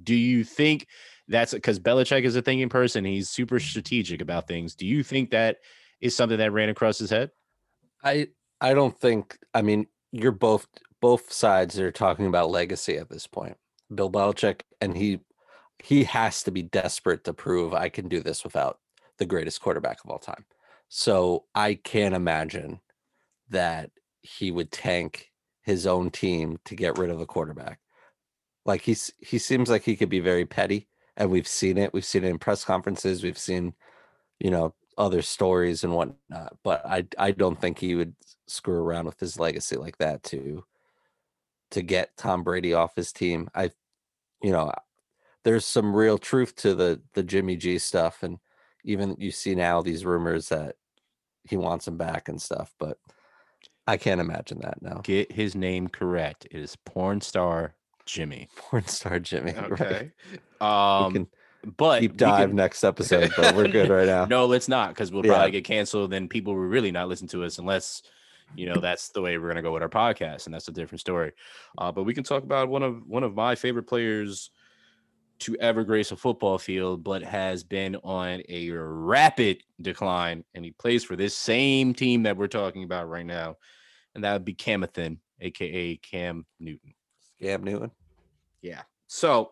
do 0.04 0.16
you 0.16 0.44
think 0.44 0.88
that's 1.28 1.54
because 1.54 1.80
Belichick 1.80 2.24
is 2.24 2.36
a 2.36 2.42
thinking 2.42 2.70
person? 2.70 3.06
He's 3.06 3.30
super 3.30 3.60
strategic 3.60 4.22
about 4.22 4.48
things. 4.48 4.76
Do 4.76 4.86
you 4.86 5.04
think 5.04 5.32
that 5.32 5.58
is 6.02 6.16
something 6.16 6.38
that 6.38 6.52
ran 6.52 6.70
across 6.70 6.98
his 6.98 7.10
head? 7.10 7.32
I 8.04 8.28
I 8.62 8.74
don't 8.74 8.98
think 8.98 9.38
I 9.54 9.62
mean 9.62 9.88
you're 10.12 10.32
both 10.32 10.68
both 11.02 11.32
sides 11.32 11.80
are 11.80 11.92
talking 11.92 12.26
about 12.26 12.50
legacy 12.50 12.98
at 12.98 13.10
this 13.10 13.28
point. 13.28 13.58
Bill 13.94 14.12
Belichick 14.12 14.62
and 14.82 14.96
he 14.96 15.20
he 15.84 16.04
has 16.06 16.44
to 16.44 16.52
be 16.52 16.64
desperate 16.64 17.24
to 17.26 17.34
prove 17.34 17.74
I 17.74 17.90
can 17.90 18.08
do 18.08 18.22
this 18.22 18.44
without 18.44 18.80
the 19.18 19.26
greatest 19.26 19.62
quarterback 19.62 20.04
of 20.04 20.10
all 20.10 20.20
time. 20.20 20.46
So 20.88 21.46
I 21.54 21.76
can't 21.76 22.16
imagine 22.16 22.80
that 23.50 23.92
he 24.22 24.52
would 24.52 24.72
tank 24.72 25.32
his 25.66 25.88
own 25.88 26.12
team 26.12 26.60
to 26.66 26.76
get 26.76 26.98
rid 26.98 27.10
of 27.10 27.20
a 27.20 27.26
quarterback. 27.26 27.80
Like 28.66 28.82
he's 28.82 29.12
he 29.20 29.38
seems 29.38 29.70
like 29.70 29.84
he 29.84 29.96
could 29.96 30.10
be 30.10 30.20
very 30.20 30.46
petty 30.46 30.88
and 31.18 31.30
we've 31.30 31.48
seen 31.48 31.78
it. 31.78 31.94
We've 31.94 32.06
seen 32.06 32.24
it 32.24 32.30
in 32.30 32.40
press 32.40 32.64
conferences, 32.64 33.24
we've 33.24 33.38
seen 33.38 33.74
you 34.40 34.52
know 34.52 34.74
other 34.98 35.22
stories 35.22 35.84
and 35.84 35.94
whatnot. 35.94 36.58
But 36.64 36.86
I 36.86 37.08
I 37.18 37.32
don't 37.32 37.60
think 37.60 37.80
he 37.80 37.96
would 37.96 38.16
screw 38.48 38.78
around 38.78 39.06
with 39.06 39.20
his 39.20 39.40
legacy 39.40 39.76
like 39.76 39.98
that 39.98 40.24
to 40.24 40.64
to 41.72 41.82
get 41.82 42.16
Tom 42.16 42.44
Brady 42.44 42.74
off 42.74 42.96
his 42.96 43.12
team. 43.12 43.50
I 43.56 43.72
you 44.42 44.52
know 44.52 44.72
there's 45.44 45.66
some 45.66 45.96
real 45.96 46.18
truth 46.18 46.56
to 46.58 46.76
the 46.76 47.02
the 47.14 47.24
Jimmy 47.24 47.56
G 47.56 47.80
stuff 47.80 48.24
and 48.24 48.38
even 48.84 49.16
you 49.20 49.32
see 49.32 49.56
now 49.56 49.82
these 49.82 50.06
rumors 50.06 50.50
that 50.50 50.76
he 51.44 51.58
wants 51.58 51.88
him 51.88 51.98
back 51.98 52.30
and 52.30 52.42
stuff, 52.42 52.74
but 52.80 52.98
I 53.88 53.98
can't 53.98 54.20
imagine 54.22 54.60
that 54.62 54.82
now. 54.82 55.02
Get 55.04 55.32
his 55.32 55.56
name 55.56 55.88
correct. 55.88 56.48
It 56.52 56.60
is 56.60 56.76
porn 56.76 57.22
star 57.22 57.76
Jimmy. 58.06 58.50
Porn 58.56 58.86
star 58.88 59.20
Jimmy. 59.20 59.54
Right. 59.70 59.82
Okay. 59.82 60.12
We 60.32 60.40
Um, 60.68 61.14
can 61.14 61.28
but 61.78 62.00
deep 62.02 62.18
dive 62.18 62.50
can- 62.50 62.56
next 62.56 62.84
episode, 62.84 63.32
but 63.36 63.56
we're 63.56 63.68
good 63.68 63.90
right 63.90 64.06
now. 64.16 64.26
No, 64.26 64.46
let's 64.46 64.68
not, 64.68 64.90
because 64.90 65.12
we'll 65.12 65.26
Yeah. 65.26 65.34
probably 65.34 65.52
get 65.52 65.64
canceled. 65.66 66.12
Then 66.12 66.28
people 66.28 66.54
will 66.54 66.62
really 66.62 66.92
not 66.92 67.08
listen 67.10 67.28
to 67.30 67.44
us 67.44 67.58
unless, 67.58 68.04
you 68.56 68.68
know, 68.68 68.80
that's 68.80 69.10
the 69.10 69.22
way 69.22 69.38
we're 69.40 69.48
gonna 69.48 69.62
go 69.64 69.72
with 69.74 69.82
our 69.82 69.90
podcast, 69.90 70.46
and 70.46 70.54
that's 70.54 70.68
a 70.68 70.72
different 70.72 71.00
story. 71.02 71.32
Uh, 71.78 71.92
but 71.92 72.04
we 72.04 72.14
can 72.14 72.24
talk 72.24 72.44
about 72.44 72.70
one 72.70 72.84
of 72.84 73.06
one 73.08 73.24
of 73.24 73.34
my 73.36 73.56
favorite 73.56 73.84
players 73.88 74.52
to 75.40 75.56
ever 75.58 75.84
grace 75.84 76.12
a 76.12 76.16
football 76.16 76.58
field, 76.58 77.04
but 77.04 77.22
has 77.24 77.64
been 77.64 77.96
on 78.04 78.42
a 78.48 78.70
rapid 78.72 79.62
decline, 79.82 80.44
and 80.54 80.64
he 80.64 80.72
plays 80.72 81.04
for 81.04 81.16
this 81.16 81.36
same 81.36 81.94
team 81.94 82.24
that 82.24 82.38
we're 82.38 82.48
talking 82.48 82.84
about 82.84 83.10
right 83.10 83.26
now, 83.26 83.58
and 84.16 84.24
that 84.24 84.34
would 84.34 84.46
be 84.46 84.56
Camathan, 84.56 85.20
aka 85.42 85.98
Cam 85.98 86.46
Newton. 86.60 86.94
Cam 87.42 87.64
Newton. 87.64 87.92
Yeah. 88.62 88.84
So 89.08 89.52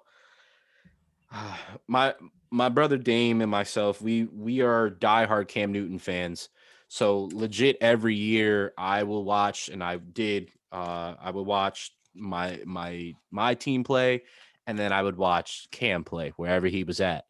my 1.88 2.16
my 2.52 2.70
brother 2.70 2.98
Dame 2.98 3.42
and 3.42 3.52
myself, 3.52 4.02
we 4.02 4.26
we 4.26 4.62
are 4.62 4.90
diehard 4.90 5.48
Cam 5.48 5.72
Newton 5.72 6.00
fans. 6.00 6.50
So 6.88 7.30
legit 7.34 7.78
every 7.82 8.16
year 8.16 8.74
I 8.78 9.04
will 9.04 9.24
watch 9.24 9.70
and 9.70 9.84
I 9.84 9.98
did 9.98 10.52
uh 10.72 11.16
I 11.20 11.32
would 11.32 11.46
watch 11.46 11.92
my 12.14 12.60
my 12.66 13.14
my 13.32 13.56
team 13.56 13.84
play 13.84 14.24
and 14.68 14.78
then 14.78 14.94
I 14.94 15.02
would 15.02 15.18
watch 15.18 15.68
Cam 15.72 16.04
play 16.04 16.34
wherever 16.36 16.68
he 16.68 16.84
was 16.84 17.02
at. 17.02 17.26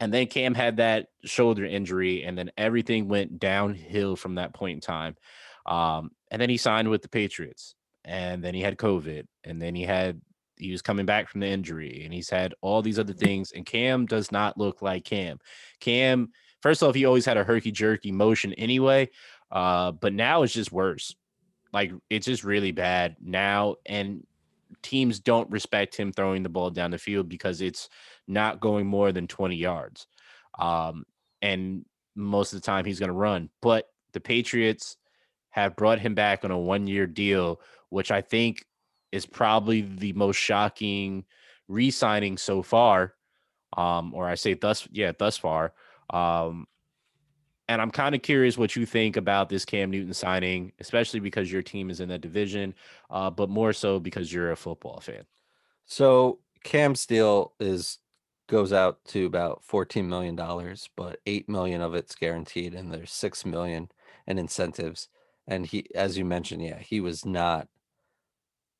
And 0.00 0.12
then 0.12 0.26
Cam 0.26 0.54
had 0.54 0.78
that 0.78 1.08
shoulder 1.24 1.64
injury 1.64 2.24
and 2.24 2.36
then 2.36 2.50
everything 2.56 3.08
went 3.08 3.38
downhill 3.38 4.16
from 4.16 4.36
that 4.36 4.54
point 4.54 4.76
in 4.76 4.80
time. 4.80 5.16
Um 5.66 6.10
and 6.30 6.40
then 6.40 6.50
he 6.50 6.56
signed 6.56 6.88
with 6.88 7.02
the 7.02 7.08
Patriots 7.08 7.74
and 8.04 8.42
then 8.42 8.54
he 8.54 8.60
had 8.60 8.76
COVID 8.76 9.26
and 9.44 9.60
then 9.60 9.74
he 9.74 9.82
had 9.82 10.20
he 10.58 10.72
was 10.72 10.80
coming 10.80 11.04
back 11.04 11.28
from 11.28 11.40
the 11.40 11.46
injury 11.46 12.02
and 12.04 12.14
he's 12.14 12.30
had 12.30 12.54
all 12.62 12.80
these 12.80 12.98
other 12.98 13.12
things 13.12 13.52
and 13.52 13.66
Cam 13.66 14.06
does 14.06 14.32
not 14.32 14.56
look 14.56 14.80
like 14.80 15.04
Cam. 15.04 15.38
Cam 15.80 16.30
first 16.62 16.82
off 16.82 16.94
he 16.94 17.04
always 17.04 17.26
had 17.26 17.36
a 17.36 17.44
herky 17.44 17.70
jerky 17.70 18.10
motion 18.10 18.52
anyway 18.54 19.08
uh 19.50 19.92
but 19.92 20.12
now 20.12 20.42
it's 20.42 20.54
just 20.54 20.72
worse. 20.72 21.14
Like 21.72 21.92
it's 22.08 22.26
just 22.26 22.44
really 22.44 22.72
bad 22.72 23.16
now 23.20 23.76
and 23.84 24.26
teams 24.82 25.20
don't 25.20 25.50
respect 25.50 25.96
him 25.96 26.12
throwing 26.12 26.42
the 26.42 26.48
ball 26.48 26.70
down 26.70 26.90
the 26.90 26.98
field 26.98 27.28
because 27.28 27.60
it's 27.60 27.88
not 28.26 28.60
going 28.60 28.86
more 28.86 29.12
than 29.12 29.26
20 29.26 29.56
yards. 29.56 30.06
Um 30.58 31.04
and 31.42 31.84
most 32.16 32.52
of 32.52 32.60
the 32.60 32.66
time 32.66 32.84
he's 32.84 32.98
going 32.98 33.10
to 33.10 33.14
run, 33.14 33.50
but 33.60 33.86
the 34.12 34.20
Patriots 34.20 34.96
have 35.56 35.74
brought 35.74 35.98
him 35.98 36.14
back 36.14 36.44
on 36.44 36.50
a 36.52 36.58
one-year 36.58 37.06
deal 37.06 37.60
which 37.90 38.10
I 38.10 38.20
think 38.20 38.66
is 39.12 39.26
probably 39.26 39.82
the 39.82 40.12
most 40.12 40.36
shocking 40.36 41.24
re-signing 41.68 42.36
so 42.36 42.62
far. 42.62 43.14
Um, 43.76 44.14
or 44.14 44.26
I 44.28 44.34
say 44.34 44.54
thus, 44.54 44.88
yeah, 44.90 45.12
thus 45.16 45.36
far. 45.36 45.72
Um, 46.10 46.66
and 47.68 47.82
I'm 47.82 47.90
kind 47.90 48.14
of 48.14 48.22
curious 48.22 48.56
what 48.56 48.76
you 48.76 48.86
think 48.86 49.16
about 49.16 49.48
this 49.48 49.64
Cam 49.64 49.90
Newton 49.90 50.14
signing, 50.14 50.72
especially 50.78 51.20
because 51.20 51.50
your 51.50 51.62
team 51.62 51.90
is 51.90 52.00
in 52.00 52.08
that 52.10 52.20
division, 52.20 52.74
uh, 53.10 53.30
but 53.30 53.50
more 53.50 53.72
so 53.72 53.98
because 53.98 54.32
you're 54.32 54.52
a 54.52 54.56
football 54.56 55.00
fan. 55.00 55.24
So 55.84 56.38
Cam's 56.62 57.06
deal 57.06 57.54
is 57.58 57.98
goes 58.48 58.72
out 58.72 59.04
to 59.06 59.26
about 59.26 59.64
fourteen 59.64 60.08
million 60.08 60.36
dollars, 60.36 60.88
but 60.96 61.18
eight 61.26 61.48
million 61.48 61.80
of 61.80 61.94
it's 61.96 62.14
guaranteed, 62.14 62.74
and 62.74 62.92
there's 62.92 63.10
six 63.10 63.44
million 63.44 63.90
in 64.28 64.38
incentives. 64.38 65.08
And 65.48 65.66
he, 65.66 65.86
as 65.94 66.18
you 66.18 66.24
mentioned, 66.24 66.62
yeah, 66.62 66.78
he 66.78 67.00
was 67.00 67.24
not 67.24 67.68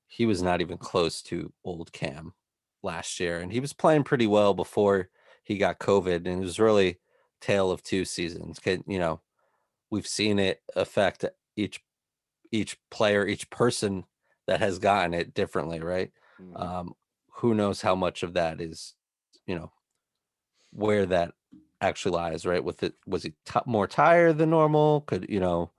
he 0.08 0.24
was 0.26 0.40
not 0.40 0.60
even 0.60 0.78
close 0.78 1.20
to 1.20 1.52
old 1.64 1.92
Cam 1.92 2.32
last 2.82 3.18
year, 3.20 3.38
and 3.38 3.52
he 3.52 3.60
was 3.60 3.72
playing 3.72 4.04
pretty 4.04 4.26
well 4.26 4.54
before 4.54 5.08
he 5.42 5.58
got 5.58 5.78
COVID, 5.78 6.16
and 6.16 6.26
it 6.26 6.38
was 6.38 6.58
really 6.60 6.98
tale 7.40 7.70
of 7.70 7.82
two 7.82 8.04
seasons. 8.04 8.58
Can 8.58 8.82
you 8.86 8.98
know, 8.98 9.20
we've 9.90 10.06
seen 10.06 10.38
it 10.38 10.62
affect 10.74 11.24
each 11.56 11.80
each 12.52 12.78
player, 12.90 13.26
each 13.26 13.50
person 13.50 14.04
that 14.46 14.60
has 14.60 14.78
gotten 14.78 15.14
it 15.14 15.34
differently, 15.34 15.80
right? 15.80 16.10
Mm-hmm. 16.40 16.56
Um, 16.56 16.94
who 17.30 17.54
knows 17.54 17.80
how 17.80 17.94
much 17.94 18.22
of 18.22 18.34
that 18.34 18.60
is, 18.60 18.94
you 19.46 19.54
know, 19.54 19.72
where 20.72 21.06
that 21.06 21.32
actually 21.80 22.12
lies, 22.12 22.46
right? 22.46 22.62
With 22.62 22.82
it, 22.82 22.94
was 23.06 23.24
he 23.24 23.34
t- 23.44 23.60
more 23.66 23.86
tired 23.86 24.38
than 24.38 24.50
normal? 24.50 25.02
Could 25.02 25.26
you 25.28 25.40
know, 25.40 25.70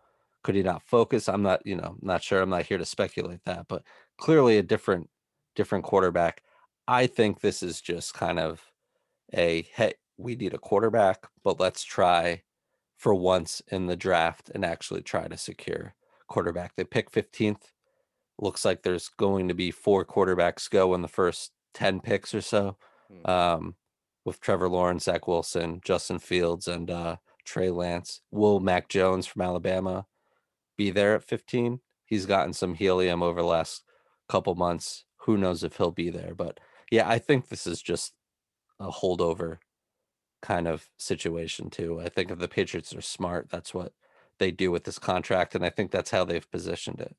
could 0.47 0.55
he 0.55 0.63
not 0.63 0.81
focus? 0.81 1.27
I'm 1.27 1.41
not, 1.43 1.65
you 1.65 1.75
know, 1.75 1.97
not 2.01 2.23
sure. 2.23 2.41
I'm 2.41 2.49
not 2.49 2.65
here 2.65 2.77
to 2.77 2.85
speculate 2.85 3.41
that, 3.43 3.67
but 3.67 3.83
clearly 4.17 4.57
a 4.57 4.63
different, 4.63 5.09
different 5.57 5.83
quarterback. 5.83 6.41
I 6.87 7.05
think 7.07 7.41
this 7.41 7.61
is 7.61 7.81
just 7.81 8.13
kind 8.13 8.39
of 8.39 8.61
a 9.35 9.67
hey, 9.75 9.95
we 10.15 10.37
need 10.37 10.53
a 10.53 10.57
quarterback, 10.57 11.27
but 11.43 11.59
let's 11.59 11.83
try 11.83 12.43
for 12.95 13.13
once 13.13 13.61
in 13.67 13.87
the 13.87 13.97
draft 13.97 14.49
and 14.55 14.63
actually 14.63 15.01
try 15.01 15.27
to 15.27 15.35
secure 15.35 15.95
quarterback. 16.29 16.77
They 16.77 16.85
pick 16.85 17.11
15th. 17.11 17.63
Looks 18.39 18.63
like 18.63 18.83
there's 18.83 19.09
going 19.09 19.49
to 19.49 19.53
be 19.53 19.69
four 19.69 20.05
quarterbacks 20.05 20.69
go 20.69 20.93
in 20.93 21.01
the 21.01 21.09
first 21.09 21.51
10 21.73 21.99
picks 21.99 22.33
or 22.33 22.39
so. 22.39 22.77
Hmm. 23.11 23.29
Um, 23.29 23.75
with 24.23 24.39
Trevor 24.39 24.69
Lawrence, 24.69 25.03
Zach 25.03 25.27
Wilson, 25.27 25.81
Justin 25.83 26.19
Fields, 26.19 26.69
and 26.69 26.89
uh, 26.89 27.17
Trey 27.43 27.69
Lance. 27.69 28.21
Will 28.31 28.61
Mac 28.61 28.87
Jones 28.87 29.27
from 29.27 29.41
Alabama 29.41 30.05
be 30.77 30.91
there 30.91 31.15
at 31.15 31.23
15? 31.23 31.79
He's 32.05 32.25
gotten 32.25 32.53
some 32.53 32.73
helium 32.73 33.21
over 33.21 33.41
the 33.41 33.47
last 33.47 33.83
couple 34.29 34.55
months. 34.55 35.05
Who 35.21 35.37
knows 35.37 35.63
if 35.63 35.77
he'll 35.77 35.91
be 35.91 36.09
there? 36.09 36.33
But 36.33 36.59
yeah, 36.91 37.07
I 37.09 37.19
think 37.19 37.49
this 37.49 37.67
is 37.67 37.81
just 37.81 38.13
a 38.79 38.89
holdover 38.89 39.57
kind 40.41 40.67
of 40.67 40.87
situation 40.97 41.69
too. 41.69 41.99
I 41.99 42.09
think 42.09 42.31
if 42.31 42.39
the 42.39 42.47
Patriots 42.47 42.95
are 42.95 43.01
smart, 43.01 43.49
that's 43.49 43.73
what 43.73 43.93
they 44.39 44.51
do 44.51 44.71
with 44.71 44.83
this 44.83 44.99
contract, 44.99 45.55
and 45.55 45.65
I 45.65 45.69
think 45.69 45.91
that's 45.91 46.11
how 46.11 46.23
they've 46.23 46.49
positioned 46.51 47.01
it. 47.01 47.15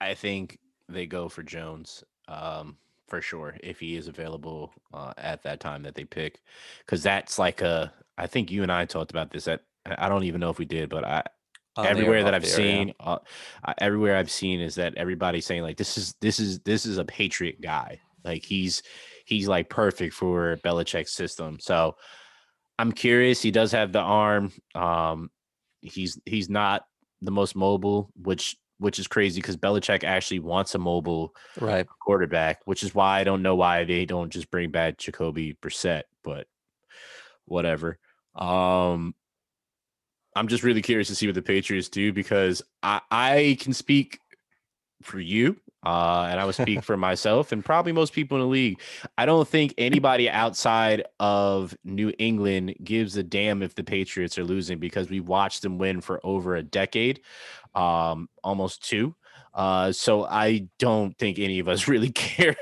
I 0.00 0.14
think 0.14 0.58
they 0.88 1.06
go 1.06 1.28
for 1.28 1.42
Jones 1.42 2.04
um, 2.28 2.76
for 3.08 3.20
sure 3.20 3.56
if 3.62 3.80
he 3.80 3.96
is 3.96 4.08
available 4.08 4.72
uh, 4.92 5.14
at 5.16 5.42
that 5.44 5.60
time 5.60 5.82
that 5.84 5.94
they 5.94 6.04
pick, 6.04 6.42
because 6.80 7.02
that's 7.02 7.38
like 7.38 7.62
a. 7.62 7.92
I 8.16 8.26
think 8.26 8.50
you 8.50 8.62
and 8.62 8.70
I 8.70 8.84
talked 8.84 9.10
about 9.10 9.30
this. 9.30 9.48
At 9.48 9.62
I 9.86 10.08
don't 10.08 10.24
even 10.24 10.40
know 10.40 10.50
if 10.50 10.58
we 10.58 10.66
did, 10.66 10.88
but 10.88 11.04
I 11.04 11.22
everywhere 11.76 12.24
that 12.24 12.34
I've 12.34 12.42
the 12.42 12.48
air, 12.48 12.60
yeah. 12.60 12.74
seen, 12.74 12.94
uh, 13.00 13.18
everywhere 13.78 14.16
I've 14.16 14.30
seen 14.30 14.60
is 14.60 14.76
that 14.76 14.94
everybody's 14.96 15.46
saying 15.46 15.62
like 15.62 15.76
this 15.76 15.98
is 15.98 16.14
this 16.20 16.38
is 16.38 16.60
this 16.60 16.86
is 16.86 16.98
a 16.98 17.04
Patriot 17.04 17.60
guy. 17.60 18.00
Like 18.24 18.44
he's 18.44 18.82
he's 19.24 19.48
like 19.48 19.68
perfect 19.68 20.14
for 20.14 20.58
Belichick's 20.64 21.12
system. 21.12 21.58
So 21.60 21.96
I'm 22.78 22.92
curious. 22.92 23.42
He 23.42 23.50
does 23.50 23.72
have 23.72 23.92
the 23.92 24.00
arm. 24.00 24.52
Um, 24.74 25.30
he's 25.80 26.18
he's 26.24 26.48
not 26.48 26.84
the 27.22 27.30
most 27.30 27.56
mobile, 27.56 28.10
which 28.16 28.56
which 28.78 28.98
is 28.98 29.06
crazy 29.06 29.40
because 29.40 29.56
Belichick 29.56 30.04
actually 30.04 30.40
wants 30.40 30.74
a 30.74 30.78
mobile 30.78 31.34
right. 31.60 31.86
quarterback, 32.00 32.60
which 32.64 32.82
is 32.82 32.94
why 32.94 33.20
I 33.20 33.24
don't 33.24 33.42
know 33.42 33.54
why 33.54 33.84
they 33.84 34.04
don't 34.04 34.30
just 34.30 34.50
bring 34.50 34.70
back 34.70 34.98
Jacoby 34.98 35.56
Brissett, 35.62 36.02
but 36.22 36.46
whatever. 37.44 37.98
Um, 38.34 39.14
I'm 40.36 40.48
just 40.48 40.62
really 40.62 40.82
curious 40.82 41.08
to 41.08 41.14
see 41.14 41.26
what 41.26 41.34
the 41.34 41.42
Patriots 41.42 41.88
do 41.88 42.12
because 42.12 42.62
I, 42.82 43.00
I 43.10 43.56
can 43.60 43.72
speak 43.72 44.18
for 45.02 45.20
you, 45.20 45.56
uh, 45.84 46.28
and 46.30 46.40
I 46.40 46.44
would 46.44 46.54
speak 46.54 46.82
for 46.84 46.96
myself 46.96 47.52
and 47.52 47.64
probably 47.64 47.92
most 47.92 48.12
people 48.12 48.36
in 48.38 48.42
the 48.42 48.48
league. 48.48 48.80
I 49.16 49.26
don't 49.26 49.46
think 49.46 49.74
anybody 49.78 50.28
outside 50.28 51.04
of 51.20 51.76
New 51.84 52.12
England 52.18 52.74
gives 52.82 53.16
a 53.16 53.22
damn 53.22 53.62
if 53.62 53.74
the 53.74 53.84
Patriots 53.84 54.38
are 54.38 54.44
losing 54.44 54.78
because 54.78 55.08
we 55.08 55.20
watched 55.20 55.62
them 55.62 55.78
win 55.78 56.00
for 56.00 56.20
over 56.24 56.56
a 56.56 56.62
decade, 56.62 57.20
um, 57.74 58.28
almost 58.42 58.84
two. 58.84 59.14
Uh, 59.54 59.92
so 59.92 60.24
I 60.24 60.66
don't 60.80 61.16
think 61.16 61.38
any 61.38 61.60
of 61.60 61.68
us 61.68 61.86
really 61.88 62.10
care 62.10 62.56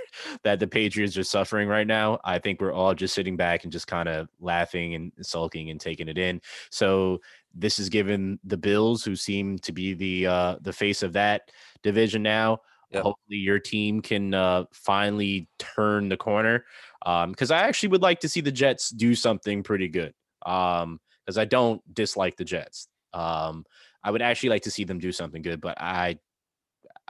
that 0.45 0.61
the 0.61 0.67
Patriots 0.67 1.17
are 1.17 1.25
suffering 1.25 1.69
right 1.69 1.87
now. 1.87 2.19
I 2.25 2.39
think 2.39 2.61
we're 2.61 2.73
all 2.73 2.95
just 2.95 3.15
sitting 3.15 3.37
back 3.37 3.65
and 3.65 3.73
just 3.73 3.87
kind 3.87 4.09
of 4.09 4.29
laughing 4.41 4.95
and 4.95 5.13
sulking 5.23 5.71
and 5.71 5.81
taking 5.81 6.09
it 6.09 6.19
in. 6.19 6.41
So 6.71 7.21
this 7.55 7.79
is 7.79 7.89
given 7.89 8.39
the 8.45 8.57
Bills, 8.57 9.05
who 9.05 9.17
seem 9.17 9.59
to 9.61 9.73
be 9.73 9.95
the 9.95 10.27
uh, 10.27 10.57
the 10.61 10.73
face 10.73 11.03
of 11.03 11.13
that 11.15 11.51
division 11.83 12.23
now. 12.23 12.61
Yep. 12.91 13.03
Hopefully, 13.05 13.39
your 13.39 13.59
team 13.59 14.03
can 14.03 14.35
uh, 14.35 14.65
finally 14.73 15.49
turn 15.59 16.09
the 16.09 16.17
corner. 16.17 16.65
Because 17.05 17.51
I 17.51 17.61
actually 17.61 17.89
would 17.91 18.03
like 18.03 18.21
to 18.21 18.29
see 18.29 18.41
the 18.41 18.53
Jets 18.53 18.91
do 18.91 19.15
something 19.15 19.63
pretty 19.63 19.89
good. 19.89 20.15
Because 20.45 21.39
I 21.39 21.45
don't 21.45 21.83
dislike 21.95 22.37
the 22.37 22.45
Jets. 22.45 22.89
Um, 23.15 23.65
I 24.05 24.11
would 24.11 24.23
actually 24.23 24.51
like 24.51 24.63
to 24.63 24.71
see 24.71 24.85
them 24.85 24.99
do 24.99 25.13
something 25.13 25.43
good, 25.43 25.61
but 25.61 25.81
I 25.81 26.19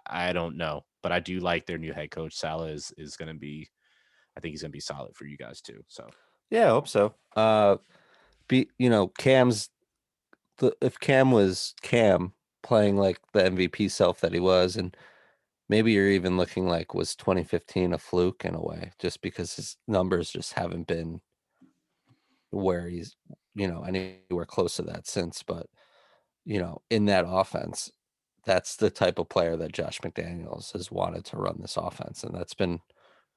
I 0.07 0.33
don't 0.33 0.57
know. 0.57 0.85
But 1.03 1.13
I 1.13 1.21
do 1.21 1.41
like 1.41 1.67
their 1.67 1.79
new 1.79 1.93
head 1.93 2.11
coach. 2.11 2.35
Salah 2.35 2.69
is 2.69 2.93
is 2.97 3.17
going 3.17 3.33
to 3.33 3.39
be. 3.39 3.69
I 4.37 4.41
think 4.41 4.53
he's 4.53 4.63
going 4.63 4.71
to 4.71 4.77
be 4.77 4.81
solid 4.81 5.15
for 5.15 5.27
you 5.27 5.37
guys 5.37 5.61
too. 5.61 5.85
So 5.89 6.09
Yeah, 6.51 6.67
I 6.67 6.71
hope 6.71 6.89
so. 6.89 7.15
Uh, 7.35 7.77
be 8.47 8.69
you 8.79 8.91
know, 8.91 9.09
Cam's 9.09 9.71
the 10.59 10.75
if 10.81 10.99
Cam 11.01 11.31
was 11.33 11.75
Cam 11.83 12.33
playing 12.63 12.97
like 12.97 13.19
the 13.33 13.45
MVP 13.45 13.89
self 13.91 14.21
that 14.21 14.33
he 14.33 14.41
was, 14.41 14.77
and 14.77 14.97
maybe 15.69 15.93
you're 15.93 16.09
even 16.09 16.37
looking 16.37 16.67
like 16.69 16.95
was 16.95 17.17
2015 17.17 17.93
a 17.93 17.99
fluke 17.99 18.45
in 18.45 18.55
a 18.55 18.63
way, 18.63 18.93
just 18.99 19.23
because 19.23 19.57
his 19.57 19.77
numbers 19.89 20.31
just 20.31 20.55
haven't 20.55 20.87
been 20.87 21.21
where 22.51 22.89
he's 22.89 23.17
you 23.55 23.67
know 23.67 23.83
anywhere 23.83 24.45
close 24.47 24.77
to 24.77 24.83
that 24.83 25.07
since. 25.07 25.43
But 25.43 25.67
you 26.45 26.59
know, 26.61 26.83
in 26.91 27.07
that 27.07 27.25
offense, 27.29 27.91
that's 28.45 28.77
the 28.77 28.91
type 28.91 29.19
of 29.19 29.29
player 29.29 29.57
that 29.57 29.73
Josh 29.73 30.01
McDaniels 30.01 30.73
has 30.73 30.91
wanted 30.91 31.25
to 31.27 31.37
run 31.37 31.59
this 31.61 31.77
offense, 31.77 32.25
and 32.25 32.35
that's 32.35 32.55
been 32.55 32.81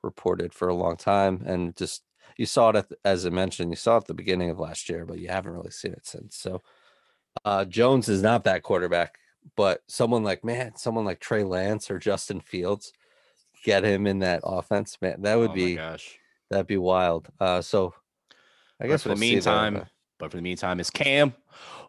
reported 0.04 0.54
for 0.54 0.68
a 0.68 0.76
long 0.76 0.98
time. 0.98 1.44
And 1.46 1.76
just 1.76 2.04
you 2.38 2.46
saw 2.46 2.70
it 2.70 2.76
at, 2.78 2.88
as 3.06 3.26
I 3.26 3.30
mentioned, 3.30 3.72
you 3.72 3.76
saw 3.76 3.96
it 3.96 4.00
at 4.02 4.08
the 4.08 4.14
beginning 4.14 4.50
of 4.50 4.60
last 4.60 4.90
year, 4.90 5.06
but 5.06 5.20
you 5.20 5.30
haven't 5.30 5.54
really 5.54 5.72
seen 5.72 5.94
it 5.94 6.06
since. 6.08 6.38
So 6.38 6.62
uh, 7.44 7.66
Jones 7.66 8.08
is 8.10 8.22
not 8.22 8.44
that 8.46 8.64
quarterback, 8.64 9.18
but 9.56 9.84
someone 9.88 10.24
like 10.24 10.44
man, 10.44 10.76
someone 10.76 11.06
like 11.06 11.20
Trey 11.20 11.44
Lance 11.44 11.92
or 11.92 12.00
Justin 12.00 12.40
Fields, 12.40 12.94
get 13.64 13.84
him 13.84 14.08
in 14.08 14.20
that 14.20 14.42
offense, 14.44 14.98
man, 15.02 15.22
that 15.24 15.36
would 15.38 15.52
Oh 15.52 15.54
be 15.54 15.76
gosh. 15.76 16.18
that'd 16.50 16.68
be 16.68 16.78
wild. 16.78 17.28
Uh, 17.40 17.62
so 17.62 17.94
I 18.80 18.88
guess 18.88 19.04
for 19.04 19.10
the 19.10 19.16
we'll 19.16 19.20
there, 19.20 19.30
meantime, 19.32 19.74
but- 20.20 20.32
for 20.32 20.38
the 20.38 20.42
meantime, 20.42 20.80
it's 20.80 20.90
Cam. 20.90 21.34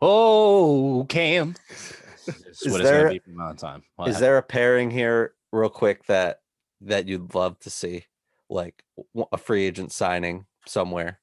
Oh, 0.02 1.06
Cam. 1.08 1.54
Is 2.26 2.60
there- 2.64 3.02
gonna 3.04 3.10
be 3.10 3.18
from 3.20 3.56
time. 3.56 3.82
Is 4.06 4.18
there 4.18 4.36
a 4.38 4.42
pairing 4.42 4.90
here, 4.90 5.34
real 5.52 5.68
quick, 5.70 6.04
that 6.06 6.40
that 6.82 7.06
you'd 7.08 7.34
love 7.34 7.58
to 7.60 7.70
see, 7.70 8.04
like 8.50 8.82
a 9.32 9.38
free 9.38 9.64
agent 9.64 9.92
signing 9.92 10.46
somewhere, 10.66 11.20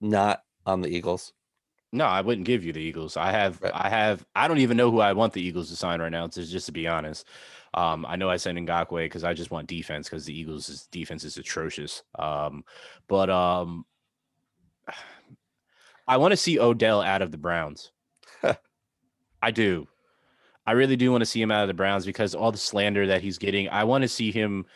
not 0.00 0.42
on 0.66 0.82
the 0.82 0.88
Eagles? 0.88 1.32
No, 1.92 2.04
I 2.04 2.20
wouldn't 2.20 2.46
give 2.46 2.64
you 2.64 2.72
the 2.72 2.80
Eagles. 2.80 3.16
I 3.16 3.30
have, 3.30 3.60
Right. 3.62 3.72
I 3.74 3.88
have, 3.88 4.24
I 4.36 4.46
don't 4.46 4.58
even 4.58 4.76
know 4.76 4.90
who 4.90 5.00
I 5.00 5.12
want 5.14 5.32
the 5.32 5.42
Eagles 5.42 5.70
to 5.70 5.76
sign 5.76 6.00
right 6.00 6.12
now. 6.12 6.26
To 6.26 6.44
just 6.44 6.66
to 6.66 6.72
be 6.72 6.86
honest, 6.86 7.26
um, 7.74 8.04
I 8.06 8.16
know 8.16 8.28
I 8.28 8.36
said 8.36 8.56
Ngakoue 8.56 9.04
because 9.06 9.24
I 9.24 9.34
just 9.34 9.50
want 9.50 9.68
defense 9.68 10.08
because 10.08 10.24
the 10.26 10.38
Eagles' 10.38 10.88
defense 10.90 11.24
is 11.24 11.36
atrocious. 11.38 12.02
Um, 12.18 12.64
but 13.08 13.30
um, 13.30 13.86
I 16.08 16.16
want 16.16 16.32
to 16.32 16.36
see 16.36 16.58
Odell 16.58 17.02
out 17.02 17.22
of 17.22 17.30
the 17.30 17.38
Browns. 17.38 17.92
I 19.42 19.50
do. 19.50 19.86
I 20.66 20.72
really 20.72 20.96
do 20.96 21.10
want 21.10 21.22
to 21.22 21.26
see 21.26 21.40
him 21.40 21.50
out 21.50 21.62
of 21.62 21.68
the 21.68 21.74
Browns 21.74 22.04
because 22.04 22.34
all 22.34 22.52
the 22.52 22.58
slander 22.58 23.06
that 23.06 23.22
he's 23.22 23.38
getting. 23.38 23.68
I 23.68 23.84
want 23.84 24.02
to 24.02 24.08
see 24.08 24.32
him, 24.32 24.66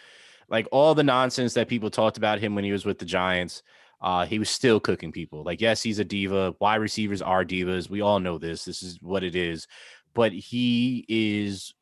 like 0.49 0.67
all 0.73 0.95
the 0.95 1.03
nonsense 1.03 1.55
that 1.55 1.69
people 1.69 1.91
talked 1.91 2.17
about 2.17 2.39
him 2.39 2.55
when 2.55 2.65
he 2.65 2.73
was 2.73 2.87
with 2.87 2.99
the 2.99 3.05
Giants. 3.05 3.63
Uh, 4.03 4.27
he 4.27 4.39
was 4.41 4.51
still 4.51 4.81
cooking 4.81 5.13
people. 5.13 5.45
Like, 5.45 5.61
yes, 5.63 5.83
he's 5.83 6.01
a 6.01 6.05
diva. 6.05 6.55
Wide 6.61 6.77
receivers 6.77 7.23
are 7.23 7.45
divas. 7.45 7.89
We 7.89 8.03
all 8.03 8.21
know 8.21 8.39
this. 8.39 8.65
This 8.65 8.83
is 8.83 8.99
what 9.03 9.25
it 9.25 9.37
is. 9.37 9.69
But 10.15 10.33
he 10.33 11.07
is 11.09 11.75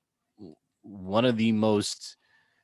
one 0.83 1.25
of 1.25 1.37
the 1.39 1.53
most 1.53 2.17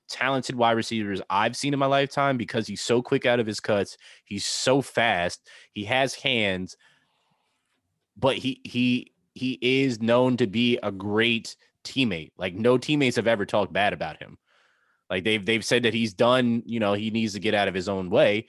talented 0.09 0.57
wide 0.57 0.73
receivers 0.77 1.23
I've 1.31 1.57
seen 1.57 1.73
in 1.75 1.81
my 1.81 1.87
lifetime 1.87 2.37
because 2.37 2.67
he's 2.67 2.83
so 2.83 3.03
quick 3.03 3.27
out 3.27 3.41
of 3.41 3.47
his 3.47 3.61
cuts. 3.61 3.97
He's 4.25 4.45
so 4.45 4.83
fast. 4.83 5.49
He 5.73 5.85
has 5.85 6.15
hands. 6.15 6.77
but 8.17 8.37
he 8.37 8.61
he 8.65 9.13
he 9.35 9.59
is 9.61 10.01
known 10.01 10.37
to 10.39 10.47
be 10.47 10.79
a 10.83 10.91
great 10.93 11.57
teammate. 11.85 12.33
Like 12.39 12.55
no 12.55 12.79
teammates 12.79 13.17
have 13.17 13.27
ever 13.27 13.47
talked 13.47 13.73
bad 13.73 13.93
about 13.93 14.19
him. 14.23 14.39
Like 15.11 15.25
they've 15.25 15.45
they've 15.45 15.65
said 15.65 15.85
that 15.85 15.95
he's 15.95 16.15
done, 16.15 16.63
you 16.67 16.81
know, 16.81 16.95
he 16.95 17.11
needs 17.11 17.35
to 17.35 17.41
get 17.41 17.55
out 17.55 17.69
of 17.69 17.75
his 17.75 17.89
own 17.89 18.11
way, 18.11 18.47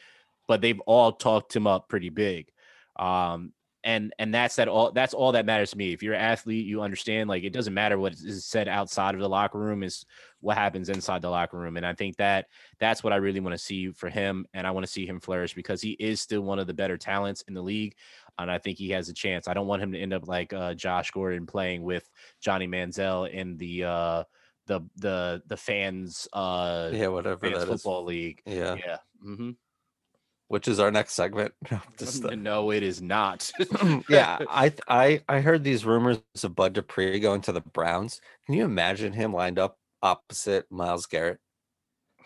but 0.47 0.61
they've 0.61 0.79
all 0.81 1.11
talked 1.11 1.55
him 1.55 1.67
up 1.67 1.89
pretty 1.89 2.09
big. 2.09 2.49
Um, 2.97 3.53
and 3.83 4.13
and 4.19 4.33
that's 4.33 4.57
that 4.57 4.67
all 4.67 4.91
that's 4.91 5.13
all 5.13 5.31
that 5.31 5.45
matters 5.45 5.71
to 5.71 5.77
me. 5.77 5.93
If 5.93 6.03
you're 6.03 6.15
an 6.15 6.19
athlete, 6.19 6.65
you 6.65 6.81
understand 6.81 7.29
like 7.29 7.43
it 7.43 7.53
doesn't 7.53 7.73
matter 7.73 7.97
what 7.97 8.13
is 8.13 8.45
said 8.45 8.67
outside 8.67 9.15
of 9.15 9.21
the 9.21 9.29
locker 9.29 9.59
room 9.59 9.81
is 9.81 10.03
what 10.41 10.57
happens 10.57 10.89
inside 10.89 11.21
the 11.21 11.29
locker 11.29 11.57
room. 11.57 11.77
And 11.77 11.85
I 11.85 11.93
think 11.93 12.17
that 12.17 12.47
that's 12.79 13.01
what 13.01 13.13
I 13.13 13.17
really 13.17 13.39
want 13.39 13.53
to 13.53 13.57
see 13.57 13.91
for 13.91 14.09
him. 14.09 14.45
And 14.53 14.67
I 14.67 14.71
want 14.71 14.85
to 14.85 14.91
see 14.91 15.05
him 15.05 15.21
flourish 15.21 15.53
because 15.53 15.81
he 15.81 15.91
is 15.91 16.19
still 16.19 16.41
one 16.41 16.59
of 16.59 16.67
the 16.67 16.73
better 16.73 16.97
talents 16.97 17.43
in 17.43 17.53
the 17.53 17.61
league. 17.61 17.95
And 18.37 18.51
I 18.51 18.57
think 18.57 18.77
he 18.77 18.89
has 18.89 19.09
a 19.09 19.13
chance. 19.13 19.47
I 19.47 19.53
don't 19.53 19.67
want 19.67 19.81
him 19.81 19.93
to 19.93 19.99
end 19.99 20.13
up 20.13 20.27
like 20.27 20.51
uh, 20.53 20.73
Josh 20.73 21.11
Gordon 21.11 21.45
playing 21.45 21.83
with 21.83 22.09
Johnny 22.41 22.67
Manziel 22.67 23.29
in 23.29 23.57
the 23.57 23.85
uh 23.85 24.23
the 24.65 24.81
the 24.97 25.41
the 25.47 25.57
fans 25.57 26.27
uh 26.33 26.89
Yeah, 26.93 27.07
whatever 27.07 27.37
fans 27.37 27.59
that 27.59 27.73
is. 27.73 27.81
football 27.81 28.03
league. 28.03 28.41
Yeah. 28.45 28.75
Yeah. 28.75 28.97
hmm 29.21 29.51
Which 30.49 30.67
is 30.67 30.79
our 30.79 30.91
next 30.91 31.13
segment. 31.13 31.53
Just, 31.97 32.23
no, 32.23 32.71
it 32.71 32.81
is 32.81 33.01
not. 33.01 33.51
yeah, 34.09 34.39
I 34.49 34.73
I 34.87 35.21
I 35.27 35.41
heard 35.41 35.63
these 35.63 35.85
rumors 35.85 36.19
of 36.41 36.55
Bud 36.55 36.73
Dupree 36.73 37.19
going 37.19 37.41
to 37.41 37.51
the 37.51 37.61
Browns. 37.61 38.21
Can 38.45 38.55
you 38.55 38.63
imagine 38.63 39.11
him 39.11 39.33
lined 39.33 39.59
up 39.59 39.77
opposite 40.01 40.65
Myles 40.71 41.05
Garrett 41.05 41.39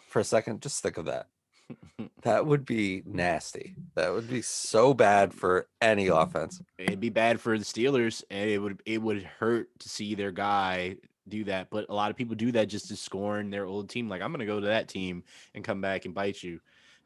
for 0.08 0.20
a 0.20 0.24
second? 0.24 0.62
Just 0.62 0.84
think 0.84 0.98
of 0.98 1.06
that. 1.06 1.28
That 2.24 2.46
would 2.46 2.66
be 2.66 3.02
nasty. 3.06 3.76
That 3.96 4.14
would 4.14 4.30
be 4.30 4.44
so 4.44 4.94
bad 4.94 5.34
for 5.34 5.68
any 5.82 6.08
offense. 6.08 6.62
It'd 6.78 7.00
be 7.00 7.10
bad 7.10 7.42
for 7.42 7.58
the 7.58 7.66
Steelers, 7.66 8.24
and 8.30 8.48
it 8.48 8.60
would 8.60 8.82
it 8.86 9.02
would 9.02 9.24
hurt 9.24 9.70
to 9.80 9.90
see 9.90 10.14
their 10.14 10.32
guy 10.32 10.98
do 11.28 11.44
that. 11.46 11.70
But 11.72 11.88
a 11.90 11.96
lot 11.96 12.12
of 12.12 12.18
people 12.18 12.36
do 12.36 12.52
that 12.52 12.68
just 12.68 12.90
to 12.90 12.96
scorn 12.96 13.50
their 13.50 13.66
old 13.66 13.90
team. 13.90 14.08
Like 14.08 14.22
I'm 14.22 14.32
gonna 14.32 14.46
go 14.46 14.60
to 14.60 14.68
that 14.68 14.88
team 14.88 15.24
and 15.56 15.64
come 15.64 15.82
back 15.82 16.06
and 16.06 16.14
bite 16.14 16.44
you, 16.44 16.60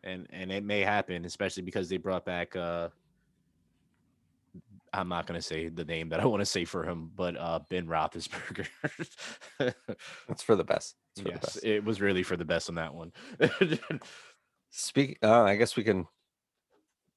and 0.05 0.27
and 0.29 0.51
it 0.51 0.63
may 0.63 0.81
happen, 0.81 1.25
especially 1.25 1.63
because 1.63 1.89
they 1.89 1.97
brought 1.97 2.25
back. 2.25 2.55
uh 2.55 2.89
I'm 4.93 5.09
not 5.09 5.27
gonna 5.27 5.41
say 5.41 5.67
the 5.67 5.83
name 5.83 6.09
that 6.09 6.21
I 6.21 6.25
want 6.25 6.41
to 6.41 6.45
say 6.45 6.63
for 6.63 6.83
him, 6.87 7.11
but 7.15 7.35
uh 7.37 7.59
Ben 7.69 7.87
Roethlisberger. 7.87 8.67
It's 10.29 10.43
for 10.43 10.55
the 10.55 10.63
best. 10.63 10.95
It's 11.11 11.21
for 11.21 11.29
the 11.29 11.33
yes, 11.35 11.41
best. 11.41 11.65
it 11.65 11.83
was 11.83 12.01
really 12.01 12.23
for 12.23 12.37
the 12.37 12.45
best 12.45 12.69
on 12.69 12.75
that 12.75 12.93
one. 12.93 13.11
Speak. 14.69 15.17
Uh, 15.23 15.43
I 15.43 15.55
guess 15.55 15.75
we 15.75 15.83
can 15.83 16.07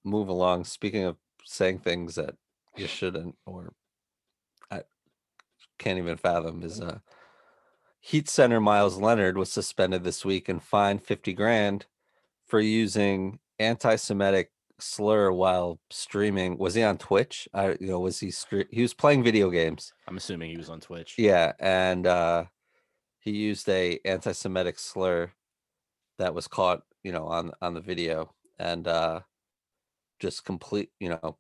move 0.05 0.29
along. 0.29 0.65
Speaking 0.65 1.05
of 1.05 1.17
saying 1.45 1.81
things 1.81 2.15
that 2.15 2.37
you 2.77 2.87
shouldn't, 2.87 3.37
or 3.47 3.73
I 4.71 4.83
can't 5.79 5.99
even 5.99 6.17
fathom, 6.17 6.63
is 6.63 6.81
uh, 6.81 6.99
Heat 8.01 8.29
Center 8.29 8.61
Miles 8.61 8.99
Leonard 8.99 9.37
was 9.37 9.51
suspended 9.51 10.05
this 10.05 10.25
week 10.25 10.49
and 10.49 10.63
fined 10.63 11.03
fifty 11.03 11.33
grand 11.33 11.87
for 12.49 12.61
using 12.61 13.39
anti-Semitic 13.59 14.51
slur 14.81 15.31
while 15.33 15.81
streaming. 15.91 16.59
Was 16.59 16.75
he 16.75 16.83
on 16.83 16.99
Twitch? 16.99 17.49
I, 17.53 17.77
you 17.81 17.89
know, 17.89 18.01
was 18.01 18.19
he? 18.19 18.29
Stre- 18.29 18.69
he 18.71 18.83
was 18.83 18.95
playing 18.95 19.23
video 19.23 19.51
games. 19.51 19.93
I'm 20.07 20.17
assuming 20.17 20.51
he 20.51 20.57
was 20.57 20.71
on 20.71 20.81
Twitch. 20.81 21.15
Yeah, 21.19 21.53
and 21.59 22.07
uh, 22.07 22.45
he 23.21 23.33
used 23.33 23.69
a 23.69 23.99
anti-Semitic 24.05 24.79
slur 24.79 25.33
that 26.19 26.35
was 26.35 26.49
caught, 26.49 26.83
you 27.03 27.13
know, 27.13 27.27
on 27.27 27.53
on 27.61 27.75
the 27.75 27.81
video, 27.81 28.35
and 28.59 28.89
uh, 28.89 29.21
just 30.21 30.45
complete, 30.45 30.91
you 30.99 31.11
know, 31.11 31.37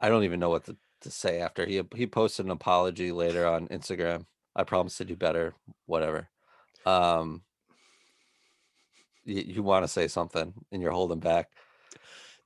I 0.00 0.08
don't 0.08 0.24
even 0.24 0.40
know 0.40 0.50
what 0.50 0.64
to, 0.64 0.76
to 1.02 1.10
say 1.10 1.40
after 1.40 1.66
he 1.66 1.82
he 1.94 2.06
posted 2.06 2.46
an 2.46 2.52
apology 2.52 3.12
later 3.12 3.46
on 3.46 3.68
Instagram. 3.68 4.26
I 4.54 4.64
promise 4.64 4.98
to 4.98 5.04
do 5.04 5.16
better, 5.16 5.54
whatever. 5.86 6.28
Um, 6.84 7.42
you, 9.24 9.42
you 9.46 9.62
want 9.62 9.84
to 9.84 9.88
say 9.88 10.08
something 10.08 10.52
and 10.70 10.82
you're 10.82 10.92
holding 10.92 11.20
back. 11.20 11.50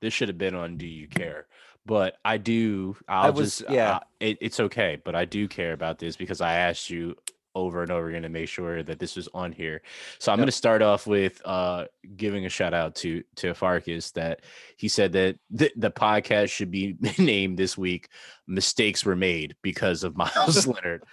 this 0.01 0.13
should 0.13 0.27
have 0.29 0.37
been 0.37 0.55
on 0.55 0.77
do 0.77 0.85
you 0.87 1.07
care 1.07 1.47
but 1.85 2.17
i 2.25 2.37
do 2.37 2.95
i'll 3.07 3.27
I 3.27 3.29
was- 3.29 3.59
just 3.59 3.69
yeah. 3.71 3.95
uh, 3.95 3.99
it, 4.19 4.37
it's 4.41 4.59
okay 4.59 4.99
but 5.03 5.15
i 5.15 5.25
do 5.25 5.47
care 5.47 5.73
about 5.73 5.99
this 5.99 6.15
because 6.15 6.41
i 6.41 6.53
asked 6.53 6.89
you 6.89 7.15
over 7.55 7.81
and 7.81 7.89
over 7.91 8.09
again 8.09 8.21
to 8.21 8.29
make 8.29 8.47
sure 8.47 8.83
that 8.83 8.99
this 8.99 9.15
was 9.15 9.27
on 9.33 9.51
here 9.51 9.81
so 10.19 10.31
i'm 10.31 10.37
Yep. 10.37 10.43
going 10.43 10.47
to 10.47 10.51
start 10.51 10.81
off 10.83 11.07
with 11.07 11.41
uh 11.45 11.85
giving 12.15 12.45
a 12.45 12.49
shout 12.49 12.73
out 12.75 12.93
to 12.95 13.23
to 13.37 13.53
farkas 13.55 14.11
that 14.11 14.41
he 14.75 14.87
said 14.87 15.11
that 15.13 15.37
the, 15.49 15.71
the 15.75 15.89
podcast 15.89 16.49
should 16.49 16.69
be 16.69 16.95
named 17.17 17.57
this 17.57 17.75
week 17.75 18.09
mistakes 18.45 19.03
were 19.03 19.15
made 19.15 19.55
because 19.63 20.03
of 20.03 20.15
miles 20.23 20.67
leonard 20.73 21.03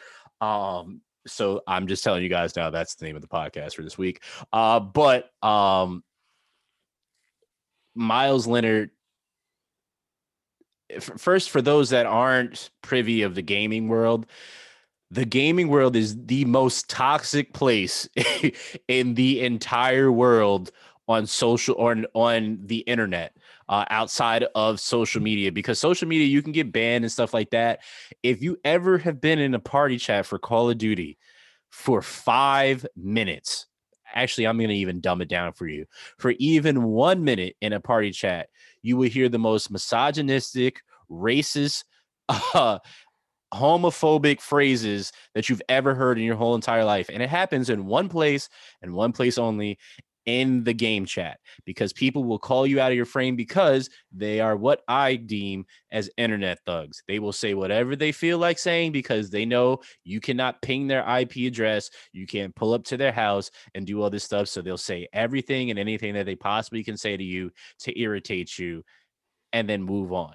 um 0.43 1.01
so 1.27 1.62
i'm 1.66 1.87
just 1.87 2.05
telling 2.05 2.22
you 2.22 2.29
guys 2.29 2.57
now 2.57 2.70
that's 2.70 2.95
the 2.95 3.05
name 3.05 3.16
of 3.16 3.22
the 3.22 3.29
podcast 3.29 3.75
for 3.75 3.83
this 3.83 3.97
week 3.97 4.22
uh 4.53 4.79
but 4.81 5.31
um 5.43 6.03
Miles 7.95 8.47
Leonard. 8.47 8.91
f- 10.91 11.12
First, 11.16 11.51
for 11.51 11.62
those 11.62 11.91
that 11.91 12.07
aren't 12.07 12.70
privy 12.83 13.22
of 13.22 13.35
the 13.35 13.43
gaming 13.43 13.89
world, 13.89 14.27
the 15.11 15.25
gaming 15.25 15.68
world 15.68 15.97
is 15.97 16.27
the 16.27 16.45
most 16.45 16.89
toxic 16.91 17.53
place 17.53 18.09
in 18.89 19.14
the 19.14 19.43
entire 19.43 20.11
world 20.11 20.72
on 21.07 21.27
social 21.27 21.77
or 21.77 21.97
on 22.14 22.59
the 22.64 22.79
internet 22.79 23.37
uh, 23.69 23.85
outside 23.91 24.45
of 24.55 24.81
social 24.81 25.23
media 25.23 25.51
because 25.51 25.79
social 25.79 26.09
media 26.09 26.27
you 26.27 26.43
can 26.43 26.53
get 26.53 26.73
banned 26.73 27.05
and 27.05 27.12
stuff 27.12 27.33
like 27.33 27.51
that 27.51 27.81
if 28.23 28.43
you 28.43 28.59
ever 28.65 28.99
have 28.99 29.21
been 29.21 29.39
in 29.39 29.55
a 29.55 29.59
party 29.59 29.99
chat 29.99 30.27
for 30.27 30.39
call 30.39 30.71
of 30.71 30.79
duty 30.79 31.19
for 31.71 32.03
five 32.03 32.87
minutes 32.97 33.67
actually 34.15 34.47
i'm 34.47 34.59
going 34.59 34.69
to 34.69 34.75
even 34.75 35.01
dumb 35.01 35.21
it 35.21 35.29
down 35.29 35.53
for 35.53 35.67
you 35.67 35.87
for 36.19 36.35
even 36.39 36.83
one 36.83 37.25
minute 37.25 37.57
in 37.61 37.73
a 37.73 37.81
party 37.81 38.11
chat 38.11 38.49
you 38.83 38.97
will 38.97 39.09
hear 39.09 39.29
the 39.29 39.39
most 39.39 39.71
misogynistic 39.71 40.83
racist 41.11 41.85
uh, 42.29 42.79
homophobic 43.55 44.41
phrases 44.41 45.12
that 45.35 45.49
you've 45.49 45.62
ever 45.69 45.95
heard 45.95 46.19
in 46.19 46.25
your 46.25 46.35
whole 46.35 46.55
entire 46.55 46.85
life. 46.85 47.09
And 47.12 47.23
it 47.23 47.31
happens 47.31 47.71
in 47.71 47.87
one 47.87 48.09
place 48.09 48.49
and 48.83 48.95
one 48.95 49.12
place 49.12 49.39
only 49.39 49.79
in 50.27 50.64
the 50.64 50.72
game 50.72 51.05
chat 51.05 51.39
because 51.64 51.93
people 51.93 52.25
will 52.25 52.39
call 52.39 52.66
you 52.66 52.81
out 52.81 52.91
of 52.91 52.97
your 52.97 53.05
frame 53.05 53.37
because 53.37 53.91
they 54.12 54.41
are 54.41 54.57
what 54.57 54.83
I 54.89 55.16
deem 55.16 55.66
as 55.91 56.11
internet 56.16 56.59
thugs. 56.66 57.03
They 57.07 57.18
will 57.18 57.33
say 57.33 57.55
whatever 57.55 57.97
they 57.97 58.12
feel 58.12 58.39
like 58.39 58.59
saying 58.59 58.93
because 58.93 59.31
they 59.31 59.45
know 59.45 59.81
you 60.05 60.20
cannot 60.20 60.62
ping 60.62 60.87
their 60.87 61.07
IP 61.18 61.37
address, 61.47 61.91
you 62.12 62.27
can't 62.27 62.55
pull 62.55 62.72
up 62.72 62.85
to 62.85 62.97
their 62.97 63.12
house 63.12 63.51
and 63.75 63.87
do 63.87 64.03
all 64.03 64.11
this 64.11 64.25
stuff. 64.25 64.49
So 64.49 64.62
they'll 64.62 64.77
say 64.79 65.09
everything 65.12 65.70
and 65.70 65.79
anything 65.79 66.14
that 66.14 66.27
they 66.27 66.37
possibly 66.37 66.83
can 66.85 66.97
say 66.97 67.16
to 67.16 67.25
you 67.25 67.51
to 67.81 67.99
irritate 67.99 68.59
you 68.59 68.85
and 69.53 69.68
then 69.68 69.83
move 69.83 70.12
on 70.12 70.35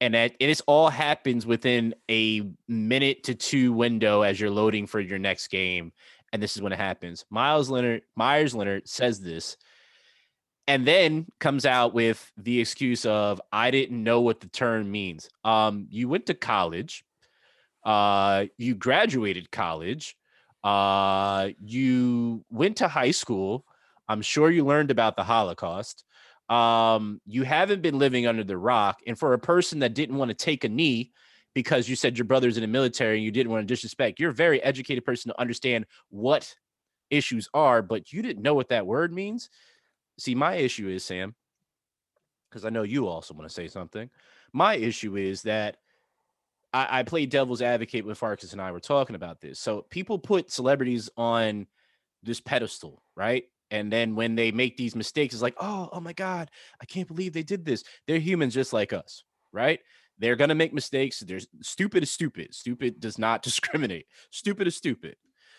and 0.00 0.14
that 0.14 0.34
and 0.40 0.50
this 0.50 0.60
all 0.66 0.90
happens 0.90 1.46
within 1.46 1.94
a 2.10 2.42
minute 2.68 3.24
to 3.24 3.34
two 3.34 3.72
window 3.72 4.22
as 4.22 4.38
you're 4.38 4.50
loading 4.50 4.86
for 4.86 5.00
your 5.00 5.18
next 5.18 5.48
game 5.48 5.92
and 6.34 6.42
this 6.42 6.56
is 6.56 6.62
when 6.62 6.72
it 6.72 6.78
happens. 6.78 7.24
Miles 7.30 7.70
leonard 7.70 8.02
meyers 8.16 8.54
leonard 8.54 8.88
says 8.88 9.20
this 9.20 9.56
and 10.66 10.84
then 10.86 11.26
comes 11.38 11.64
out 11.64 11.94
with 11.94 12.32
the 12.36 12.60
excuse 12.60 13.06
of 13.06 13.40
i 13.52 13.70
didn't 13.70 14.02
know 14.02 14.20
what 14.20 14.40
the 14.40 14.48
term 14.48 14.90
means. 14.90 15.30
Um 15.44 15.86
you 15.90 16.08
went 16.08 16.26
to 16.26 16.34
college 16.34 17.04
uh 17.86 18.46
you 18.58 18.74
graduated 18.74 19.50
college 19.52 20.16
uh 20.64 21.50
you 21.62 22.44
went 22.50 22.78
to 22.78 22.88
high 22.88 23.12
school. 23.12 23.64
I'm 24.08 24.20
sure 24.20 24.50
you 24.50 24.66
learned 24.66 24.90
about 24.90 25.14
the 25.14 25.22
holocaust. 25.22 26.04
Um 26.48 27.20
you 27.26 27.44
haven't 27.44 27.80
been 27.80 28.00
living 28.00 28.26
under 28.26 28.42
the 28.42 28.58
rock 28.58 28.98
and 29.06 29.16
for 29.16 29.34
a 29.34 29.38
person 29.38 29.78
that 29.78 29.94
didn't 29.94 30.16
want 30.16 30.30
to 30.30 30.34
take 30.34 30.64
a 30.64 30.68
knee 30.68 31.12
because 31.54 31.88
you 31.88 31.96
said 31.96 32.18
your 32.18 32.24
brother's 32.24 32.56
in 32.56 32.62
the 32.62 32.66
military 32.66 33.16
and 33.16 33.24
you 33.24 33.30
didn't 33.30 33.50
want 33.50 33.62
to 33.62 33.72
disrespect 33.72 34.20
you're 34.20 34.30
a 34.30 34.34
very 34.34 34.62
educated 34.62 35.04
person 35.04 35.30
to 35.30 35.40
understand 35.40 35.86
what 36.10 36.54
issues 37.10 37.48
are 37.54 37.82
but 37.82 38.12
you 38.12 38.22
didn't 38.22 38.42
know 38.42 38.54
what 38.54 38.68
that 38.68 38.86
word 38.86 39.12
means 39.12 39.48
see 40.18 40.34
my 40.34 40.54
issue 40.54 40.88
is 40.88 41.04
sam 41.04 41.34
because 42.48 42.64
i 42.64 42.70
know 42.70 42.82
you 42.82 43.06
also 43.06 43.34
want 43.34 43.48
to 43.48 43.54
say 43.54 43.68
something 43.68 44.10
my 44.52 44.74
issue 44.76 45.16
is 45.16 45.42
that 45.42 45.76
I, 46.74 47.00
I 47.00 47.02
played 47.04 47.30
devil's 47.30 47.62
advocate 47.62 48.04
when 48.04 48.14
Farkas 48.14 48.52
and 48.52 48.60
I 48.60 48.72
were 48.72 48.80
talking 48.80 49.16
about 49.16 49.40
this. 49.40 49.58
So 49.58 49.86
people 49.88 50.18
put 50.18 50.50
celebrities 50.50 51.08
on 51.16 51.66
this 52.22 52.40
pedestal, 52.40 53.02
right? 53.16 53.44
And 53.70 53.90
then 53.90 54.14
when 54.14 54.34
they 54.34 54.52
make 54.52 54.76
these 54.76 54.94
mistakes, 54.94 55.34
it's 55.34 55.42
like, 55.42 55.56
oh, 55.60 55.88
oh 55.92 56.00
my 56.00 56.12
God, 56.12 56.50
I 56.80 56.84
can't 56.84 57.08
believe 57.08 57.32
they 57.32 57.42
did 57.42 57.64
this. 57.64 57.84
They're 58.06 58.18
humans 58.18 58.54
just 58.54 58.72
like 58.72 58.92
us, 58.92 59.24
right? 59.52 59.80
They're 60.18 60.36
gonna 60.36 60.54
make 60.54 60.72
mistakes. 60.72 61.20
There's 61.20 61.46
stupid 61.62 62.02
is 62.02 62.10
stupid. 62.10 62.54
Stupid 62.54 63.00
does 63.00 63.18
not 63.18 63.42
discriminate. 63.48 64.06
Stupid 64.30 64.66
is 64.66 64.76
stupid. 64.76 65.16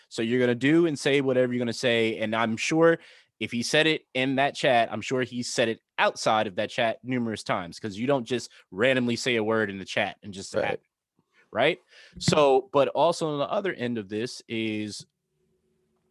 So 0.08 0.22
you're 0.22 0.40
gonna 0.40 0.54
do 0.54 0.86
and 0.86 0.98
say 0.98 1.20
whatever 1.20 1.52
you're 1.52 1.58
gonna 1.58 1.72
say. 1.72 2.18
And 2.18 2.34
I'm 2.34 2.56
sure 2.56 2.98
if 3.38 3.52
he 3.52 3.62
said 3.62 3.86
it 3.86 4.02
in 4.14 4.36
that 4.36 4.54
chat, 4.54 4.88
I'm 4.90 5.02
sure 5.02 5.22
he 5.22 5.42
said 5.42 5.68
it 5.68 5.80
outside 5.98 6.46
of 6.46 6.56
that 6.56 6.70
chat 6.70 6.98
numerous 7.02 7.42
times 7.42 7.78
because 7.78 7.98
you 7.98 8.06
don't 8.06 8.24
just 8.24 8.50
randomly 8.70 9.16
say 9.16 9.36
a 9.36 9.44
word 9.44 9.68
in 9.68 9.78
the 9.78 9.84
chat 9.84 10.16
and 10.22 10.32
just 10.32 10.54
Right. 10.54 10.64
happen, 10.64 10.80
right? 11.52 11.78
So, 12.18 12.70
but 12.72 12.88
also 12.88 13.28
on 13.28 13.38
the 13.38 13.50
other 13.50 13.74
end 13.74 13.98
of 13.98 14.08
this 14.08 14.40
is 14.48 15.04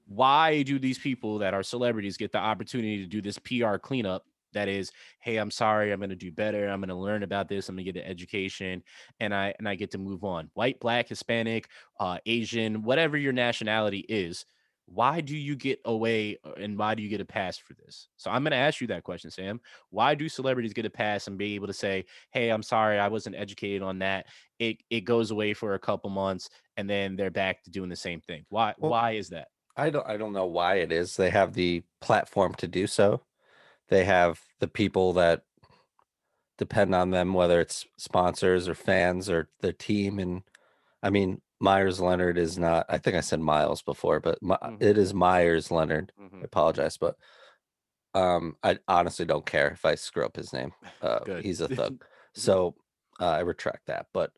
why 0.07 0.61
do 0.61 0.77
these 0.77 0.99
people 0.99 1.39
that 1.39 1.53
are 1.55 1.63
celebrities 1.63 2.17
get 2.17 2.31
the 2.31 2.37
opportunity 2.37 2.97
to 2.97 3.07
do 3.07 3.21
this 3.21 3.39
PR 3.39 3.77
cleanup? 3.77 4.23
That 4.55 4.67
is, 4.67 4.91
hey, 5.19 5.35
I'm 5.37 5.51
sorry, 5.51 5.91
I'm 5.91 5.99
gonna 5.99 6.15
do 6.15 6.31
better. 6.31 6.67
I'm 6.67 6.79
gonna 6.79 6.99
learn 6.99 7.21
about 7.21 7.47
this. 7.47 7.69
I'm 7.69 7.75
gonna 7.75 7.83
get 7.83 7.97
an 7.97 8.09
education, 8.09 8.81
and 9.19 9.35
I 9.35 9.53
and 9.59 9.69
I 9.69 9.75
get 9.75 9.91
to 9.91 9.97
move 9.99 10.23
on. 10.23 10.49
White, 10.55 10.79
black, 10.79 11.09
Hispanic, 11.09 11.67
uh, 11.99 12.17
Asian, 12.25 12.81
whatever 12.81 13.17
your 13.17 13.33
nationality 13.33 13.99
is, 14.09 14.45
why 14.87 15.19
do 15.19 15.35
you 15.35 15.55
get 15.55 15.79
away 15.85 16.37
uh, 16.43 16.53
and 16.53 16.77
why 16.77 16.95
do 16.95 17.03
you 17.03 17.09
get 17.09 17.21
a 17.21 17.25
pass 17.25 17.57
for 17.57 17.73
this? 17.73 18.07
So 18.17 18.29
I'm 18.31 18.43
going 18.43 18.51
to 18.51 18.57
ask 18.57 18.81
you 18.81 18.87
that 18.87 19.03
question, 19.03 19.31
Sam. 19.31 19.59
Why 19.89 20.15
do 20.15 20.29
celebrities 20.29 20.73
get 20.73 20.85
a 20.85 20.89
pass 20.89 21.27
and 21.27 21.37
be 21.37 21.55
able 21.55 21.67
to 21.67 21.73
say, 21.73 22.05
"Hey, 22.31 22.49
I'm 22.49 22.63
sorry, 22.63 22.99
I 22.99 23.07
wasn't 23.07 23.35
educated 23.35 23.81
on 23.81 23.99
that." 23.99 24.27
It 24.59 24.77
it 24.89 25.01
goes 25.01 25.31
away 25.31 25.53
for 25.53 25.73
a 25.73 25.79
couple 25.79 26.09
months 26.09 26.49
and 26.77 26.89
then 26.89 27.15
they're 27.15 27.31
back 27.31 27.63
to 27.63 27.71
doing 27.71 27.89
the 27.89 27.95
same 27.95 28.21
thing. 28.21 28.45
Why 28.49 28.73
Well- 28.77 28.91
why 28.91 29.11
is 29.11 29.29
that? 29.29 29.49
I 29.77 29.89
don't 29.89 30.07
I 30.07 30.15
don't 30.15 30.31
know 30.31 30.45
why 30.45 30.75
it 30.75 30.91
is. 30.91 31.17
They 31.17 31.29
have 31.31 31.53
the 31.53 31.83
platform 31.99 32.53
to 32.55 32.67
do 32.67 32.87
so. 32.87 33.23
They 33.89 34.05
have 34.05 34.41
the 34.59 34.67
people 34.67 35.13
that 35.13 35.43
depend 36.57 36.95
on 36.95 37.11
them, 37.11 37.33
whether 37.33 37.59
it's 37.59 37.85
sponsors 37.97 38.67
or 38.67 38.75
fans 38.75 39.29
or 39.29 39.49
their 39.61 39.73
team. 39.73 40.19
And 40.19 40.43
I 41.03 41.09
mean, 41.09 41.41
Meyers 41.59 41.99
Leonard 41.99 42.37
is 42.37 42.57
not. 42.57 42.85
I 42.89 42.97
think 42.97 43.15
I 43.15 43.21
said 43.21 43.39
Miles 43.39 43.81
before, 43.81 44.19
but 44.19 44.41
My, 44.41 44.57
Mhm. 44.63 44.81
it 44.81 44.97
is 44.97 45.13
Meyers 45.13 45.71
Leonard. 45.71 46.11
I 46.17 46.21
Mhm. 46.23 46.43
apologize, 46.43 46.97
but 46.97 47.17
um, 48.13 48.55
I 48.63 48.79
honestly 48.87 49.25
don't 49.25 49.45
care 49.45 49.69
if 49.71 49.83
I 49.83 49.95
screw 49.95 50.25
up 50.25 50.35
his 50.35 50.53
name. 50.53 50.71
Uh, 51.01 51.39
he's 51.41 51.61
a 51.61 51.67
thug. 51.67 52.03
So 52.33 52.75
uh, 53.19 53.29
I 53.29 53.39
retract 53.41 53.85
that. 53.85 54.07
But 54.11 54.31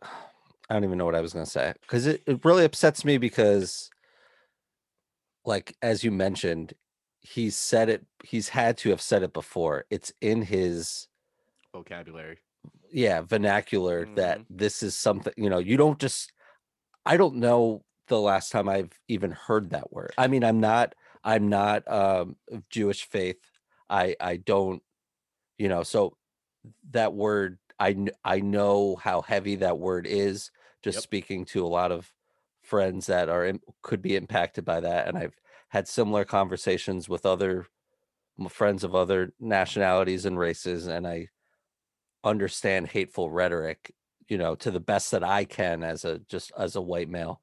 I 0.02 0.74
don't 0.74 0.84
even 0.84 0.98
know 0.98 1.04
what 1.04 1.14
I 1.14 1.20
was 1.20 1.32
going 1.32 1.44
to 1.44 1.50
say 1.50 1.74
because 1.82 2.06
it, 2.06 2.22
it 2.26 2.44
really 2.44 2.64
upsets 2.64 3.04
me 3.04 3.18
because, 3.18 3.90
like, 5.44 5.76
as 5.82 6.02
you 6.02 6.10
mentioned, 6.10 6.72
he's 7.22 7.56
said 7.56 7.88
it, 7.88 8.06
he's 8.24 8.50
had 8.50 8.76
to 8.78 8.90
have 8.90 9.00
said 9.00 9.22
it 9.22 9.32
before. 9.32 9.86
It's 9.90 10.12
in 10.20 10.42
his, 10.42 11.08
Vocabulary. 11.74 12.40
yeah, 12.90 13.22
vernacular 13.22 14.08
that 14.14 14.42
Mhm. 14.42 14.46
this 14.50 14.82
is 14.82 14.96
something, 14.96 15.32
you 15.36 15.48
know, 15.48 15.58
you 15.58 15.76
don't 15.76 15.98
just, 15.98 16.32
I 17.06 17.16
don't 17.18 17.36
know 17.36 17.84
the 18.08 18.20
last 18.20 18.52
time 18.52 18.68
I've 18.68 18.98
even 19.08 19.32
heard 19.32 19.70
that 19.70 19.92
word. 19.92 20.12
I 20.18 20.28
mean, 20.28 20.44
I'm 20.44 20.60
not, 20.60 20.94
I'm 21.24 21.48
not 21.48 21.88
um, 21.90 22.36
of 22.52 22.68
Jewish 22.70 23.04
faith. 23.04 23.40
I, 23.90 24.16
I 24.20 24.38
don't, 24.38 24.82
you 25.58 25.68
know, 25.68 25.82
so 25.84 26.16
that 26.90 27.14
word 27.14 27.58
I 27.80 28.08
I 28.24 28.40
know 28.40 28.96
how 28.96 29.22
heavy 29.22 29.56
that 29.56 29.78
word 29.78 30.06
is 30.06 30.50
just 30.82 31.00
Yep. 31.00 31.02
speaking 31.02 31.44
to 31.46 31.64
a 31.64 31.68
lot 31.68 31.92
of 31.92 32.12
friends 32.62 33.06
that 33.06 33.28
are 33.28 33.44
in, 33.46 33.60
could 33.82 34.02
be 34.02 34.16
impacted 34.16 34.64
by 34.64 34.80
that 34.80 35.08
and 35.08 35.18
I've 35.18 35.40
had 35.72 35.88
similar 35.88 36.22
conversations 36.22 37.08
with 37.08 37.24
other 37.24 37.66
friends 38.50 38.84
of 38.84 38.94
other 38.94 39.32
nationalities 39.40 40.26
and 40.26 40.38
races 40.38 40.86
and 40.86 41.06
I 41.06 41.28
understand 42.24 42.88
hateful 42.88 43.30
rhetoric 43.30 43.94
you 44.28 44.36
know 44.36 44.54
to 44.54 44.70
the 44.70 44.80
best 44.80 45.10
that 45.12 45.24
I 45.24 45.44
can 45.44 45.82
as 45.82 46.04
a 46.04 46.18
just 46.28 46.52
as 46.58 46.76
a 46.76 46.82
white 46.82 47.08
male. 47.08 47.40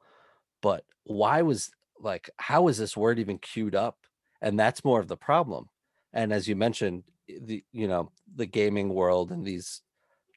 But 0.62 0.84
why 1.06 1.42
was 1.42 1.72
like 2.00 2.30
how 2.38 2.68
is 2.68 2.78
this 2.78 2.96
word 2.96 3.18
even 3.18 3.40
queued 3.40 3.74
up? 3.74 3.98
And 4.42 4.60
that's 4.60 4.86
more 4.86 5.00
of 5.00 5.08
the 5.08 5.18
problem. 5.18 5.70
And 6.14 6.32
as 6.32 6.48
you 6.48 6.56
mentioned 6.56 7.04
the 7.28 7.64
you 7.72 7.88
know 7.88 8.12
the 8.36 8.46
gaming 8.46 8.90
world 8.90 9.32
and 9.32 9.44
these 9.44 9.82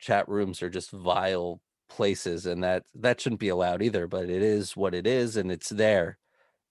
chat 0.01 0.27
rooms 0.31 0.63
are 0.63 0.71
just 0.71 0.91
vile 0.91 1.61
places 1.91 2.47
and 2.47 2.65
that 2.65 2.85
that 2.95 3.21
shouldn't 3.21 3.41
be 3.41 3.51
allowed 3.51 3.83
either 3.83 4.07
but 4.07 4.31
it 4.31 4.43
is 4.43 4.75
what 4.75 4.95
it 4.95 5.07
is 5.07 5.37
and 5.37 5.53
it's 5.53 5.69
there 5.69 6.19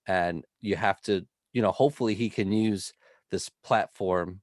and 0.08 0.45
you 0.60 0.76
have 0.76 1.02
to 1.02 1.26
you 1.54 1.62
know 1.62 1.72
hopefully 1.72 2.14
he 2.16 2.30
can 2.30 2.52
use 2.52 2.93
this 3.30 3.49
platform 3.64 4.41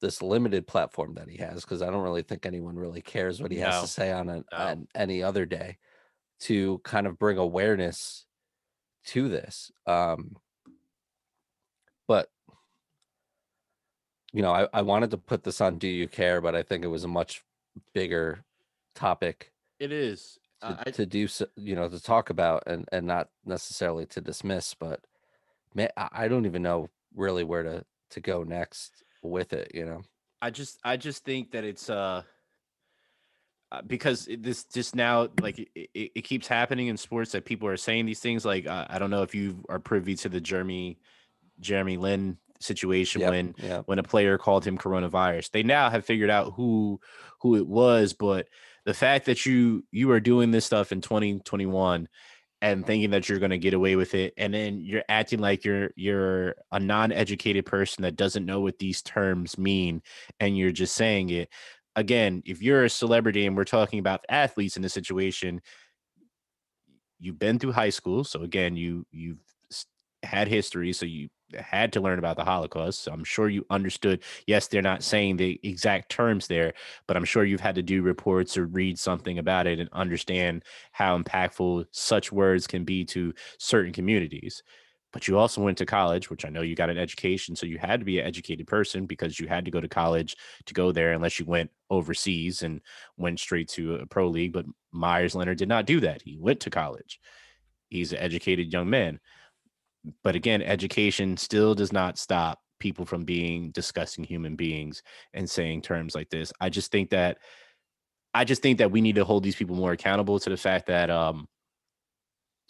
this 0.00 0.20
limited 0.20 0.66
platform 0.66 1.14
that 1.14 1.28
he 1.28 1.36
has 1.38 1.62
because 1.62 1.82
i 1.82 1.90
don't 1.90 2.02
really 2.02 2.22
think 2.22 2.44
anyone 2.44 2.76
really 2.76 3.00
cares 3.00 3.40
what 3.40 3.52
he 3.52 3.58
has 3.58 3.80
to 3.82 3.86
say 3.86 4.12
on, 4.12 4.28
an, 4.28 4.44
No. 4.50 4.58
on 4.58 4.88
any 4.94 5.22
other 5.22 5.46
day 5.46 5.78
to 6.40 6.78
kind 6.84 7.06
of 7.06 7.18
bring 7.18 7.38
awareness 7.38 8.26
to 9.06 9.28
this 9.28 9.70
um 9.86 10.36
but 12.08 12.28
you 14.32 14.42
know 14.42 14.52
I, 14.52 14.68
I 14.72 14.82
wanted 14.82 15.10
to 15.12 15.18
put 15.18 15.44
this 15.44 15.60
on 15.60 15.78
do 15.78 15.88
you 15.88 16.08
care 16.08 16.40
but 16.40 16.54
i 16.56 16.62
think 16.62 16.84
it 16.84 16.88
was 16.88 17.04
a 17.04 17.08
much 17.08 17.44
bigger 17.94 18.44
topic 18.94 19.52
It 19.78 19.92
is. 19.92 20.38
To, 20.62 20.84
I, 20.86 20.90
to 20.92 21.06
do 21.06 21.28
so 21.28 21.46
you 21.56 21.74
know 21.74 21.88
to 21.88 22.02
talk 22.02 22.30
about 22.30 22.64
and 22.66 22.88
and 22.92 23.06
not 23.06 23.28
necessarily 23.44 24.06
to 24.06 24.20
dismiss 24.20 24.74
but 24.74 25.00
man 25.74 25.90
i 25.96 26.28
don't 26.28 26.46
even 26.46 26.62
know 26.62 26.88
really 27.14 27.44
where 27.44 27.62
to 27.62 27.84
to 28.10 28.20
go 28.20 28.42
next 28.42 29.04
with 29.22 29.52
it 29.52 29.70
you 29.74 29.84
know 29.84 30.02
I 30.42 30.50
just 30.50 30.80
I 30.82 30.96
just 30.96 31.24
think 31.24 31.52
that 31.52 31.62
it's 31.62 31.88
uh 31.88 32.22
uh, 33.70 33.80
because 33.86 34.28
this 34.38 34.64
just 34.64 34.94
now 34.94 35.28
like 35.40 35.58
it, 35.74 35.88
it, 35.94 36.24
keeps 36.24 36.46
happening 36.46 36.88
in 36.88 36.96
sports 36.98 37.32
that 37.32 37.46
people 37.46 37.66
are 37.68 37.76
saying 37.76 38.04
these 38.04 38.20
things 38.20 38.44
like 38.44 38.66
uh, 38.66 38.86
I 38.90 38.98
don't 38.98 39.08
know 39.08 39.22
if 39.22 39.34
you 39.34 39.64
are 39.70 39.78
privy 39.78 40.14
to 40.16 40.28
the 40.28 40.40
Jeremy 40.40 40.98
Jeremy 41.60 41.96
Lin 41.96 42.36
situation 42.60 43.22
Yep, 43.22 43.30
when 43.30 43.54
yeah 43.56 43.82
when 43.86 43.98
a 43.98 44.02
player 44.02 44.36
called 44.36 44.66
him 44.66 44.76
coronavirus. 44.76 45.52
They 45.52 45.62
now 45.62 45.88
have 45.88 46.04
figured 46.04 46.28
out 46.28 46.52
who 46.54 47.00
who 47.40 47.54
it 47.54 47.66
was, 47.66 48.12
but 48.12 48.48
the 48.84 48.94
fact 48.94 49.26
that 49.26 49.46
you 49.46 49.84
you 49.90 50.10
are 50.10 50.20
doing 50.20 50.50
this 50.50 50.66
stuff 50.66 50.92
in 50.92 51.00
2021 51.00 52.08
and 52.60 52.86
thinking 52.86 53.10
that 53.10 53.28
you're 53.28 53.40
going 53.40 53.50
to 53.50 53.58
get 53.58 53.74
away 53.74 53.96
with 53.96 54.14
it 54.14 54.32
and 54.36 54.54
then 54.54 54.80
you're 54.80 55.04
acting 55.08 55.40
like 55.40 55.64
you're 55.64 55.90
you're 55.96 56.54
a 56.70 56.78
non-educated 56.78 57.66
person 57.66 58.02
that 58.02 58.16
doesn't 58.16 58.46
know 58.46 58.60
what 58.60 58.78
these 58.78 59.02
terms 59.02 59.58
mean 59.58 60.00
and 60.40 60.56
you're 60.56 60.72
just 60.72 60.94
saying 60.94 61.30
it. 61.30 61.48
Again 61.94 62.42
if 62.46 62.62
you're 62.62 62.84
a 62.84 62.90
celebrity 62.90 63.46
and 63.46 63.56
we're 63.56 63.64
talking 63.64 63.98
about 63.98 64.24
athletes 64.28 64.76
in 64.76 64.82
this 64.82 64.94
situation 64.94 65.60
you've 67.20 67.38
been 67.38 67.58
through 67.58 67.72
high 67.72 67.90
school 67.90 68.24
so 68.24 68.42
again 68.42 68.76
you 68.76 69.06
you've 69.10 69.38
had 70.22 70.48
history 70.48 70.92
so 70.92 71.04
you 71.04 71.28
had 71.56 71.92
to 71.92 72.00
learn 72.00 72.18
about 72.18 72.36
the 72.36 72.44
holocaust 72.44 73.02
so 73.02 73.12
i'm 73.12 73.24
sure 73.24 73.48
you 73.48 73.64
understood. 73.70 74.22
Yes 74.46 74.66
they're 74.66 74.82
not 74.82 75.02
saying 75.02 75.36
the 75.36 75.58
exact 75.62 76.10
terms 76.10 76.46
there 76.46 76.74
but 77.06 77.16
i'm 77.16 77.24
sure 77.24 77.44
you've 77.44 77.60
had 77.60 77.74
to 77.74 77.82
do 77.82 78.02
reports 78.02 78.56
or 78.56 78.66
read 78.66 78.98
something 78.98 79.38
about 79.38 79.66
it 79.66 79.78
and 79.78 79.88
understand 79.92 80.64
how 80.92 81.18
impactful 81.18 81.86
such 81.90 82.32
words 82.32 82.66
can 82.66 82.84
be 82.84 83.04
to 83.06 83.32
certain 83.58 83.92
communities. 83.92 84.62
But 85.12 85.28
you 85.28 85.36
also 85.38 85.60
went 85.60 85.76
to 85.78 85.86
college 85.86 86.30
which 86.30 86.44
i 86.44 86.48
know 86.48 86.62
you 86.62 86.74
got 86.74 86.90
an 86.90 86.98
education 86.98 87.54
so 87.54 87.66
you 87.66 87.78
had 87.78 88.00
to 88.00 88.06
be 88.06 88.18
an 88.18 88.26
educated 88.26 88.66
person 88.66 89.04
because 89.06 89.38
you 89.38 89.46
had 89.46 89.64
to 89.66 89.70
go 89.70 89.80
to 89.80 89.88
college 89.88 90.36
to 90.64 90.74
go 90.74 90.90
there 90.90 91.12
unless 91.12 91.38
you 91.38 91.44
went 91.44 91.70
overseas 91.90 92.62
and 92.62 92.80
went 93.18 93.38
straight 93.38 93.68
to 93.68 93.96
a 93.96 94.06
pro 94.06 94.28
league 94.28 94.52
but 94.52 94.64
meyers 94.90 95.34
leonard 95.34 95.58
did 95.58 95.68
not 95.68 95.86
do 95.86 96.00
that. 96.00 96.22
He 96.22 96.38
went 96.38 96.60
to 96.60 96.70
college. 96.70 97.20
He's 97.88 98.12
an 98.12 98.18
educated 98.18 98.72
young 98.72 98.88
man 98.88 99.20
but 100.24 100.34
again 100.34 100.62
education 100.62 101.36
still 101.36 101.74
does 101.74 101.92
not 101.92 102.18
stop 102.18 102.58
people 102.80 103.04
from 103.04 103.24
being 103.24 103.70
disgusting 103.70 104.24
human 104.24 104.56
beings 104.56 105.02
and 105.34 105.48
saying 105.48 105.80
terms 105.80 106.14
like 106.14 106.28
this. 106.30 106.52
I 106.60 106.68
just 106.68 106.90
think 106.90 107.10
that 107.10 107.38
i 108.34 108.44
just 108.44 108.62
think 108.62 108.78
that 108.78 108.90
we 108.90 109.00
need 109.00 109.14
to 109.14 109.24
hold 109.24 109.42
these 109.42 109.56
people 109.56 109.76
more 109.76 109.92
accountable 109.92 110.38
to 110.38 110.50
the 110.50 110.56
fact 110.56 110.86
that 110.86 111.10
um 111.10 111.46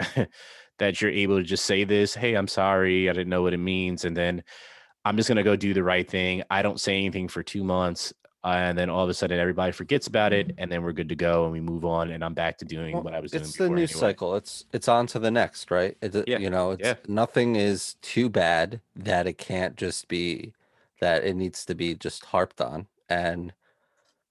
that 0.79 1.01
you're 1.01 1.11
able 1.11 1.39
to 1.39 1.45
just 1.45 1.65
say 1.65 1.85
this 1.85 2.15
hey 2.15 2.35
i'm 2.35 2.49
sorry 2.49 3.09
i 3.09 3.13
didn't 3.13 3.29
know 3.29 3.43
what 3.43 3.55
it 3.55 3.59
means 3.59 4.05
and 4.05 4.17
then 4.17 4.43
i'm 5.05 5.17
just 5.17 5.29
going 5.29 5.37
to 5.37 5.43
go 5.43 5.57
do 5.57 5.75
the 5.75 5.83
right 5.83 6.09
thing. 6.09 6.43
I 6.51 6.63
don't 6.63 6.81
say 6.81 6.97
anything 6.97 7.29
for 7.29 7.43
two 7.43 7.65
months 7.65 8.13
and 8.45 8.77
then 8.77 8.91
all 8.91 9.05
of 9.05 9.11
a 9.11 9.15
sudden 9.15 9.39
everybody 9.39 9.73
forgets 9.73 10.07
about 10.07 10.33
it 10.33 10.49
mm-hmm. 10.49 10.61
and 10.61 10.71
then 10.73 10.83
we're 10.83 10.93
good 10.93 11.09
to 11.09 11.15
go 11.15 11.45
and 11.45 11.53
we 11.53 11.61
move 11.61 11.85
on 11.85 12.11
and 12.11 12.25
i'm 12.25 12.35
back 12.35 12.59
to 12.59 12.65
doing 12.65 12.95
Well, 12.95 13.05
what 13.05 13.15
i 13.15 13.21
was 13.21 13.31
doing 13.31 13.45
it's 13.45 13.57
the 13.57 13.69
news 13.69 13.93
anyway. 13.93 14.01
cycle. 14.01 14.35
It's 14.37 14.65
it's 14.73 14.89
on 14.89 15.07
to 15.09 15.19
the 15.19 15.31
next 15.31 15.71
right? 15.71 15.97
It, 16.03 16.27
Yeah, 16.27 16.39
you 16.39 16.51
know 16.51 16.73
it's 16.73 16.83
yeah. 16.83 16.95
nothing 17.09 17.57
is 17.57 17.95
too 18.03 18.29
bad 18.29 18.81
that 18.97 19.27
it 19.27 19.39
can't 19.39 19.77
just 19.77 20.09
be 20.09 20.53
that 21.01 21.25
it 21.25 21.35
needs 21.35 21.65
to 21.67 21.75
be 21.75 21.95
just 21.95 22.27
harped 22.27 22.61
on. 22.61 22.87
And 23.09 23.53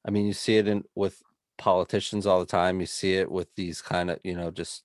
i 0.06 0.12
mean 0.12 0.26
you 0.26 0.34
see 0.34 0.58
it 0.58 0.68
in 0.68 0.84
with 0.96 1.24
politicians 1.58 2.26
all 2.26 2.40
the 2.40 2.46
time. 2.46 2.80
You 2.80 2.88
see 2.88 3.16
it 3.16 3.32
with 3.32 3.54
these 3.56 3.82
kind 3.82 4.10
of 4.10 4.20
you 4.24 4.36
know 4.36 4.52
just 4.52 4.84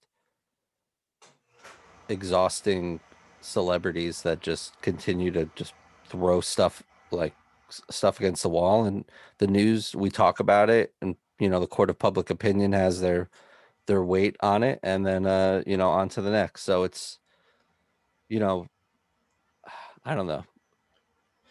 exhausting 2.09 3.01
celebrities 3.41 4.22
that 4.22 4.41
just 4.41 4.81
continue 4.83 5.31
to 5.31 5.49
just 5.57 5.74
throw 6.09 6.41
stuff 6.41 6.83
like 7.11 7.35
stuff 7.70 8.18
against 8.18 8.42
the 8.42 8.48
wall 8.48 8.84
and 8.84 9.04
the 9.38 9.46
news 9.46 9.94
we 9.94 10.10
talk 10.10 10.40
about 10.40 10.70
it 10.70 10.94
and 11.02 11.16
you 11.38 11.48
know 11.48 11.60
the 11.60 11.66
court 11.66 11.90
of 11.90 11.98
public 11.98 12.30
opinion 12.30 12.72
has 12.72 13.00
their 13.00 13.28
their 13.86 14.02
weight 14.02 14.36
on 14.40 14.62
it 14.62 14.78
and 14.82 15.06
then 15.06 15.26
uh 15.26 15.62
you 15.66 15.76
know 15.76 15.90
on 15.90 16.08
to 16.08 16.20
the 16.22 16.30
next 16.30 16.62
so 16.62 16.84
it's 16.84 17.18
you 18.28 18.38
know 18.38 18.66
I 20.04 20.14
don't 20.14 20.26
know. 20.26 20.44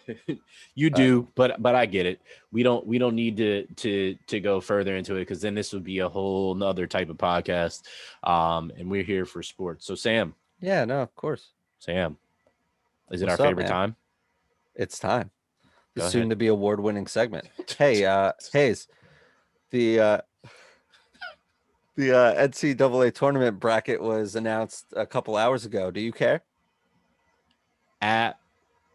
you 0.75 0.89
do, 0.89 1.27
but 1.35 1.61
but 1.61 1.75
I 1.75 1.85
get 1.85 2.05
it. 2.05 2.21
We 2.51 2.63
don't 2.63 2.85
we 2.85 2.97
don't 2.97 3.15
need 3.15 3.37
to 3.37 3.65
to 3.77 4.15
to 4.27 4.39
go 4.39 4.61
further 4.61 4.95
into 4.95 5.15
it 5.15 5.21
because 5.21 5.41
then 5.41 5.55
this 5.55 5.73
would 5.73 5.83
be 5.83 5.99
a 5.99 6.07
whole 6.09 6.53
nother 6.53 6.87
type 6.87 7.09
of 7.09 7.17
podcast. 7.17 7.83
Um, 8.23 8.71
and 8.77 8.89
we're 8.89 9.03
here 9.03 9.25
for 9.25 9.41
sports. 9.41 9.85
So 9.85 9.95
Sam, 9.95 10.35
Yeah, 10.59 10.85
no, 10.85 11.01
of 11.01 11.15
course. 11.15 11.51
Sam, 11.79 12.17
is 13.11 13.21
it 13.21 13.25
What's 13.25 13.39
our 13.39 13.45
up, 13.45 13.49
favorite 13.49 13.63
man? 13.63 13.71
time? 13.71 13.95
It's 14.75 14.99
time. 14.99 15.31
The 15.95 16.01
Go 16.01 16.09
soon 16.09 16.21
ahead. 16.23 16.29
to 16.31 16.35
be 16.35 16.47
award 16.47 16.79
winning 16.81 17.07
segment. 17.07 17.47
Hey, 17.77 18.05
uh 18.05 18.33
Hayes, 18.53 18.87
the 19.71 19.99
uh 19.99 20.21
the 21.95 22.11
uh 22.11 22.47
NCAA 22.47 23.13
tournament 23.13 23.59
bracket 23.59 24.01
was 24.01 24.35
announced 24.35 24.87
a 24.95 25.05
couple 25.05 25.37
hours 25.37 25.65
ago. 25.65 25.91
Do 25.91 26.01
you 26.01 26.11
care? 26.13 26.43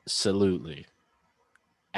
Absolutely, 0.07 0.87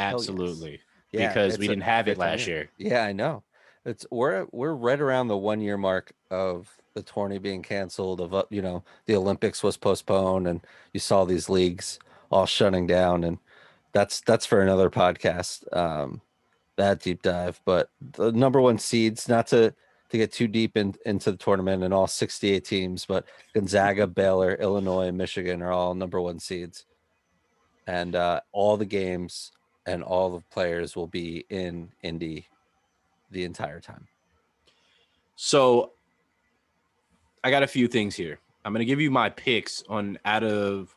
yes. 0.09 0.29
absolutely. 0.29 0.81
Yeah, 1.13 1.29
because 1.29 1.59
we 1.59 1.67
a 1.67 1.69
didn't 1.69 1.83
have 1.85 2.09
it 2.09 2.17
good 2.17 2.19
time, 2.19 2.31
last 2.33 2.47
year. 2.47 2.71
Yeah, 2.79 3.05
I 3.05 3.13
know. 3.13 3.45
It's 3.85 4.07
we're 4.11 4.47
we're 4.53 4.75
right 4.75 5.01
around 5.01 5.29
the 5.29 5.37
one 5.37 5.61
year 5.61 5.77
mark 5.77 6.13
of 6.31 6.81
the 6.95 7.03
tourney 7.03 7.39
being 7.39 7.63
canceled. 7.63 8.21
Of 8.21 8.35
uh, 8.35 8.45
you 8.51 8.63
know 8.63 8.85
the 9.07 9.17
Olympics 9.17 9.63
was 9.63 9.77
postponed, 9.77 10.47
and 10.49 10.65
you 10.93 11.01
saw 11.01 11.25
these 11.25 11.49
leagues 11.49 11.99
all 12.31 12.47
shutting 12.47 12.87
down, 12.87 13.25
and 13.25 13.39
that's 13.93 14.21
that's 14.23 14.47
for 14.47 14.61
another 14.61 14.91
podcast. 14.91 15.65
Um, 15.77 16.21
that 16.77 17.01
deep 17.01 17.23
dive, 17.23 17.61
but 17.65 17.91
the 18.01 18.33
number 18.33 18.61
one 18.61 18.79
seeds, 18.79 19.29
not 19.29 19.47
to 19.49 19.75
to 20.13 20.19
get 20.19 20.33
too 20.33 20.47
deep 20.47 20.77
in, 20.77 20.95
into 21.07 21.31
the 21.31 21.39
tournament 21.39 21.83
and 21.83 21.95
all 21.95 22.07
68 22.07 22.63
teams, 22.67 23.07
but 23.07 23.25
Gonzaga, 23.55 24.07
Baylor, 24.07 24.55
Illinois, 24.57 25.07
and 25.07 25.17
Michigan 25.17 25.63
are 25.63 25.73
all 25.73 25.95
number 25.95 26.21
one 26.21 26.39
seeds, 26.39 26.85
and 27.87 28.15
uh, 28.15 28.41
all 28.53 28.77
the 28.77 28.85
games 28.85 29.53
and 29.87 30.03
all 30.03 30.31
the 30.31 30.45
players 30.51 30.95
will 30.95 31.07
be 31.07 31.47
in 31.49 31.91
Indy 32.03 32.47
the 33.31 33.45
entire 33.45 33.81
time. 33.81 34.07
So 35.35 35.93
I 37.43 37.51
got 37.51 37.63
a 37.63 37.67
few 37.67 37.89
things 37.89 38.15
here. 38.15 38.39
I'm 38.65 38.73
gonna 38.73 38.85
give 38.85 39.01
you 39.01 39.11
my 39.11 39.31
picks 39.31 39.83
on 39.89 40.19
out 40.25 40.45
of 40.45 40.95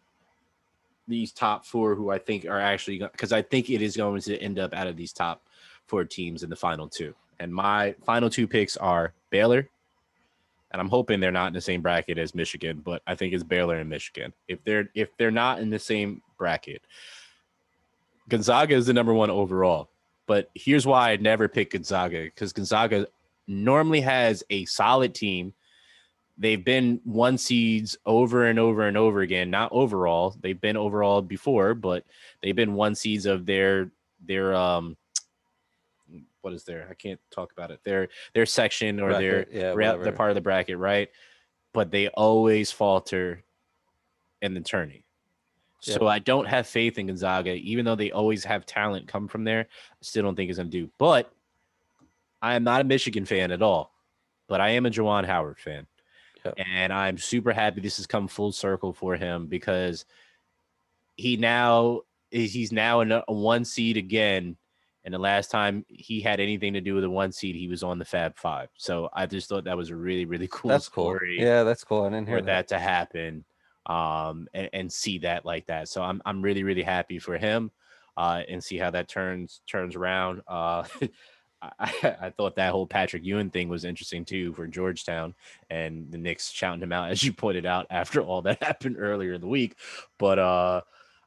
these 1.07 1.31
top 1.31 1.65
four 1.65 1.95
who 1.95 2.09
I 2.09 2.17
think 2.17 2.45
are 2.45 2.59
actually 2.59 2.99
because 2.99 3.31
I 3.31 3.41
think 3.41 3.69
it 3.69 3.81
is 3.81 3.95
going 3.95 4.21
to 4.21 4.37
end 4.39 4.59
up 4.59 4.73
out 4.73 4.87
of 4.87 4.97
these 4.97 5.13
top 5.13 5.41
four 5.87 6.03
teams 6.03 6.43
in 6.43 6.49
the 6.49 6.55
final 6.55 6.87
two. 6.87 7.13
And 7.39 7.53
my 7.53 7.95
final 8.05 8.29
two 8.29 8.47
picks 8.47 8.77
are 8.77 9.13
Baylor, 9.29 9.69
and 10.71 10.81
I'm 10.81 10.89
hoping 10.89 11.19
they're 11.19 11.31
not 11.31 11.47
in 11.47 11.53
the 11.53 11.61
same 11.61 11.81
bracket 11.81 12.17
as 12.17 12.33
Michigan, 12.33 12.81
but 12.83 13.01
I 13.05 13.15
think 13.15 13.33
it's 13.33 13.43
Baylor 13.43 13.77
and 13.77 13.89
Michigan. 13.89 14.33
If 14.47 14.63
they're 14.63 14.89
if 14.95 15.15
they're 15.17 15.31
not 15.31 15.59
in 15.59 15.69
the 15.69 15.79
same 15.79 16.21
bracket, 16.37 16.81
Gonzaga 18.29 18.75
is 18.75 18.85
the 18.85 18.93
number 18.93 19.13
one 19.13 19.29
overall. 19.29 19.89
But 20.27 20.49
here's 20.55 20.87
why 20.87 21.11
I 21.11 21.17
never 21.17 21.47
pick 21.47 21.71
Gonzaga 21.71 22.23
because 22.23 22.51
Gonzaga 22.51 23.07
normally 23.47 24.01
has 24.01 24.43
a 24.49 24.65
solid 24.65 25.13
team. 25.13 25.53
They've 26.37 26.63
been 26.63 26.99
one 27.05 27.37
seeds 27.37 27.97
over 28.05 28.45
and 28.45 28.59
over 28.59 28.87
and 28.87 28.97
over 28.97 29.21
again. 29.21 29.49
Not 29.49 29.71
overall, 29.71 30.35
they've 30.41 30.59
been 30.59 30.75
overall 30.75 31.21
before, 31.21 31.73
but 31.73 32.03
they've 32.41 32.55
been 32.55 32.73
one 32.73 32.95
seeds 32.95 33.25
of 33.25 33.45
their 33.45 33.89
their 34.25 34.53
um 34.53 34.97
what 36.41 36.53
is 36.53 36.63
there? 36.63 36.87
I 36.89 36.93
can't 36.93 37.19
talk 37.31 37.51
about 37.53 37.71
it. 37.71 37.79
Their 37.83 38.09
their 38.33 38.45
section 38.45 38.99
or 38.99 39.13
their 39.17 39.43
Bracket, 39.43 39.55
yeah, 39.55 39.67
ra- 39.69 39.73
whatever. 39.73 40.03
they're 40.03 40.13
part 40.13 40.29
of 40.29 40.35
the 40.35 40.41
bracket, 40.41 40.77
right? 40.77 41.09
But 41.73 41.89
they 41.89 42.09
always 42.09 42.71
falter 42.71 43.43
in 44.41 44.53
the 44.53 44.61
tourney. 44.61 45.05
So 45.79 46.07
I 46.07 46.19
don't 46.19 46.47
have 46.47 46.67
faith 46.67 46.97
in 46.97 47.07
Gonzaga, 47.07 47.53
even 47.53 47.85
though 47.85 47.95
they 47.95 48.11
always 48.11 48.43
have 48.43 48.65
talent 48.65 49.07
come 49.07 49.27
from 49.27 49.43
there. 49.43 49.61
I 49.61 49.95
still 50.01 50.23
don't 50.23 50.35
think 50.35 50.49
it's 50.49 50.57
gonna 50.57 50.69
do. 50.69 50.89
But 50.97 51.31
I 52.41 52.55
am 52.55 52.63
not 52.63 52.81
a 52.81 52.83
Michigan 52.83 53.25
fan 53.25 53.51
at 53.51 53.61
all, 53.61 53.91
but 54.47 54.61
I 54.61 54.69
am 54.71 54.85
a 54.85 54.89
Juwan 54.89 55.25
Howard 55.25 55.59
fan. 55.59 55.87
Yep. 56.45 56.55
And 56.57 56.93
I'm 56.93 57.17
super 57.17 57.51
happy 57.53 57.81
this 57.81 57.97
has 57.97 58.07
come 58.07 58.27
full 58.27 58.51
circle 58.51 58.93
for 58.93 59.15
him 59.15 59.47
because 59.47 60.05
he 61.15 61.37
now 61.37 62.01
is 62.31 62.53
he's 62.53 62.71
now 62.71 63.01
in 63.01 63.11
a, 63.11 63.23
one 63.27 63.65
seed 63.65 63.97
again. 63.97 64.57
And 65.03 65.13
the 65.13 65.19
last 65.19 65.51
time 65.51 65.85
he 65.87 66.19
had 66.19 66.39
anything 66.39 66.73
to 66.73 66.81
do 66.81 66.95
with 66.95 67.03
a 67.03 67.09
one 67.09 67.31
seed, 67.31 67.55
he 67.55 67.67
was 67.67 67.83
on 67.83 67.99
the 67.99 68.05
Fab 68.05 68.37
Five. 68.37 68.69
So 68.75 69.09
I 69.13 69.27
just 69.27 69.47
thought 69.47 69.65
that 69.65 69.77
was 69.77 69.91
a 69.91 69.95
really, 69.95 70.25
really 70.25 70.47
cool 70.51 70.69
that's 70.69 70.89
cool. 70.89 71.17
Yeah, 71.37 71.63
that's 71.63 71.83
cool. 71.83 72.03
I 72.03 72.09
didn't 72.09 72.27
hear 72.27 72.39
for 72.39 72.45
that. 72.45 72.67
that 72.67 72.75
to 72.75 72.79
happen 72.79 73.45
um 73.87 74.47
and, 74.53 74.69
and 74.73 74.91
see 74.91 75.19
that 75.19 75.45
like 75.45 75.67
that 75.67 75.87
so 75.87 76.01
i'm 76.01 76.21
i'm 76.25 76.41
really 76.41 76.63
really 76.63 76.81
happy 76.81 77.19
for 77.19 77.37
him 77.37 77.71
uh 78.17 78.41
and 78.49 78.63
see 78.63 78.77
how 78.77 78.89
that 78.89 79.07
turns 79.07 79.61
turns 79.67 79.95
around 79.95 80.41
uh 80.47 80.83
I, 81.79 82.17
I 82.21 82.29
thought 82.29 82.55
that 82.55 82.71
whole 82.71 82.87
Patrick 82.87 83.25
Ewing 83.25 83.49
thing 83.49 83.69
was 83.69 83.85
interesting 83.85 84.25
too 84.25 84.53
for 84.53 84.67
Georgetown 84.67 85.33
and 85.69 86.11
the 86.11 86.17
Knicks 86.17 86.49
shouting 86.51 86.83
him 86.83 86.91
out 86.93 87.09
as 87.11 87.23
you 87.23 87.33
pointed 87.33 87.65
out 87.65 87.87
after 87.89 88.21
all 88.21 88.41
that 88.43 88.61
happened 88.63 88.97
earlier 88.99 89.33
in 89.33 89.41
the 89.41 89.47
week. 89.47 89.77
But 90.17 90.39
uh 90.39 90.81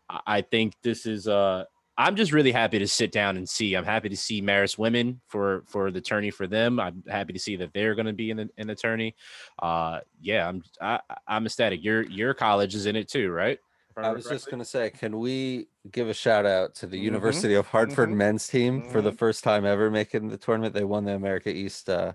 I- 0.09 0.21
I 0.27 0.41
think 0.43 0.75
this 0.83 1.07
is 1.07 1.29
uh 1.29 1.65
I'm 2.01 2.15
just 2.15 2.33
really 2.33 2.53
happy 2.53 2.79
to 2.79 2.87
sit 2.87 3.11
down 3.11 3.37
and 3.37 3.49
see. 3.49 3.75
I'm 3.75 3.85
happy 3.85 4.09
to 4.09 4.17
see 4.17 4.41
Maris 4.41 4.79
women 4.79 5.21
for 5.27 5.65
for 5.67 5.91
the 5.91 6.01
tourney 6.01 6.31
for 6.31 6.47
them. 6.47 6.79
I'm 6.79 7.03
happy 7.09 7.33
to 7.33 7.41
see 7.41 7.57
that 7.57 7.73
they're 7.75 7.97
going 7.97 8.07
to 8.07 8.13
be 8.13 8.31
in 8.31 8.37
the 8.37 8.49
in 8.57 8.69
the 8.69 8.77
tourney. 8.77 9.17
Uh, 9.61 10.01
yeah, 10.21 10.49
I'm 10.49 10.63
I, 10.81 11.01
I'm 11.27 11.45
ecstatic. 11.47 11.83
Your 11.83 12.03
your 12.05 12.35
college 12.35 12.77
is 12.77 12.87
in 12.87 12.95
it 12.95 13.09
too, 13.09 13.31
right? 13.33 13.59
I 14.03 14.13
was 14.13 14.29
just 14.29 14.49
going 14.49 14.61
to 14.61 14.65
say, 14.65 14.91
can 14.91 15.19
we 15.19 15.69
give 15.91 16.09
a 16.09 16.15
shout 16.15 16.47
out 16.47 16.75
to 16.77 16.87
the 16.87 16.99
Mhm, 16.99 17.01
University 17.01 17.55
of 17.55 17.67
Hartford 17.69 18.11
mhm, 18.11 18.17
men's 18.17 18.47
team 18.47 18.83
for 18.83 19.03
the 19.03 19.11
mhm. 19.11 19.19
first 19.19 19.43
time 19.43 19.65
ever 19.65 19.91
making 19.91 20.29
the 20.29 20.39
tournament? 20.39 20.75
They 20.75 20.85
won 20.85 21.05
the 21.05 21.15
America 21.15 21.51
East 21.51 21.89
uh, 21.91 22.13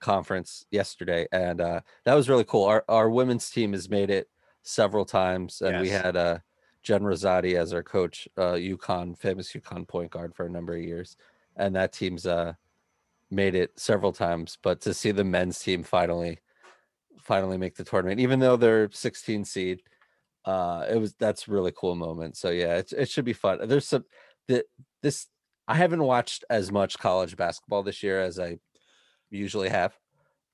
conference 0.00 0.66
yesterday, 0.70 1.28
and 1.32 1.60
uh, 1.60 1.82
that 2.04 2.14
was 2.14 2.28
really 2.28 2.44
cool. 2.44 2.64
Our 2.64 2.84
our 2.88 3.10
women's 3.10 3.50
team 3.50 3.72
has 3.74 3.88
made 3.90 4.10
it 4.10 4.30
several 4.62 5.04
times, 5.06 5.62
and 5.62 5.78
we 5.78 5.90
had 5.90 6.16
uh, 6.16 6.40
Jen 6.82 7.02
Rizzotti 7.02 7.56
as 7.56 7.72
our 7.72 7.82
coach, 7.84 8.28
uh, 8.38 8.54
UConn, 8.54 9.18
famous 9.18 9.52
UConn 9.52 9.88
point 9.88 10.10
guard 10.12 10.34
for 10.34 10.46
a 10.46 10.50
number 10.50 10.74
of 10.76 10.82
years, 10.82 11.16
and 11.56 11.76
that 11.76 11.92
team's 11.92 12.26
uh, 12.26 12.54
made 13.30 13.54
it 13.54 13.78
several 13.78 14.12
times. 14.12 14.58
But 14.62 14.80
to 14.82 14.94
see 14.94 15.12
the 15.12 15.24
men's 15.24 15.60
team 15.60 15.82
finally 15.84 16.40
finally 17.18 17.58
make 17.58 17.76
the 17.76 17.84
tournament, 17.84 18.20
even 18.20 18.40
though 18.40 18.56
they're 18.56 18.90
16 18.90 19.44
seed 19.44 19.82
uh 20.44 20.86
it 20.90 20.96
was 20.96 21.14
that's 21.14 21.46
a 21.46 21.50
really 21.50 21.72
cool 21.76 21.94
moment 21.94 22.36
so 22.36 22.50
yeah 22.50 22.76
it, 22.76 22.92
it 22.92 23.08
should 23.08 23.24
be 23.24 23.32
fun 23.32 23.58
there's 23.68 23.86
some 23.86 24.04
the 24.48 24.64
this 25.02 25.28
i 25.68 25.74
haven't 25.74 26.02
watched 26.02 26.44
as 26.50 26.72
much 26.72 26.98
college 26.98 27.36
basketball 27.36 27.82
this 27.82 28.02
year 28.02 28.20
as 28.20 28.38
i 28.40 28.58
usually 29.30 29.68
have 29.68 29.98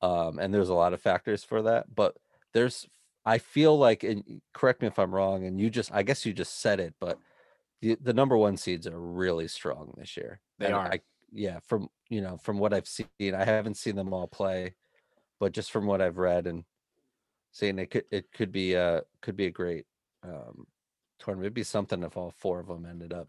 um 0.03 0.39
and 0.39 0.53
there's 0.53 0.69
a 0.69 0.75
lot 0.75 0.93
of 0.93 1.01
factors 1.01 1.43
for 1.43 1.63
that 1.63 1.93
but 1.95 2.17
there's 2.53 2.87
i 3.25 3.39
feel 3.39 3.79
like 3.79 4.05
and 4.05 4.41
correct 4.53 4.83
me 4.83 4.89
if 4.89 4.99
i'm 4.99 5.15
wrong 5.15 5.45
and 5.45 5.61
you 5.61 5.71
just 5.71 5.93
i 5.93 6.03
guess 6.03 6.25
you 6.27 6.33
just 6.33 6.61
said 6.61 6.81
it 6.81 6.95
but 7.01 7.19
the, 7.81 7.97
the 8.01 8.13
number 8.13 8.37
one 8.37 8.57
seeds 8.57 8.87
are 8.87 8.99
really 9.01 9.49
strong 9.49 9.95
this 9.97 10.17
year 10.17 10.41
They 10.59 10.67
And 10.67 10.75
are. 10.75 10.87
I, 10.93 11.01
yeah 11.33 11.59
from 11.67 11.89
you 12.09 12.21
know 12.21 12.37
from 12.39 12.59
what 12.59 12.73
i've 12.73 12.89
seen 12.89 13.07
i 13.35 13.45
haven't 13.45 13.77
seen 13.77 13.97
them 13.97 14.13
all 14.13 14.27
play 14.27 14.75
but 15.41 15.53
just 15.53 15.71
from 15.71 15.87
what 15.87 16.01
i've 16.01 16.19
read 16.19 16.47
and 16.47 16.65
saying 17.53 17.79
it 17.79 17.91
could 17.91 18.05
it 18.11 18.31
could 18.33 18.53
be 18.53 18.77
uh 18.77 19.01
could 19.21 19.37
be 19.37 19.47
a 19.47 19.51
great 19.51 19.87
um 20.23 20.67
tournament. 21.19 21.47
It'd 21.47 21.55
be 21.55 21.63
something 21.63 22.03
if 22.03 22.17
all 22.17 22.33
four 22.37 22.61
of 22.61 22.67
them 22.69 22.87
ended 22.87 23.13
up 23.13 23.29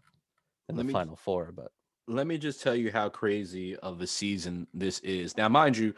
in 0.68 0.76
Let 0.76 0.82
the 0.82 0.86
me- 0.88 0.92
final 0.92 1.16
four. 1.16 1.52
But 1.52 1.72
let 2.06 2.26
me 2.26 2.38
just 2.38 2.62
tell 2.62 2.74
you 2.74 2.90
how 2.90 3.08
crazy 3.08 3.76
of 3.76 4.00
a 4.00 4.06
season 4.06 4.66
this 4.74 4.98
is. 5.00 5.36
Now, 5.36 5.48
mind 5.48 5.76
you, 5.76 5.94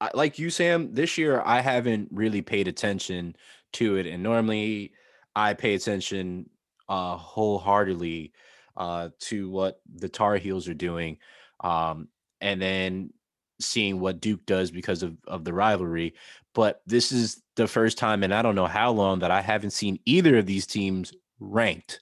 I, 0.00 0.10
like 0.14 0.38
you, 0.38 0.48
Sam, 0.48 0.94
this 0.94 1.18
year 1.18 1.42
I 1.44 1.60
haven't 1.60 2.08
really 2.12 2.40
paid 2.40 2.68
attention 2.68 3.36
to 3.74 3.96
it, 3.96 4.06
and 4.06 4.22
normally 4.22 4.92
I 5.36 5.54
pay 5.54 5.74
attention 5.74 6.48
uh, 6.88 7.16
wholeheartedly 7.16 8.32
uh, 8.76 9.10
to 9.20 9.50
what 9.50 9.80
the 9.96 10.08
Tar 10.08 10.36
Heels 10.36 10.68
are 10.68 10.74
doing, 10.74 11.18
um, 11.60 12.08
and 12.40 12.62
then 12.62 13.12
seeing 13.60 14.00
what 14.00 14.20
Duke 14.20 14.44
does 14.46 14.70
because 14.70 15.02
of 15.02 15.16
of 15.26 15.44
the 15.44 15.52
rivalry. 15.52 16.14
But 16.54 16.82
this 16.86 17.12
is 17.12 17.42
the 17.56 17.66
first 17.68 17.98
time, 17.98 18.22
and 18.22 18.34
I 18.34 18.42
don't 18.42 18.54
know 18.54 18.66
how 18.66 18.90
long 18.90 19.20
that 19.20 19.30
I 19.30 19.40
haven't 19.40 19.70
seen 19.70 19.98
either 20.06 20.38
of 20.38 20.46
these 20.46 20.66
teams 20.66 21.12
ranked. 21.40 22.00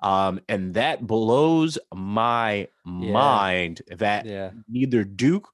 Um, 0.00 0.40
and 0.48 0.74
that 0.74 1.06
blows 1.06 1.78
my 1.94 2.68
mind 2.84 3.82
that 3.96 4.26
yeah, 4.26 4.50
neither 4.68 5.04
Duke 5.04 5.48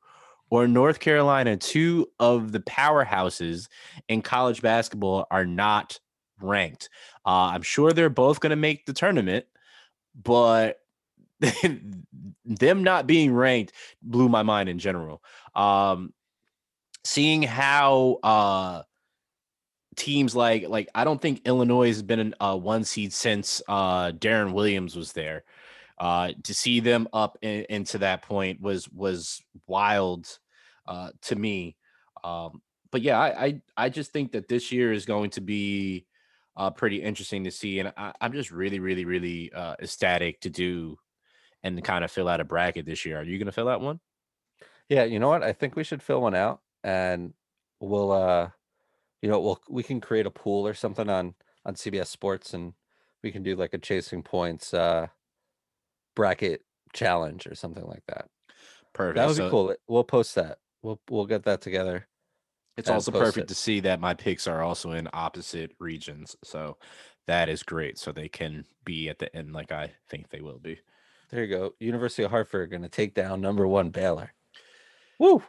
or 0.51 0.69
North 0.69 0.99
Carolina, 1.01 1.57
two 1.57 2.09
of 2.19 2.53
the 2.53 2.61
powerhouses 2.61 3.69
in 4.09 4.21
college 4.21 4.61
basketball, 4.61 5.27
are 5.31 5.47
not 5.47 5.99
ranked. 6.41 6.91
Uh, 7.25 7.53
I'm 7.55 7.63
sure 7.63 7.93
they're 7.93 8.11
both 8.11 8.41
going 8.41 8.51
to 8.51 8.57
make 8.57 8.85
the 8.85 8.93
tournament, 8.93 9.47
but 10.15 10.82
them 12.45 12.85
not 12.85 13.07
being 13.07 13.33
ranked 13.33 13.73
blew 14.03 14.29
my 14.29 14.43
mind 14.43 14.69
in 14.69 14.79
general. 14.79 15.23
Um, 15.55 16.13
seeing 17.05 17.43
how 17.43 18.19
uh, 18.23 18.83
teams 19.97 20.35
like 20.35 20.69
like 20.69 20.89
I 20.95 21.05
don't 21.05 21.21
think 21.21 21.43
Illinois 21.47 21.89
has 21.89 22.03
been 22.03 22.35
a 22.41 22.45
uh, 22.45 22.57
one 22.57 22.85
seed 22.85 23.13
since 23.13 23.61
uh 23.69 24.13
Deron 24.13 24.53
Williams 24.53 24.97
was 24.97 25.13
there. 25.13 25.45
Uh, 25.99 26.33
to 26.43 26.53
see 26.53 26.81
them 26.81 27.07
up 27.13 27.39
in, 27.43 27.65
into 27.69 27.99
that 27.99 28.23
point 28.23 28.61
was 28.61 28.89
was 28.91 29.41
wild 29.67 30.27
uh, 30.89 31.11
to 31.23 31.37
me. 31.37 31.77
Um, 32.25 32.61
but 32.91 33.03
yeah, 33.03 33.19
I, 33.21 33.45
I, 33.45 33.63
I 33.77 33.89
just 33.89 34.13
think 34.13 34.33
that 34.33 34.49
this 34.49 34.73
year 34.73 34.93
is 34.93 35.07
going 35.07 35.31
to 35.31 35.41
be 35.41 36.07
uh, 36.57 36.71
pretty 36.71 37.01
interesting 37.01 37.45
to 37.45 37.51
see, 37.51 37.79
and 37.79 37.93
I, 37.97 38.13
am 38.21 38.33
just 38.33 38.51
really 38.51 38.81
really 38.81 39.05
really 39.05 39.53
uh, 39.53 39.77
ecstatic 39.81 40.41
to 40.41 40.51
do 40.51 40.99
and 41.63 41.83
kind 41.85 42.05
of 42.05 42.11
fill 42.11 42.29
out 42.29 42.41
a 42.41 42.45
bracket 42.45 42.87
this 42.87 43.05
year. 43.05 43.21
Are 43.21 43.25
you 43.25 43.39
going 43.39 43.47
to 43.47 43.53
fill 43.53 43.69
out 43.69 43.81
one? 43.81 44.01
Yeah, 44.89 45.05
you 45.05 45.19
know 45.19 45.29
what? 45.29 45.43
I 45.43 45.53
think 45.53 45.77
we 45.77 45.85
should 45.85 46.03
fill 46.03 46.21
one 46.21 46.35
out, 46.35 46.61
and 46.85 47.33
we'll 47.81 48.13
uh, 48.13 48.51
you 49.23 49.29
know, 49.29 49.41
we'll 49.41 49.61
we 49.69 49.83
can 49.83 50.01
create 50.01 50.27
a 50.27 50.31
pool 50.31 50.67
or 50.67 50.75
something 50.75 51.09
on 51.09 51.35
on 51.65 51.75
CBS 51.75 52.09
Sports, 52.09 52.53
and 52.55 52.75
we 53.23 53.31
can 53.31 53.43
do 53.43 53.57
like 53.57 53.73
a 53.73 53.79
chasing 53.79 54.23
points 54.23 54.75
uh 54.75 55.07
bracket 56.15 56.63
challenge 56.93 57.47
or 57.47 57.55
something 57.55 57.87
like 57.87 58.03
that. 58.09 58.27
Perfect. 58.93 59.17
That 59.17 59.29
would 59.29 59.37
so, 59.37 59.45
be 59.45 59.51
cool. 59.51 59.75
We'll 59.89 60.05
post 60.05 60.35
that. 60.35 60.59
We'll 60.83 61.01
we'll 61.09 61.27
get 61.27 61.45
that 61.45 61.61
together. 61.63 62.07
It's 62.77 62.91
also 62.91 63.13
perfect 63.13 63.45
it. 63.45 63.49
to 63.49 63.55
see 63.55 63.81
that 63.81 64.01
my 64.01 64.15
picks 64.15 64.47
are 64.47 64.63
also 64.63 64.93
in 64.93 65.09
opposite 65.13 65.73
regions. 65.79 66.37
So 66.43 66.79
that 67.27 67.49
is 67.49 67.63
great. 67.63 67.99
So 67.99 68.13
they 68.13 68.29
can 68.29 68.65
be 68.85 69.09
at 69.11 69.19
the 69.19 69.35
end 69.37 69.53
like 69.53 69.73
I 69.73 69.93
think 70.09 70.31
they 70.31 70.41
will 70.41 70.59
be. 70.59 70.81
There 71.33 71.45
you 71.45 71.51
go. 71.51 71.75
University 71.81 72.23
of 72.23 72.31
Hartford 72.31 72.71
going 72.71 72.83
to 72.83 72.89
take 72.89 73.15
down 73.15 73.41
number 73.41 73.67
one 73.67 73.91
Baylor. 73.91 74.33
Woo. 75.19 75.43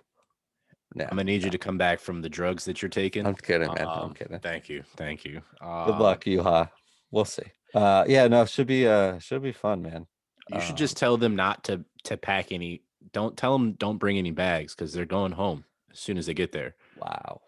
No, 0.95 1.05
I'm 1.05 1.11
gonna 1.11 1.23
need 1.23 1.41
no. 1.41 1.45
you 1.45 1.51
to 1.51 1.57
come 1.57 1.77
back 1.77 1.99
from 1.99 2.21
the 2.21 2.29
drugs 2.29 2.65
that 2.65 2.81
you're 2.81 2.89
taking. 2.89 3.25
I'm 3.25 3.36
kidding, 3.36 3.73
man. 3.73 3.88
Um, 3.88 3.99
I'm 4.03 4.13
kidding. 4.13 4.38
Thank 4.39 4.69
you, 4.69 4.84
thank 4.95 5.25
you. 5.25 5.41
Uh, 5.59 5.86
Good 5.86 5.97
luck, 5.97 6.23
Yuha. 6.25 6.69
We'll 7.09 7.25
see. 7.25 7.43
Uh, 7.73 8.05
yeah, 8.07 8.27
no, 8.27 8.45
should 8.45 8.67
be 8.67 8.88
uh, 8.88 9.17
should 9.17 9.41
be 9.41 9.51
fun, 9.51 9.81
man. 9.81 10.05
You 10.51 10.61
should 10.61 10.77
just 10.77 10.97
um 10.97 10.99
tell 10.99 11.17
them 11.17 11.36
not 11.36 11.63
to 11.65 11.84
to 12.03 12.17
pack 12.17 12.51
any. 12.51 12.84
Don't 13.11 13.36
tell 13.36 13.57
them 13.57 13.73
don't 13.73 13.97
bring 13.97 14.17
any 14.17 14.31
bags 14.31 14.75
because 14.75 14.93
they're 14.93 15.05
going 15.05 15.31
home 15.31 15.65
as 15.91 15.99
soon 15.99 16.17
as 16.17 16.27
they 16.27 16.34
get 16.34 16.51
there. 16.51 16.75
Wow. 16.97 17.41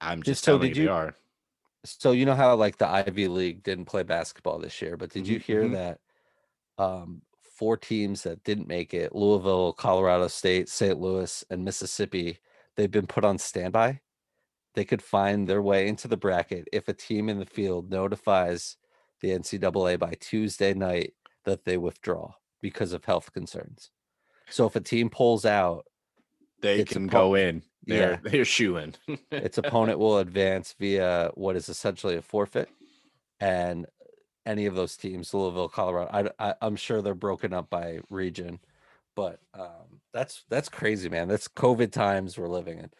I'm 0.00 0.22
just 0.22 0.44
so 0.44 0.52
telling 0.52 0.68
did 0.68 0.76
you, 0.78 0.84
they 0.84 0.90
are. 0.90 1.14
So 1.84 2.12
you 2.12 2.24
know 2.24 2.34
how 2.34 2.54
like 2.56 2.78
the 2.78 2.88
Ivy 2.88 3.28
League 3.28 3.62
didn't 3.62 3.86
play 3.86 4.02
basketball 4.02 4.58
this 4.58 4.80
year, 4.80 4.96
but 4.96 5.10
did 5.10 5.28
you 5.28 5.38
hear 5.38 5.64
mm-hmm. 5.64 5.74
that 5.74 5.98
um 6.78 7.20
four 7.60 7.76
teams 7.76 8.22
that 8.22 8.42
didn't 8.42 8.68
make 8.68 8.94
it, 8.94 9.14
Louisville, 9.14 9.74
Colorado 9.74 10.28
State, 10.28 10.66
St. 10.70 10.98
Louis, 10.98 11.44
and 11.50 11.62
Mississippi, 11.62 12.38
they've 12.74 12.90
been 12.90 13.06
put 13.06 13.22
on 13.22 13.36
standby. 13.36 14.00
They 14.72 14.86
could 14.86 15.02
find 15.02 15.46
their 15.46 15.60
way 15.60 15.86
into 15.86 16.08
the 16.08 16.16
bracket 16.16 16.68
if 16.72 16.88
a 16.88 16.94
team 16.94 17.28
in 17.28 17.38
the 17.38 17.44
field 17.44 17.90
notifies 17.90 18.78
the 19.20 19.28
NCAA 19.28 19.98
by 19.98 20.14
Tuesday 20.18 20.72
night 20.72 21.12
that 21.44 21.66
they 21.66 21.76
withdraw 21.76 22.32
because 22.62 22.94
of 22.94 23.04
health 23.04 23.30
concerns. 23.34 23.90
So 24.48 24.64
if 24.64 24.74
a 24.74 24.80
team 24.80 25.10
pulls 25.10 25.44
out, 25.44 25.84
they 26.62 26.84
can 26.84 27.08
go 27.08 27.34
in. 27.34 27.62
They're 27.84 28.12
yeah. 28.24 28.30
they're 28.30 28.44
shooing. 28.46 28.94
its 29.30 29.58
opponent 29.58 29.98
will 29.98 30.16
advance 30.16 30.74
via 30.78 31.30
what 31.34 31.56
is 31.56 31.68
essentially 31.68 32.16
a 32.16 32.22
forfeit, 32.22 32.70
and 33.38 33.84
any 34.46 34.66
of 34.66 34.74
those 34.74 34.96
teams, 34.96 35.32
Louisville, 35.34 35.68
Colorado, 35.68 36.32
I, 36.38 36.50
I 36.50 36.66
am 36.66 36.76
sure 36.76 37.02
they're 37.02 37.14
broken 37.14 37.52
up 37.52 37.70
by 37.70 38.00
region, 38.08 38.60
but 39.14 39.40
um, 39.54 40.00
that's 40.12 40.44
that's 40.48 40.68
crazy, 40.68 41.08
man. 41.08 41.28
That's 41.28 41.48
COVID 41.48 41.92
times 41.92 42.38
we're 42.38 42.48
living 42.48 42.78
in. 42.78 42.90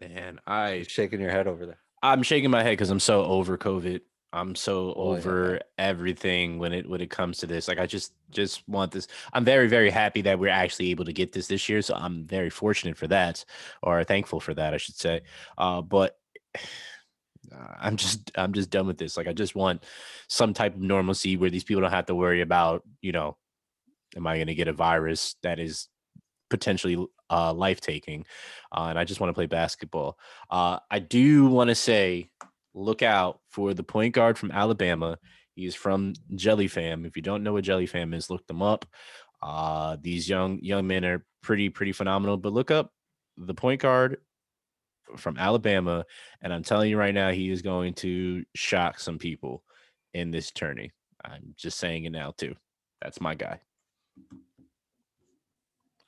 Man, 0.00 0.40
I 0.46 0.84
shaking 0.88 1.20
your 1.20 1.30
head 1.30 1.46
over 1.46 1.66
there. 1.66 1.78
I'm 2.02 2.22
shaking 2.22 2.50
my 2.50 2.62
head 2.62 2.72
because 2.72 2.90
I'm 2.90 3.00
so 3.00 3.24
over 3.24 3.56
COVID. 3.56 4.00
I'm 4.32 4.54
so 4.54 4.94
oh, 4.96 5.14
over 5.14 5.54
yeah. 5.54 5.60
everything 5.78 6.58
when 6.58 6.72
it 6.72 6.88
when 6.88 7.00
it 7.00 7.10
comes 7.10 7.38
to 7.38 7.46
this. 7.46 7.68
Like 7.68 7.78
I 7.78 7.86
just 7.86 8.14
just 8.30 8.66
want 8.68 8.90
this. 8.90 9.06
I'm 9.32 9.44
very 9.44 9.68
very 9.68 9.90
happy 9.90 10.22
that 10.22 10.38
we're 10.38 10.48
actually 10.48 10.90
able 10.90 11.04
to 11.04 11.12
get 11.12 11.32
this 11.32 11.46
this 11.46 11.68
year. 11.68 11.82
So 11.82 11.94
I'm 11.94 12.24
very 12.26 12.50
fortunate 12.50 12.96
for 12.96 13.06
that, 13.08 13.44
or 13.82 14.02
thankful 14.04 14.40
for 14.40 14.54
that, 14.54 14.74
I 14.74 14.78
should 14.78 14.96
say. 14.96 15.22
Uh, 15.58 15.82
but 15.82 16.18
I'm 17.80 17.96
just 17.96 18.30
I'm 18.34 18.52
just 18.52 18.70
done 18.70 18.86
with 18.86 18.98
this. 18.98 19.16
Like 19.16 19.26
I 19.26 19.32
just 19.32 19.54
want 19.54 19.84
some 20.28 20.54
type 20.54 20.74
of 20.74 20.80
normalcy 20.80 21.36
where 21.36 21.50
these 21.50 21.64
people 21.64 21.82
don't 21.82 21.90
have 21.90 22.06
to 22.06 22.14
worry 22.14 22.40
about 22.40 22.82
you 23.00 23.12
know, 23.12 23.36
am 24.16 24.26
I 24.26 24.36
going 24.36 24.46
to 24.46 24.54
get 24.54 24.68
a 24.68 24.72
virus 24.72 25.36
that 25.42 25.58
is 25.58 25.88
potentially 26.50 27.04
uh, 27.30 27.52
life 27.52 27.80
taking, 27.80 28.24
uh, 28.76 28.86
and 28.90 28.98
I 28.98 29.04
just 29.04 29.20
want 29.20 29.30
to 29.30 29.34
play 29.34 29.46
basketball. 29.46 30.18
Uh, 30.50 30.78
I 30.90 30.98
do 30.98 31.46
want 31.46 31.68
to 31.68 31.74
say 31.74 32.30
look 32.74 33.02
out 33.02 33.40
for 33.50 33.74
the 33.74 33.82
point 33.82 34.14
guard 34.14 34.38
from 34.38 34.50
Alabama. 34.50 35.18
He's 35.54 35.74
from 35.74 36.14
Jelly 36.34 36.68
Fam. 36.68 37.04
If 37.04 37.16
you 37.16 37.22
don't 37.22 37.42
know 37.42 37.52
what 37.52 37.64
Jelly 37.64 37.86
Fam 37.86 38.14
is, 38.14 38.30
look 38.30 38.46
them 38.46 38.62
up. 38.62 38.86
Uh, 39.42 39.96
these 40.00 40.28
young 40.28 40.60
young 40.62 40.86
men 40.86 41.04
are 41.04 41.24
pretty 41.42 41.68
pretty 41.68 41.92
phenomenal. 41.92 42.36
But 42.36 42.52
look 42.52 42.70
up 42.70 42.92
the 43.36 43.54
point 43.54 43.80
guard 43.80 44.18
from 45.16 45.36
Alabama, 45.38 46.04
and 46.40 46.52
I'm 46.52 46.62
telling 46.62 46.90
you 46.90 46.98
right 46.98 47.14
now, 47.14 47.30
he 47.30 47.50
is 47.50 47.62
going 47.62 47.94
to 47.94 48.44
shock 48.54 48.98
some 48.98 49.18
people 49.18 49.62
in 50.14 50.30
this 50.30 50.50
tourney. 50.50 50.92
I'm 51.24 51.54
just 51.56 51.78
saying 51.78 52.04
it 52.04 52.12
now 52.12 52.34
too. 52.36 52.54
That's 53.00 53.20
my 53.20 53.34
guy. 53.34 53.60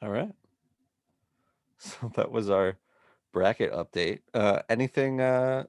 All 0.02 0.10
right. 0.10 0.30
So 1.76 2.10
that 2.14 2.30
was 2.30 2.48
our 2.48 2.78
bracket 3.32 3.72
update. 3.72 4.20
Uh 4.32 4.60
anything 4.70 5.20
uh 5.20 5.64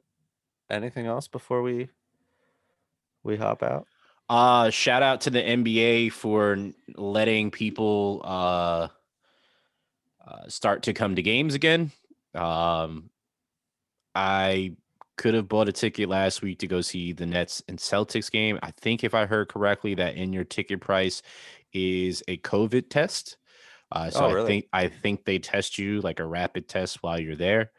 anything 0.69 1.07
else 1.07 1.27
before 1.27 1.61
we 1.61 1.89
we 3.23 3.35
hop 3.35 3.61
out? 3.61 3.85
Uh 4.29 4.69
shout 4.69 5.03
out 5.03 5.21
to 5.21 5.29
the 5.29 5.41
NBA 5.41 6.13
for 6.13 6.57
letting 6.95 7.51
people 7.51 8.21
uh, 8.23 8.87
uh 10.25 10.47
start 10.47 10.83
to 10.83 10.93
come 10.93 11.15
to 11.15 11.21
games 11.21 11.53
again. 11.53 11.91
Um 12.33 13.09
I 14.15 14.73
could 15.17 15.33
have 15.33 15.47
bought 15.47 15.69
a 15.69 15.71
ticket 15.71 16.09
last 16.09 16.41
week 16.41 16.59
to 16.59 16.67
go 16.67 16.81
see 16.81 17.13
the 17.13 17.25
Nets 17.25 17.63
and 17.67 17.77
Celtics 17.77 18.31
game. 18.31 18.59
I 18.61 18.71
think 18.71 19.03
if 19.03 19.13
I 19.13 19.25
heard 19.25 19.49
correctly 19.49 19.95
that 19.95 20.15
in 20.15 20.33
your 20.33 20.43
ticket 20.43 20.81
price 20.81 21.21
is 21.73 22.23
a 22.27 22.37
COVID 22.37 22.89
test. 22.89 23.37
Uh, 23.91 24.09
so 24.09 24.25
oh, 24.25 24.33
really? 24.33 24.43
I 24.43 24.47
think 24.47 24.65
I 24.73 24.87
think 24.87 25.25
they 25.25 25.39
test 25.39 25.77
you 25.77 26.01
like 26.01 26.19
a 26.19 26.25
rapid 26.25 26.67
test 26.67 27.03
while 27.03 27.19
you're 27.19 27.35
there 27.35 27.71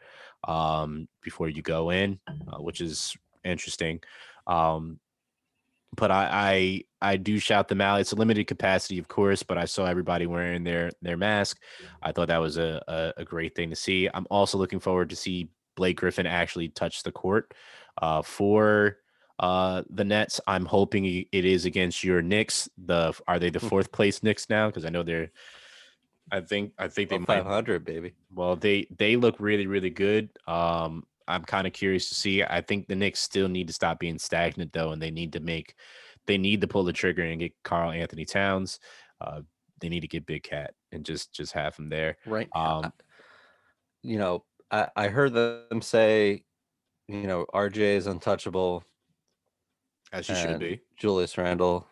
um, 0.47 1.07
before 1.21 1.49
you 1.49 1.61
go 1.61 1.89
in, 1.89 2.19
uh, 2.27 2.57
which 2.57 2.81
is 2.81 3.15
interesting. 3.43 4.01
Um, 4.47 4.99
but 5.95 6.11
I, 6.11 6.83
I 7.01 7.11
I 7.13 7.17
do 7.17 7.39
shout 7.39 7.67
them 7.67 7.81
out. 7.81 7.99
It's 7.99 8.11
a 8.11 8.15
limited 8.15 8.47
capacity, 8.47 8.97
of 8.99 9.07
course, 9.07 9.43
but 9.43 9.57
I 9.57 9.65
saw 9.65 9.85
everybody 9.85 10.25
wearing 10.25 10.63
their 10.63 10.91
their 11.01 11.17
mask. 11.17 11.59
I 12.01 12.11
thought 12.11 12.29
that 12.29 12.37
was 12.41 12.57
a, 12.57 12.81
a, 12.87 13.21
a 13.21 13.25
great 13.25 13.55
thing 13.55 13.69
to 13.69 13.75
see. 13.75 14.09
I'm 14.13 14.27
also 14.29 14.57
looking 14.57 14.79
forward 14.79 15.09
to 15.09 15.15
see 15.15 15.49
Blake 15.77 15.97
Griffin 15.97 16.25
actually 16.25 16.67
touched 16.67 17.05
the 17.05 17.11
court 17.13 17.53
uh, 18.01 18.21
for 18.21 18.97
uh, 19.39 19.83
the 19.89 20.03
Nets. 20.03 20.41
I'm 20.45 20.65
hoping 20.65 21.05
it 21.05 21.45
is 21.45 21.63
against 21.63 22.03
your 22.03 22.21
Knicks. 22.21 22.67
The 22.77 23.17
are 23.27 23.39
they 23.39 23.49
the 23.49 23.59
hmm. 23.59 23.67
fourth 23.67 23.93
place 23.93 24.21
Knicks 24.21 24.49
now? 24.49 24.67
Because 24.67 24.83
I 24.83 24.89
know 24.89 25.03
they're 25.03 25.31
I 26.31 26.41
think 26.41 26.73
I 26.77 26.87
think 26.87 27.09
they 27.09 27.17
might 27.17 27.27
500 27.27 27.85
baby. 27.85 28.13
Well, 28.33 28.55
they 28.55 28.87
they 28.97 29.15
look 29.15 29.39
really 29.39 29.67
really 29.67 29.89
good. 29.89 30.29
Um, 30.47 31.05
I'm 31.27 31.43
kind 31.43 31.67
of 31.67 31.73
curious 31.73 32.09
to 32.09 32.15
see. 32.15 32.43
I 32.43 32.61
think 32.61 32.87
the 32.87 32.95
Knicks 32.95 33.19
still 33.19 33.47
need 33.47 33.67
to 33.67 33.73
stop 33.73 33.99
being 33.99 34.19
stagnant 34.19 34.73
though, 34.73 34.91
and 34.91 35.01
they 35.01 35.11
need 35.11 35.33
to 35.33 35.39
make 35.39 35.75
they 36.25 36.37
need 36.37 36.61
to 36.61 36.67
pull 36.67 36.83
the 36.83 36.93
trigger 36.93 37.23
and 37.23 37.39
get 37.39 37.53
Karl-Anthony 37.63 38.25
Towns. 38.25 38.79
Uh, 39.21 39.41
they 39.79 39.87
need 39.87 40.01
to 40.01 40.07
get 40.07 40.25
Big 40.25 40.43
Cat 40.43 40.73
and 40.91 41.05
just 41.05 41.33
just 41.33 41.53
have 41.53 41.75
him 41.77 41.89
there. 41.89 42.17
Right. 42.25 42.49
Um, 42.53 42.91
you 44.03 44.17
know, 44.17 44.43
I 44.71 44.87
I 44.95 45.07
heard 45.07 45.33
them 45.33 45.81
say, 45.81 46.43
you 47.07 47.27
know, 47.27 47.45
RJ 47.53 47.77
is 47.77 48.07
untouchable. 48.07 48.83
As 50.11 50.27
he 50.27 50.35
should 50.35 50.59
be. 50.59 50.79
Julius 50.95 51.37
Randle, 51.37 51.85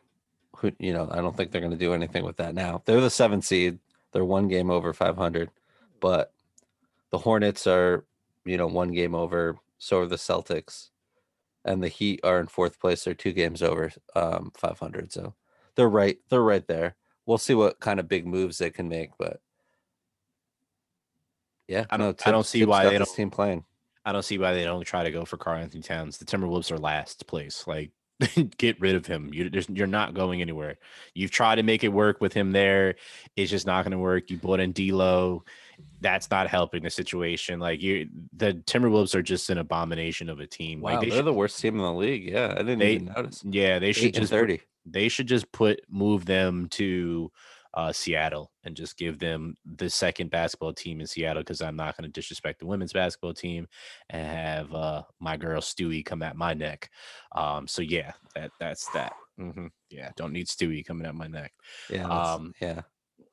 who 0.55 0.71
you 0.80 0.93
know, 0.93 1.09
I 1.11 1.17
don't 1.17 1.36
think 1.36 1.51
they're 1.51 1.61
going 1.61 1.71
to 1.71 1.78
do 1.78 1.93
anything 1.93 2.23
with 2.23 2.38
that 2.38 2.55
now. 2.55 2.82
They're 2.86 3.01
the 3.01 3.09
seven 3.09 3.41
seed. 3.41 3.80
They're 4.11 4.26
one 4.26 4.47
game 4.47 4.71
over 4.71 4.93
500, 4.93 5.49
but 5.99 6.32
the 7.11 7.17
Hornets 7.17 7.67
are, 7.67 8.05
you 8.45 8.57
know, 8.57 8.67
one 8.67 8.91
game 8.91 9.13
over. 9.13 9.57
So 9.78 9.99
are 9.99 10.05
the 10.05 10.15
Celtics, 10.15 10.89
and 11.65 11.84
the 11.84 11.89
Heat 11.89 12.21
are 12.23 12.39
in 12.39 12.47
fourth 12.47 12.80
place. 12.80 13.03
They're 13.03 13.13
two 13.13 13.34
games 13.34 13.61
over 13.61 13.91
um, 14.15 14.51
500. 14.55 15.11
So 15.11 15.34
they're 15.76 15.89
right. 15.89 16.17
They're 16.30 16.41
right 16.41 16.65
there. 16.65 16.95
We'll 17.26 17.38
see 17.38 17.55
what 17.55 17.80
kind 17.80 17.99
of 17.99 18.07
big 18.07 18.26
moves 18.26 18.57
they 18.57 18.69
can 18.69 18.88
make, 18.88 19.11
but 19.19 19.41
yeah, 21.68 21.86
I 21.89 21.97
don't. 21.97 22.18
No, 22.26 22.30
I 22.30 22.32
don't 22.32 22.45
see 22.45 22.66
why 22.66 22.86
they 22.89 22.97
don't 22.97 23.09
team 23.13 23.30
playing. 23.30 23.63
I 24.05 24.11
don't 24.11 24.24
see 24.24 24.38
why 24.38 24.53
they 24.53 24.63
don't 24.63 24.84
try 24.84 25.03
to 25.03 25.11
go 25.11 25.26
for 25.26 25.38
Karl-Anthony 25.38 25.82
Towns. 25.82 26.20
The 26.20 26.26
Timberwolves 26.26 26.72
are 26.72 26.78
last 26.78 27.26
place. 27.26 27.66
Like 27.66 27.89
get 28.57 28.80
rid 28.80 28.95
of 28.95 29.05
him. 29.07 29.32
You, 29.34 29.49
you're 29.70 29.88
not 29.88 30.13
going 30.13 30.41
anywhere. 30.41 30.78
You've 31.16 31.32
tried 31.32 31.55
to 31.55 31.63
make 31.63 31.84
it 31.84 31.89
work 31.89 32.22
with 32.22 32.32
him 32.32 32.51
there. 32.51 32.95
It's 33.36 33.49
just 33.49 33.66
not 33.66 33.84
going 33.84 33.93
to 33.93 33.97
work. 33.97 34.30
You 34.30 34.38
brought 34.38 34.59
in 34.59 34.74
D'Lo. 34.74 35.43
That's 36.01 36.30
not 36.30 36.47
helping 36.47 36.84
the 36.84 36.89
situation. 36.91 37.59
Like 37.59 37.82
you, 37.82 38.07
the 38.38 38.53
Timberwolves 38.53 39.16
are 39.16 39.24
just 39.24 39.49
an 39.49 39.57
abomination 39.57 40.30
of 40.30 40.39
a 40.39 40.45
team. 40.47 40.82
Wow, 40.82 40.99
like 40.99 41.09
they 41.09 41.18
are 41.18 41.24
the 41.24 41.34
worst 41.34 41.59
team 41.59 41.74
in 41.76 41.82
the 41.82 41.91
league. 41.93 42.30
Yeah, 42.30 42.53
I 42.53 42.59
didn't 42.59 42.80
They- 42.80 42.93
even 42.93 43.05
notice. 43.07 43.43
yeah, 43.43 43.80
they 43.80 43.91
should 43.91 44.13
just 44.13 44.32
thirty. 44.32 44.61
they 44.86 45.09
should 45.09 45.28
just 45.28 45.51
put 45.51 45.82
move 45.89 46.26
them 46.26 46.68
to 46.72 47.32
uh, 47.76 47.91
Seattle 47.91 48.51
and 48.63 48.76
just 48.76 48.97
give 48.97 49.19
them 49.19 49.55
the 49.65 49.89
second 49.89 50.32
basketball 50.32 50.73
team 50.73 51.01
in 51.01 51.07
Seattle 51.07 51.43
because 51.43 51.61
I'm 51.61 51.76
not 51.76 51.97
going 51.97 52.09
to 52.09 52.13
disrespect 52.13 52.59
the 52.59 52.65
women's 52.65 52.93
basketball 52.93 53.34
team 53.34 53.67
and 54.09 54.26
have 54.28 54.73
uh, 54.73 55.03
my 55.19 55.38
girl 55.38 55.61
Stewie 55.61 56.05
come 56.05 56.23
at 56.23 56.38
my 56.38 56.53
neck. 56.53 56.89
Um, 57.36 57.67
so 57.67 57.82
yeah, 57.82 58.13
that 58.36 58.51
that's 58.59 58.89
that. 58.91 59.13
hmm 59.38 59.67
Yeah, 59.89 60.11
don't 60.15 60.34
need 60.34 60.47
Stewie 60.47 60.86
coming 60.86 61.05
at 61.05 61.15
my 61.15 61.28
neck. 61.28 61.53
Yeah, 61.89 62.05
Um, 62.07 62.53
yeah. 62.61 62.82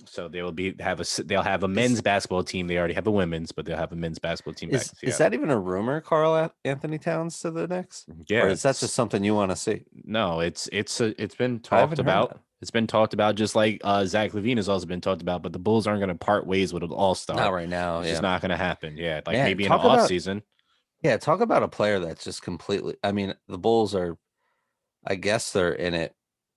So 0.04 0.28
they 0.28 0.42
will 0.42 0.52
be 0.52 0.74
have 0.80 1.00
a 1.00 1.22
they'll 1.24 1.42
have 1.42 1.62
a 1.62 1.68
men's 1.68 2.00
basketball 2.00 2.42
team. 2.44 2.66
They 2.66 2.78
already 2.78 2.94
have 2.94 3.06
a 3.06 3.10
women's, 3.10 3.52
but 3.52 3.64
they'll 3.66 3.76
have 3.76 3.92
a 3.92 3.96
men's 3.96 4.18
basketball 4.18 4.54
team. 4.54 4.70
Is, 4.70 4.92
is 5.02 5.18
that 5.18 5.32
even 5.34 5.50
a 5.50 5.58
rumor, 5.58 6.00
Karl 6.00 6.50
Anthony 6.64 6.98
Towns 6.98 7.38
to 7.40 7.50
the 7.50 7.66
Knicks? 7.68 8.06
yeah? 8.28 8.42
or 8.44 8.48
is 8.48 8.62
that 8.62 8.76
just 8.76 8.94
something 8.94 9.22
you 9.24 9.34
want 9.34 9.50
to 9.52 9.56
see? 9.56 9.84
no? 10.04 10.40
It's 10.40 10.68
it's 10.72 11.00
a, 11.00 11.20
it's 11.22 11.34
been 11.34 11.60
talked 11.60 11.98
about. 11.98 12.40
It's 12.60 12.70
been 12.70 12.86
talked 12.86 13.12
about, 13.12 13.34
just 13.34 13.56
like 13.56 13.80
uh, 13.82 14.04
Zach 14.04 14.30
LaVine 14.32 14.56
has 14.56 14.68
also 14.68 14.86
been 14.86 15.00
talked 15.00 15.20
about. 15.20 15.42
But 15.42 15.52
the 15.52 15.58
Bulls 15.58 15.86
aren't 15.88 15.98
going 15.98 16.10
to 16.10 16.14
part 16.14 16.46
ways 16.46 16.72
with 16.72 16.84
an 16.84 16.90
All 16.90 17.14
Star. 17.16 17.36
Not 17.36 17.52
right 17.52 17.68
now. 17.68 17.98
It's 17.98 18.06
Yeah. 18.06 18.12
just 18.12 18.22
not 18.22 18.40
going 18.40 18.50
to 18.50 18.56
happen. 18.56 18.96
Yeah, 18.96 19.20
like 19.26 19.34
Man, 19.34 19.44
maybe 19.46 19.64
in 19.64 19.70
the 19.70 19.74
off 19.76 19.84
about- 19.84 20.08
season. 20.08 20.42
Yeah, 21.02 21.16
talk 21.16 21.40
about 21.40 21.64
a 21.64 21.68
player 21.68 21.98
that's 21.98 22.22
just 22.22 22.42
completely. 22.42 22.94
I 23.02 23.10
mean, 23.10 23.34
the 23.48 23.58
Bulls 23.58 23.92
are, 23.96 24.16
I 25.04 25.16
guess 25.16 25.50
they're 25.52 25.72
in 25.72 25.94
it. 25.94 26.14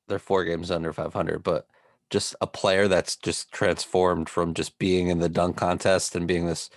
They're 0.08 0.20
four 0.20 0.44
games 0.44 0.70
under 0.70 0.94
500, 0.94 1.42
but 1.42 1.66
just 2.10 2.36
a 2.42 2.48
player 2.48 2.88
that's 2.88 3.16
just 3.16 3.52
transformed 3.52 4.30
from 4.30 4.54
just 4.54 4.78
being 4.78 5.10
in 5.10 5.20
the 5.20 5.30
dunk 5.30 5.58
contest 5.58 6.16
and 6.16 6.28
being 6.28 6.46
this 6.46 6.70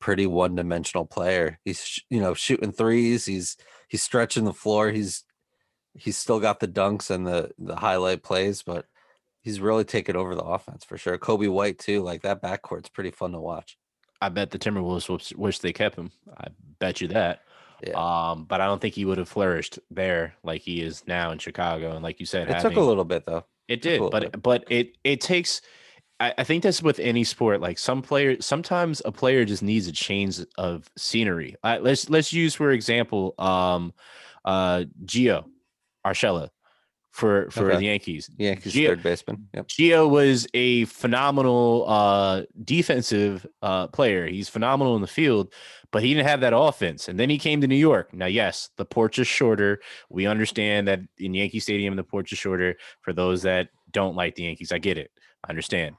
pretty 0.00 0.26
one-dimensional 0.26 1.06
player. 1.06 1.58
He's 1.64 1.84
sh- 1.84 2.00
you 2.10 2.20
know 2.20 2.34
shooting 2.34 2.72
threes. 2.72 3.26
He's 3.26 3.56
he's 3.88 4.02
stretching 4.02 4.44
the 4.44 4.52
floor. 4.52 4.90
He's 4.90 5.24
he's 5.94 6.16
still 6.16 6.40
got 6.40 6.60
the 6.60 6.68
dunks 6.68 7.10
and 7.10 7.26
the 7.26 7.50
the 7.58 7.76
highlight 7.76 8.22
plays, 8.22 8.62
but 8.62 8.86
he's 9.42 9.60
really 9.60 9.84
taken 9.84 10.16
over 10.16 10.34
the 10.34 10.42
offense 10.44 10.84
for 10.84 10.98
sure. 10.98 11.18
Coby 11.18 11.50
White 11.50 11.78
too. 11.78 12.02
Like 12.02 12.22
that 12.22 12.42
backcourt's 12.42 12.88
pretty 12.88 13.10
fun 13.10 13.32
to 13.32 13.40
watch. 13.40 13.78
I 14.20 14.28
bet 14.28 14.50
the 14.50 14.58
Timberwolves 14.58 15.36
wish, 15.36 15.58
they 15.58 15.72
kept 15.72 15.96
him. 15.96 16.10
I 16.38 16.48
bet 16.78 17.00
you 17.00 17.08
that. 17.08 17.42
Yeah. 17.86 17.92
Um, 17.92 18.44
but 18.44 18.62
I 18.62 18.66
don't 18.66 18.80
think 18.80 18.94
he 18.94 19.04
would 19.04 19.18
have 19.18 19.28
flourished 19.28 19.78
there 19.90 20.34
like 20.42 20.62
he 20.62 20.80
is 20.80 21.06
now 21.06 21.30
in 21.32 21.38
Chicago. 21.38 21.92
And 21.92 22.02
like 22.02 22.18
you 22.18 22.26
said, 22.26 22.48
It 22.48 22.60
took 22.60 22.76
a 22.76 22.80
little 22.80 23.04
bit 23.04 23.26
though. 23.26 23.44
It 23.68 23.82
did, 23.82 24.00
but 24.10 24.42
but 24.42 24.64
it 24.70 24.96
it 25.04 25.20
takes. 25.20 25.60
I, 26.18 26.32
I 26.38 26.44
think 26.44 26.62
that's 26.62 26.82
with 26.82 26.98
any 26.98 27.24
sport. 27.24 27.60
Like 27.60 27.78
some 27.78 28.00
player, 28.00 28.40
sometimes 28.40 29.02
a 29.04 29.12
player 29.12 29.44
just 29.44 29.62
needs 29.62 29.86
a 29.86 29.92
change 29.92 30.40
of 30.56 30.88
scenery. 30.96 31.56
Uh, 31.62 31.78
let's 31.80 32.08
let's 32.08 32.32
use 32.32 32.54
for 32.54 32.70
example, 32.70 33.34
um, 33.38 33.92
uh, 34.44 34.84
Gio 35.04 35.44
Urshela 36.06 36.50
for 37.16 37.50
for 37.50 37.68
Okay. 37.70 37.78
the 37.78 37.84
Yankees. 37.86 38.30
Yankees 38.36 38.74
Gio- 38.74 38.88
third 38.88 39.02
baseman. 39.02 39.48
Yep. 39.54 39.68
Gio 39.68 40.10
was 40.10 40.46
a 40.52 40.84
phenomenal 40.84 41.84
uh, 41.88 42.42
defensive 42.62 43.46
uh, 43.62 43.86
player. 43.88 44.26
He's 44.26 44.50
phenomenal 44.50 44.96
in 44.96 45.00
the 45.00 45.06
field, 45.08 45.52
but 45.92 46.02
he 46.02 46.12
didn't 46.12 46.28
have 46.28 46.40
that 46.42 46.52
offense. 46.54 47.08
And 47.08 47.18
then 47.18 47.30
he 47.30 47.38
came 47.38 47.62
to 47.62 47.66
New 47.66 47.74
York. 47.76 48.12
Now, 48.12 48.26
yes, 48.26 48.68
the 48.76 48.84
porch 48.84 49.18
is 49.18 49.26
shorter. 49.26 49.80
We 50.10 50.26
understand 50.26 50.88
that 50.88 51.00
in 51.18 51.32
Yankee 51.32 51.60
Stadium, 51.60 51.96
the 51.96 52.04
porch 52.04 52.32
is 52.32 52.38
shorter. 52.38 52.76
For 53.00 53.14
those 53.14 53.42
that 53.42 53.68
don't 53.90 54.14
like 54.14 54.34
the 54.34 54.42
Yankees, 54.44 54.70
I 54.70 54.78
get 54.78 54.98
it. 54.98 55.10
I 55.42 55.50
understand. 55.50 55.96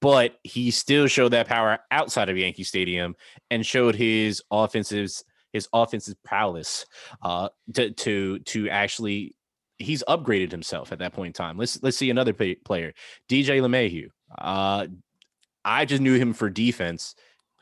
But 0.00 0.36
he 0.44 0.70
still 0.70 1.06
showed 1.08 1.32
that 1.32 1.46
power 1.46 1.78
outside 1.90 2.28
of 2.30 2.38
Yankee 2.38 2.64
Stadium 2.64 3.16
and 3.50 3.64
showed 3.66 3.94
his 3.94 4.42
offensive 4.50 5.10
his 5.52 5.68
offensive 5.72 6.16
prowess 6.24 6.84
uh, 7.22 7.48
to 7.74 7.90
to 7.92 8.38
to 8.40 8.68
actually 8.70 9.34
he's 9.84 10.02
upgraded 10.08 10.50
himself 10.50 10.92
at 10.92 10.98
that 10.98 11.12
point 11.12 11.28
in 11.28 11.32
time. 11.32 11.56
Let's 11.56 11.82
let's 11.82 11.96
see 11.96 12.10
another 12.10 12.32
play, 12.32 12.54
player, 12.56 12.94
DJ 13.28 13.60
LeMahieu. 13.60 14.08
Uh, 14.36 14.86
I 15.64 15.84
just 15.84 16.02
knew 16.02 16.18
him 16.18 16.32
for 16.32 16.50
defense. 16.50 17.14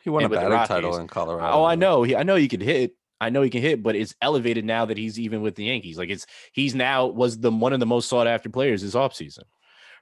He 0.03 0.11
won 0.11 0.25
a 0.25 0.29
batting 0.29 0.67
title 0.67 0.97
in 0.97 1.07
Colorado. 1.07 1.59
Oh, 1.59 1.65
I 1.65 1.77
know. 1.77 2.03
He, 2.03 2.17
I 2.17 2.25
know 2.25 2.37
he 2.37 2.49
can 2.49 2.61
hit. 2.61 2.97
I 3.21 3.31
know 3.31 3.43
he 3.43 3.51
can 3.51 3.63
hit, 3.63 3.83
but 3.85 3.95
it's 3.95 4.17
elevated 4.21 4.65
now 4.65 4.87
that 4.87 4.97
he's 4.97 5.19
even 5.21 5.43
with 5.43 5.55
the 5.55 5.65
Yankees. 5.65 5.97
Like 5.97 6.11
it's 6.11 6.27
he's 6.53 6.75
now 6.75 7.07
was 7.07 7.39
the 7.39 7.53
one 7.53 7.73
of 7.73 7.81
the 7.81 7.87
most 7.87 8.09
sought 8.09 8.27
after 8.27 8.49
players 8.49 8.83
this 8.83 8.95
offseason, 8.95 9.45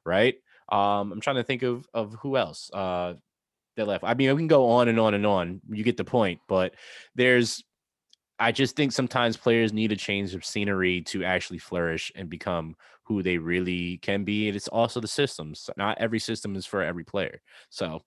right? 0.07 0.37
Um, 0.71 1.13
I'm 1.13 1.21
trying 1.21 1.37
to 1.37 1.45
think 1.45 1.63
of 1.63 1.87
of 1.93 2.15
who 2.23 2.37
else 2.37 2.71
uh 2.73 3.15
that 3.77 3.87
left. 3.87 4.05
I 4.05 4.15
mean, 4.15 4.31
we 4.35 4.41
can 4.41 4.47
go 4.47 4.71
on 4.71 4.89
and 4.89 4.99
on 4.99 5.15
and 5.15 5.27
on. 5.27 5.61
You 5.71 5.85
get 5.85 5.97
the 5.97 6.05
point, 6.05 6.41
but 6.49 6.75
there's 7.15 7.63
I 8.41 8.53
just 8.53 8.75
think 8.75 8.93
sometimes 8.93 9.37
players 9.37 9.73
need 9.73 9.93
a 9.93 9.97
change 9.97 10.35
of 10.35 10.47
scenery 10.47 11.03
to 11.03 11.25
actually 11.25 11.59
flourish 11.59 12.11
and 12.15 12.31
become 12.31 12.75
who 13.05 13.23
they 13.23 13.37
really 13.37 13.99
can 13.99 14.25
be. 14.25 14.49
And 14.49 14.57
it's 14.57 14.69
also 14.69 14.99
the 14.99 15.09
systems. 15.09 15.69
Not 15.77 15.99
every 15.99 16.19
system 16.19 16.57
is 16.57 16.65
for 16.65 16.83
every 16.83 17.05
player. 17.05 17.43
So 17.69 18.03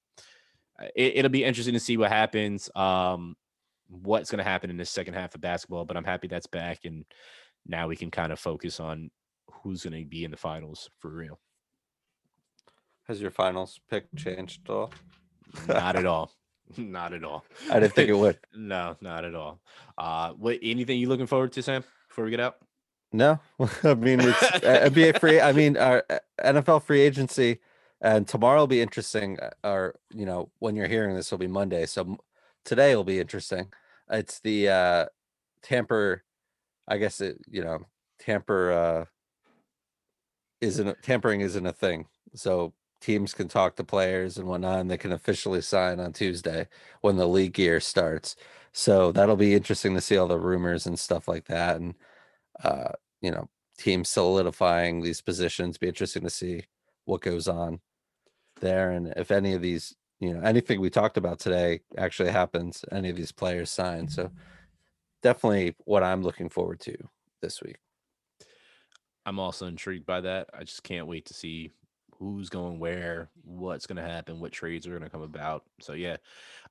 uh, 0.81 0.87
it, 0.95 1.17
it'll 1.17 1.29
be 1.29 1.43
interesting 1.43 1.75
to 1.75 1.79
see 1.79 1.97
what 1.97 2.09
happens. 2.09 2.67
Um, 2.75 3.35
what's 3.89 4.31
going 4.31 4.39
to 4.39 4.49
happen 4.49 4.71
in 4.71 4.77
this 4.77 4.89
second 4.89 5.13
half 5.13 5.35
of 5.35 5.41
basketball, 5.41 5.85
but 5.85 5.95
I'm 5.95 6.03
happy 6.03 6.27
that's 6.27 6.47
back. 6.47 6.79
And 6.85 7.05
now 7.67 7.87
we 7.87 7.95
can 7.95 8.09
kind 8.09 8.31
of 8.31 8.39
focus 8.39 8.79
on 8.79 9.11
who's 9.61 9.83
going 9.83 10.01
to 10.01 10.09
be 10.09 10.23
in 10.23 10.31
the 10.31 10.37
finals 10.37 10.89
for 10.97 11.09
real. 11.09 11.39
Has 13.07 13.21
your 13.21 13.31
finals 13.31 13.79
pick 13.87 14.05
changed 14.15 14.61
at 14.65 14.73
all? 14.73 14.91
Not 15.67 15.95
at 15.95 16.05
all. 16.07 16.31
Not 16.77 17.13
at 17.13 17.23
all. 17.23 17.45
I 17.69 17.79
didn't 17.79 17.93
think 17.93 18.09
it 18.09 18.17
would. 18.17 18.37
No, 18.55 18.95
not 19.01 19.25
at 19.25 19.35
all. 19.35 19.59
Uh, 19.97 20.31
what 20.33 20.59
anything 20.61 20.99
you 20.99 21.07
looking 21.09 21.27
forward 21.27 21.51
to, 21.53 21.61
Sam? 21.63 21.83
Before 22.07 22.23
we 22.25 22.31
get 22.31 22.39
out, 22.39 22.57
No, 23.11 23.39
I 23.83 23.93
mean 23.95 24.19
it's 24.21 24.43
uh, 24.43 24.89
NBA 24.89 25.19
free. 25.19 25.41
I 25.41 25.51
mean 25.51 25.77
our 25.77 26.03
uh, 26.09 26.19
NFL 26.43 26.83
free 26.83 27.01
agency, 27.01 27.59
and 28.01 28.27
tomorrow 28.27 28.59
will 28.61 28.67
be 28.67 28.81
interesting. 28.81 29.39
uh, 29.39 29.49
Or 29.63 29.95
you 30.13 30.25
know 30.25 30.51
when 30.59 30.75
you're 30.75 30.87
hearing 30.87 31.15
this 31.15 31.31
will 31.31 31.39
be 31.39 31.47
Monday, 31.47 31.85
so 31.85 32.17
today 32.65 32.95
will 32.95 33.03
be 33.03 33.19
interesting. 33.19 33.71
It's 34.09 34.39
the 34.39 34.69
uh 34.69 35.05
tamper. 35.63 36.23
I 36.87 36.97
guess 36.97 37.21
it 37.21 37.37
you 37.49 37.63
know 37.63 37.79
tamper 38.19 38.71
uh 38.71 39.05
isn't 40.61 41.01
tampering 41.03 41.41
isn't 41.41 41.65
a 41.65 41.73
thing. 41.73 42.07
So 42.35 42.73
teams 43.03 43.33
can 43.33 43.47
talk 43.49 43.75
to 43.75 43.83
players 43.83 44.37
and 44.37 44.47
whatnot, 44.47 44.79
and 44.79 44.89
they 44.89 44.97
can 44.97 45.11
officially 45.11 45.61
sign 45.61 45.99
on 45.99 46.13
Tuesday 46.13 46.67
when 47.01 47.17
the 47.17 47.27
league 47.27 47.59
year 47.59 47.79
starts. 47.79 48.35
So 48.71 49.11
that'll 49.11 49.35
be 49.35 49.53
interesting 49.53 49.93
to 49.95 50.01
see 50.01 50.17
all 50.17 50.27
the 50.27 50.39
rumors 50.39 50.85
and 50.85 50.97
stuff 50.97 51.27
like 51.27 51.45
that, 51.45 51.77
and 51.77 51.95
uh, 52.63 52.93
you 53.21 53.31
know, 53.31 53.49
teams 53.77 54.09
solidifying 54.09 55.01
these 55.01 55.21
positions. 55.21 55.77
Be 55.77 55.89
interesting 55.89 56.23
to 56.23 56.29
see 56.29 56.63
what 57.05 57.21
goes 57.21 57.47
on 57.47 57.81
there, 58.61 58.91
and 58.91 59.13
if 59.17 59.31
any 59.31 59.53
of 59.53 59.61
these, 59.61 59.93
you 60.19 60.33
know, 60.33 60.41
anything 60.41 60.79
we 60.79 60.89
talked 60.89 61.17
about 61.17 61.39
today 61.39 61.81
actually 61.97 62.31
happens. 62.31 62.85
Any 62.91 63.09
of 63.09 63.17
these 63.17 63.33
players 63.33 63.69
sign. 63.69 64.07
So 64.07 64.31
definitely 65.21 65.75
what 65.85 66.03
I'm 66.03 66.23
looking 66.23 66.49
forward 66.49 66.79
to 66.81 66.95
this 67.41 67.61
week. 67.61 67.77
I'm 69.25 69.39
also 69.39 69.67
intrigued 69.67 70.05
by 70.05 70.21
that. 70.21 70.49
I 70.53 70.63
just 70.63 70.83
can't 70.83 71.07
wait 71.07 71.25
to 71.25 71.33
see 71.33 71.71
who's 72.19 72.49
going 72.49 72.79
where, 72.79 73.29
what's 73.43 73.85
going 73.87 73.95
to 73.97 74.01
happen, 74.09 74.39
what 74.39 74.51
trades 74.51 74.85
are 74.87 74.91
going 74.91 75.01
to 75.03 75.09
come 75.09 75.21
about. 75.21 75.63
So 75.81 75.93
yeah, 75.93 76.17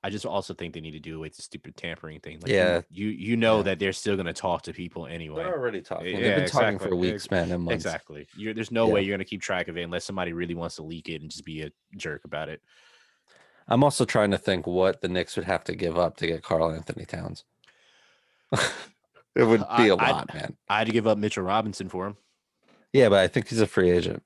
I 0.03 0.09
just 0.09 0.25
also 0.25 0.53
think 0.53 0.73
they 0.73 0.81
need 0.81 0.91
to 0.91 0.99
do 0.99 1.17
away 1.17 1.27
with 1.27 1.35
the 1.37 1.41
stupid 1.41 1.75
tampering 1.75 2.19
thing. 2.19 2.39
Like 2.41 2.51
Yeah. 2.51 2.81
you 2.89 3.07
you 3.07 3.35
know 3.37 3.57
Yeah. 3.57 3.63
that 3.63 3.79
they're 3.79 3.93
still 3.93 4.15
going 4.15 4.25
to 4.27 4.33
talk 4.33 4.63
to 4.63 4.73
people 4.73 5.05
anyway. 5.07 5.43
They're 5.43 5.57
already 5.57 5.81
talking. 5.81 6.07
Yeah, 6.07 6.19
They've 6.21 6.35
been 6.37 6.49
talking 6.49 6.79
for 6.79 6.95
weeks, 6.95 7.29
man, 7.31 7.51
and 7.51 7.63
months. 7.63 7.85
Exactly. 7.85 8.27
You're, 8.35 8.53
there's 8.53 8.71
no 8.71 8.87
Yeah. 8.87 8.93
way 8.93 9.01
you're 9.03 9.11
going 9.15 9.25
to 9.25 9.29
keep 9.29 9.41
track 9.41 9.67
of 9.67 9.77
it 9.77 9.81
unless 9.83 10.05
somebody 10.05 10.33
really 10.33 10.55
wants 10.55 10.75
to 10.77 10.83
leak 10.83 11.09
it 11.09 11.21
and 11.21 11.29
just 11.29 11.45
be 11.45 11.61
a 11.61 11.71
jerk 11.97 12.25
about 12.25 12.49
it. 12.49 12.61
I'm 13.67 13.83
also 13.83 14.03
trying 14.05 14.31
to 14.31 14.37
think 14.37 14.67
what 14.67 15.01
the 15.01 15.07
Knicks 15.07 15.35
would 15.35 15.45
have 15.45 15.63
to 15.65 15.75
give 15.75 15.97
up 15.97 16.17
to 16.17 16.27
get 16.27 16.43
Karl 16.43 16.71
Anthony 16.71 17.05
Towns. 17.05 17.45
it 19.35 19.43
would 19.45 19.61
be 19.77 19.87
a 19.89 19.95
I- 19.95 20.11
lot, 20.11 20.33
man. 20.33 20.55
I 20.69 20.79
had 20.79 20.87
to 20.87 20.93
give 20.93 21.07
up 21.07 21.17
Mitchell 21.17 21.43
Robinson 21.43 21.89
for 21.89 22.07
him. 22.07 22.17
Yeah, 22.91 23.09
but 23.09 23.19
I 23.19 23.27
think 23.27 23.47
he's 23.47 23.61
a 23.61 23.65
free 23.67 23.89
agent 23.89 24.21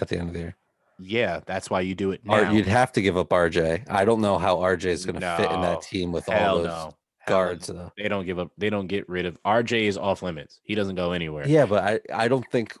at 0.00 0.08
the 0.08 0.18
end 0.18 0.28
of 0.28 0.34
the 0.34 0.40
year. 0.40 0.56
Yeah, 0.98 1.40
that's 1.44 1.68
why 1.68 1.82
you 1.82 1.94
do 1.94 2.12
it 2.12 2.22
Or 2.26 2.44
you'd 2.46 2.66
have 2.66 2.90
to 2.92 3.02
give 3.02 3.18
up 3.18 3.28
RJ. 3.28 3.84
I 3.90 4.06
don't 4.06 4.22
know 4.22 4.38
how 4.38 4.56
RJ 4.56 4.86
is 4.86 5.04
going 5.04 5.20
to 5.20 5.36
fit 5.36 5.50
in 5.50 5.60
that 5.60 5.82
team 5.82 6.10
with 6.10 6.26
all 6.30 6.56
those 6.58 6.66
no. 6.66 6.92
Guards. 7.26 7.68
no. 7.68 7.74
Though. 7.74 7.92
They 7.98 8.08
don't 8.08 8.24
give 8.24 8.38
up. 8.38 8.50
They 8.56 8.70
don't 8.70 8.86
get 8.86 9.06
rid 9.08 9.26
of 9.26 9.36
RJ 9.42 9.82
is 9.82 9.98
off 9.98 10.22
limits. 10.22 10.60
He 10.62 10.74
doesn't 10.74 10.94
go 10.96 11.12
anywhere. 11.12 11.46
Yeah, 11.46 11.66
but 11.66 11.82
I, 11.84 12.24
I 12.24 12.28
don't 12.28 12.46
think. 12.50 12.74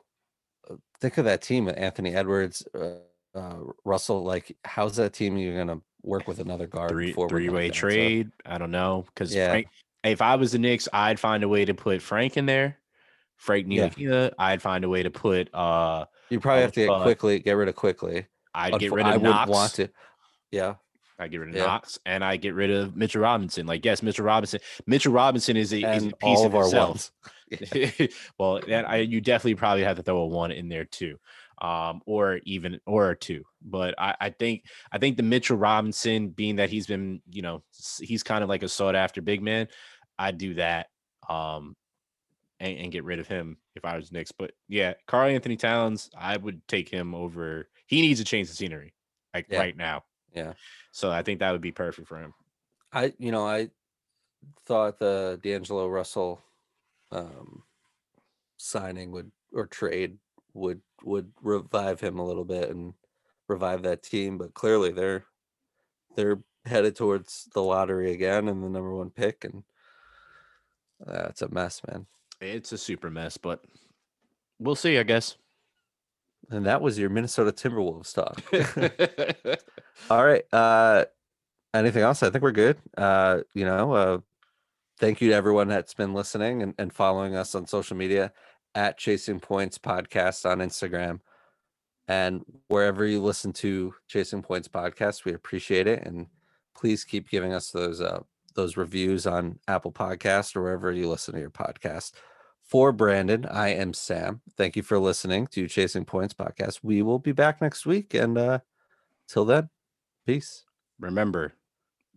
uh, 0.70 0.76
Think 1.00 1.18
of 1.18 1.26
that 1.26 1.42
team 1.42 1.66
with 1.66 1.76
Anthony 1.76 2.14
Edwards, 2.14 2.66
uh, 2.74 3.00
uh, 3.38 3.56
Russell. 3.84 4.24
Like, 4.24 4.56
how's 4.64 4.96
that 4.96 5.12
team 5.12 5.36
you're 5.36 5.54
going 5.62 5.68
to 5.78 5.82
work 6.02 6.26
with 6.26 6.38
another 6.38 6.66
guard? 6.66 6.90
three 6.90 7.12
three 7.12 7.50
way 7.50 7.68
that? 7.68 7.74
So, 7.74 7.80
trade. 7.80 8.30
I 8.46 8.56
don't 8.56 8.70
know 8.70 9.04
because 9.14 9.34
Yeah. 9.34 9.50
Frank. 9.50 9.66
If 10.04 10.22
I 10.22 10.36
was 10.36 10.52
the 10.52 10.58
Knicks, 10.58 10.88
I'd 10.92 11.20
find 11.20 11.42
a 11.42 11.48
way 11.48 11.64
to 11.66 11.74
put 11.74 12.00
Frank 12.00 12.36
in 12.38 12.46
there, 12.46 12.78
Frank 13.36 13.66
Yeah. 13.68 13.88
Ntilikina. 13.88 14.32
I'd 14.38 14.62
find 14.62 14.84
a 14.84 14.88
way 14.88 15.02
to 15.02 15.10
put. 15.10 15.52
uh 15.52 16.06
You 16.30 16.40
probably 16.40 16.62
have 16.62 16.72
to 16.72 16.80
get 16.80 16.90
uh, 16.90 17.02
quickly 17.02 17.38
get 17.38 17.52
rid 17.52 17.68
of 17.68 17.74
quickly. 17.76 18.26
I'd 18.54 18.78
get 18.78 18.92
rid 18.92 19.06
of 19.06 19.14
I 19.14 19.16
Knox. 19.16 19.48
would 19.48 19.54
want 19.54 19.72
to. 19.74 19.88
Yeah. 20.50 20.74
I 21.18 21.28
get 21.28 21.38
rid 21.38 21.50
of 21.50 21.54
Yeah. 21.56 21.66
Knox 21.66 21.98
and 22.04 22.24
I 22.24 22.36
get 22.36 22.54
rid 22.54 22.70
of 22.70 22.96
Mitchell 22.96 23.22
Robinson. 23.22 23.66
Like, 23.66 23.84
yes, 23.84 24.02
Mitchell 24.02 24.24
Robinson. 24.24 24.60
Mitchell 24.86 25.12
Robinson 25.12 25.56
is 25.56 25.72
a, 25.72 25.78
is 25.94 26.04
a 26.04 26.06
piece 26.08 26.16
all 26.22 26.46
of, 26.46 26.52
of 26.52 26.54
our 26.56 26.62
himself. 26.62 26.88
ones. 26.88 27.12
well, 28.38 28.60
that 28.68 28.88
I 28.88 28.96
you 28.98 29.20
definitely 29.20 29.54
probably 29.54 29.84
have 29.84 29.96
to 29.96 30.02
throw 30.02 30.18
a 30.18 30.26
one 30.26 30.50
in 30.52 30.68
there 30.68 30.84
too, 30.84 31.16
um, 31.62 32.00
or 32.06 32.40
even 32.44 32.80
or 32.86 33.10
a 33.10 33.16
two. 33.16 33.44
But 33.62 33.94
I, 33.98 34.14
I 34.20 34.30
think 34.30 34.64
I 34.90 34.98
think 34.98 35.16
the 35.16 35.22
Mitchell 35.22 35.56
Robinson, 35.56 36.30
being 36.30 36.56
that 36.56 36.70
he's 36.70 36.86
been, 36.86 37.22
you 37.30 37.42
know, 37.42 37.62
he's 38.00 38.22
kind 38.22 38.42
of 38.42 38.48
like 38.48 38.62
a 38.64 38.68
sought 38.68 38.96
after 38.96 39.22
big 39.22 39.42
man. 39.42 39.68
I'd 40.18 40.38
do 40.38 40.54
that, 40.54 40.88
um, 41.28 41.76
and, 42.60 42.78
and 42.78 42.92
get 42.92 43.04
rid 43.04 43.18
of 43.18 43.28
him 43.28 43.58
if 43.74 43.84
I 43.84 43.96
was 43.96 44.12
Knicks. 44.12 44.32
But 44.32 44.52
yeah, 44.68 44.94
Karl 45.06 45.28
Anthony 45.28 45.56
Towns, 45.56 46.10
I 46.16 46.36
would 46.36 46.66
take 46.68 46.88
him 46.88 47.14
over. 47.14 47.68
He 47.86 48.00
needs 48.00 48.20
to 48.20 48.24
change 48.24 48.48
the 48.48 48.54
scenery, 48.54 48.94
like 49.34 49.46
Yeah. 49.48 49.58
right 49.58 49.76
now. 49.76 50.04
Yeah. 50.34 50.54
So 50.92 51.10
I 51.10 51.22
think 51.22 51.40
that 51.40 51.52
would 51.52 51.60
be 51.60 51.72
perfect 51.72 52.08
for 52.08 52.18
him. 52.18 52.34
I 52.92 53.12
you 53.18 53.32
know 53.32 53.46
I 53.46 53.70
thought 54.64 54.98
the 54.98 55.38
D'Angelo 55.42 55.88
Russell 55.88 56.40
um, 57.10 57.64
signing 58.56 59.10
would 59.12 59.30
or 59.52 59.66
trade 59.66 60.18
would 60.54 60.80
would 61.02 61.32
revive 61.42 62.00
him 62.00 62.18
a 62.18 62.24
little 62.26 62.44
bit 62.44 62.70
and 62.70 62.94
revive 63.48 63.82
that 63.82 64.02
team, 64.02 64.38
but 64.38 64.54
clearly 64.54 64.92
they're 64.92 65.24
they're 66.14 66.42
headed 66.64 66.96
towards 66.96 67.48
the 67.54 67.62
lottery 67.62 68.12
again 68.12 68.48
and 68.48 68.62
the 68.62 68.68
number 68.68 68.94
one 68.94 69.10
pick, 69.10 69.44
and 69.44 69.64
uh, 71.06 71.30
a 71.40 71.48
mess, 71.48 71.80
man. 71.86 72.06
It's 72.40 72.72
a 72.72 72.78
super 72.78 73.10
mess, 73.10 73.36
but 73.36 73.64
we'll 74.58 74.74
see. 74.74 74.98
I 74.98 75.02
guess. 75.02 75.36
And 76.50 76.66
that 76.66 76.80
was 76.80 76.98
your 76.98 77.10
Minnesota 77.10 77.50
Timberwolves 77.52 78.14
talk. 78.14 78.40
All 80.10 80.24
right. 80.24 80.44
Uh 80.52 81.06
anything 81.74 82.02
else? 82.02 82.22
I 82.22 82.30
think 82.30 82.42
we're 82.42 82.52
good. 82.52 82.78
Uh, 82.96 83.40
you 83.54 83.64
know, 83.64 83.92
uh 83.92 84.18
thank 84.98 85.20
you 85.20 85.30
to 85.30 85.34
everyone 85.34 85.68
that's 85.68 85.94
been 85.94 86.14
listening 86.14 86.62
and, 86.62 86.74
and 86.78 86.92
following 86.92 87.34
us 87.34 87.54
on 87.54 87.66
social 87.66 87.96
media 87.96 88.32
at 88.74 88.98
Chasing 88.98 89.40
Points 89.40 89.78
Podcast 89.78 90.48
on 90.48 90.58
Instagram. 90.58 91.20
And 92.08 92.44
wherever 92.68 93.04
you 93.04 93.20
listen 93.20 93.52
to 93.54 93.94
Chasing 94.06 94.42
Points 94.42 94.68
Podcast, 94.68 95.24
we 95.24 95.32
appreciate 95.34 95.86
it. 95.88 96.06
And 96.06 96.28
please 96.76 97.04
keep 97.04 97.28
giving 97.28 97.52
us 97.52 97.70
those 97.70 98.00
uh 98.00 98.20
those 98.56 98.76
reviews 98.76 99.26
on 99.26 99.58
Apple 99.68 99.92
Podcast 99.92 100.56
or 100.56 100.62
wherever 100.62 100.92
you 100.92 101.08
listen 101.08 101.34
to 101.34 101.40
your 101.40 101.50
podcast. 101.50 102.12
For 102.64 102.90
Brandon, 102.90 103.46
I 103.46 103.68
am 103.68 103.94
Sam. 103.94 104.40
Thank 104.56 104.74
you 104.74 104.82
for 104.82 104.98
listening 104.98 105.46
to 105.48 105.68
Chasing 105.68 106.04
Points 106.04 106.34
Podcast. 106.34 106.80
We 106.82 107.00
will 107.02 107.20
be 107.20 107.30
back 107.30 107.62
next 107.62 107.86
week. 107.86 108.12
And 108.12 108.36
uh 108.36 108.58
till 109.28 109.44
then, 109.44 109.68
peace. 110.26 110.64
Remember, 110.98 111.52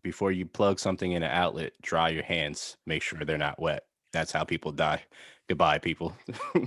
before 0.01 0.31
you 0.31 0.47
plug 0.47 0.79
something 0.79 1.11
in 1.11 1.21
an 1.21 1.31
outlet, 1.31 1.73
dry 1.81 2.09
your 2.09 2.23
hands. 2.23 2.77
Make 2.87 3.03
sure 3.03 3.19
they're 3.19 3.37
not 3.37 3.61
wet. 3.61 3.83
That's 4.11 4.31
how 4.31 4.43
people 4.43 4.71
die. 4.71 5.03
Goodbye, 5.47 5.77
people. 5.77 6.15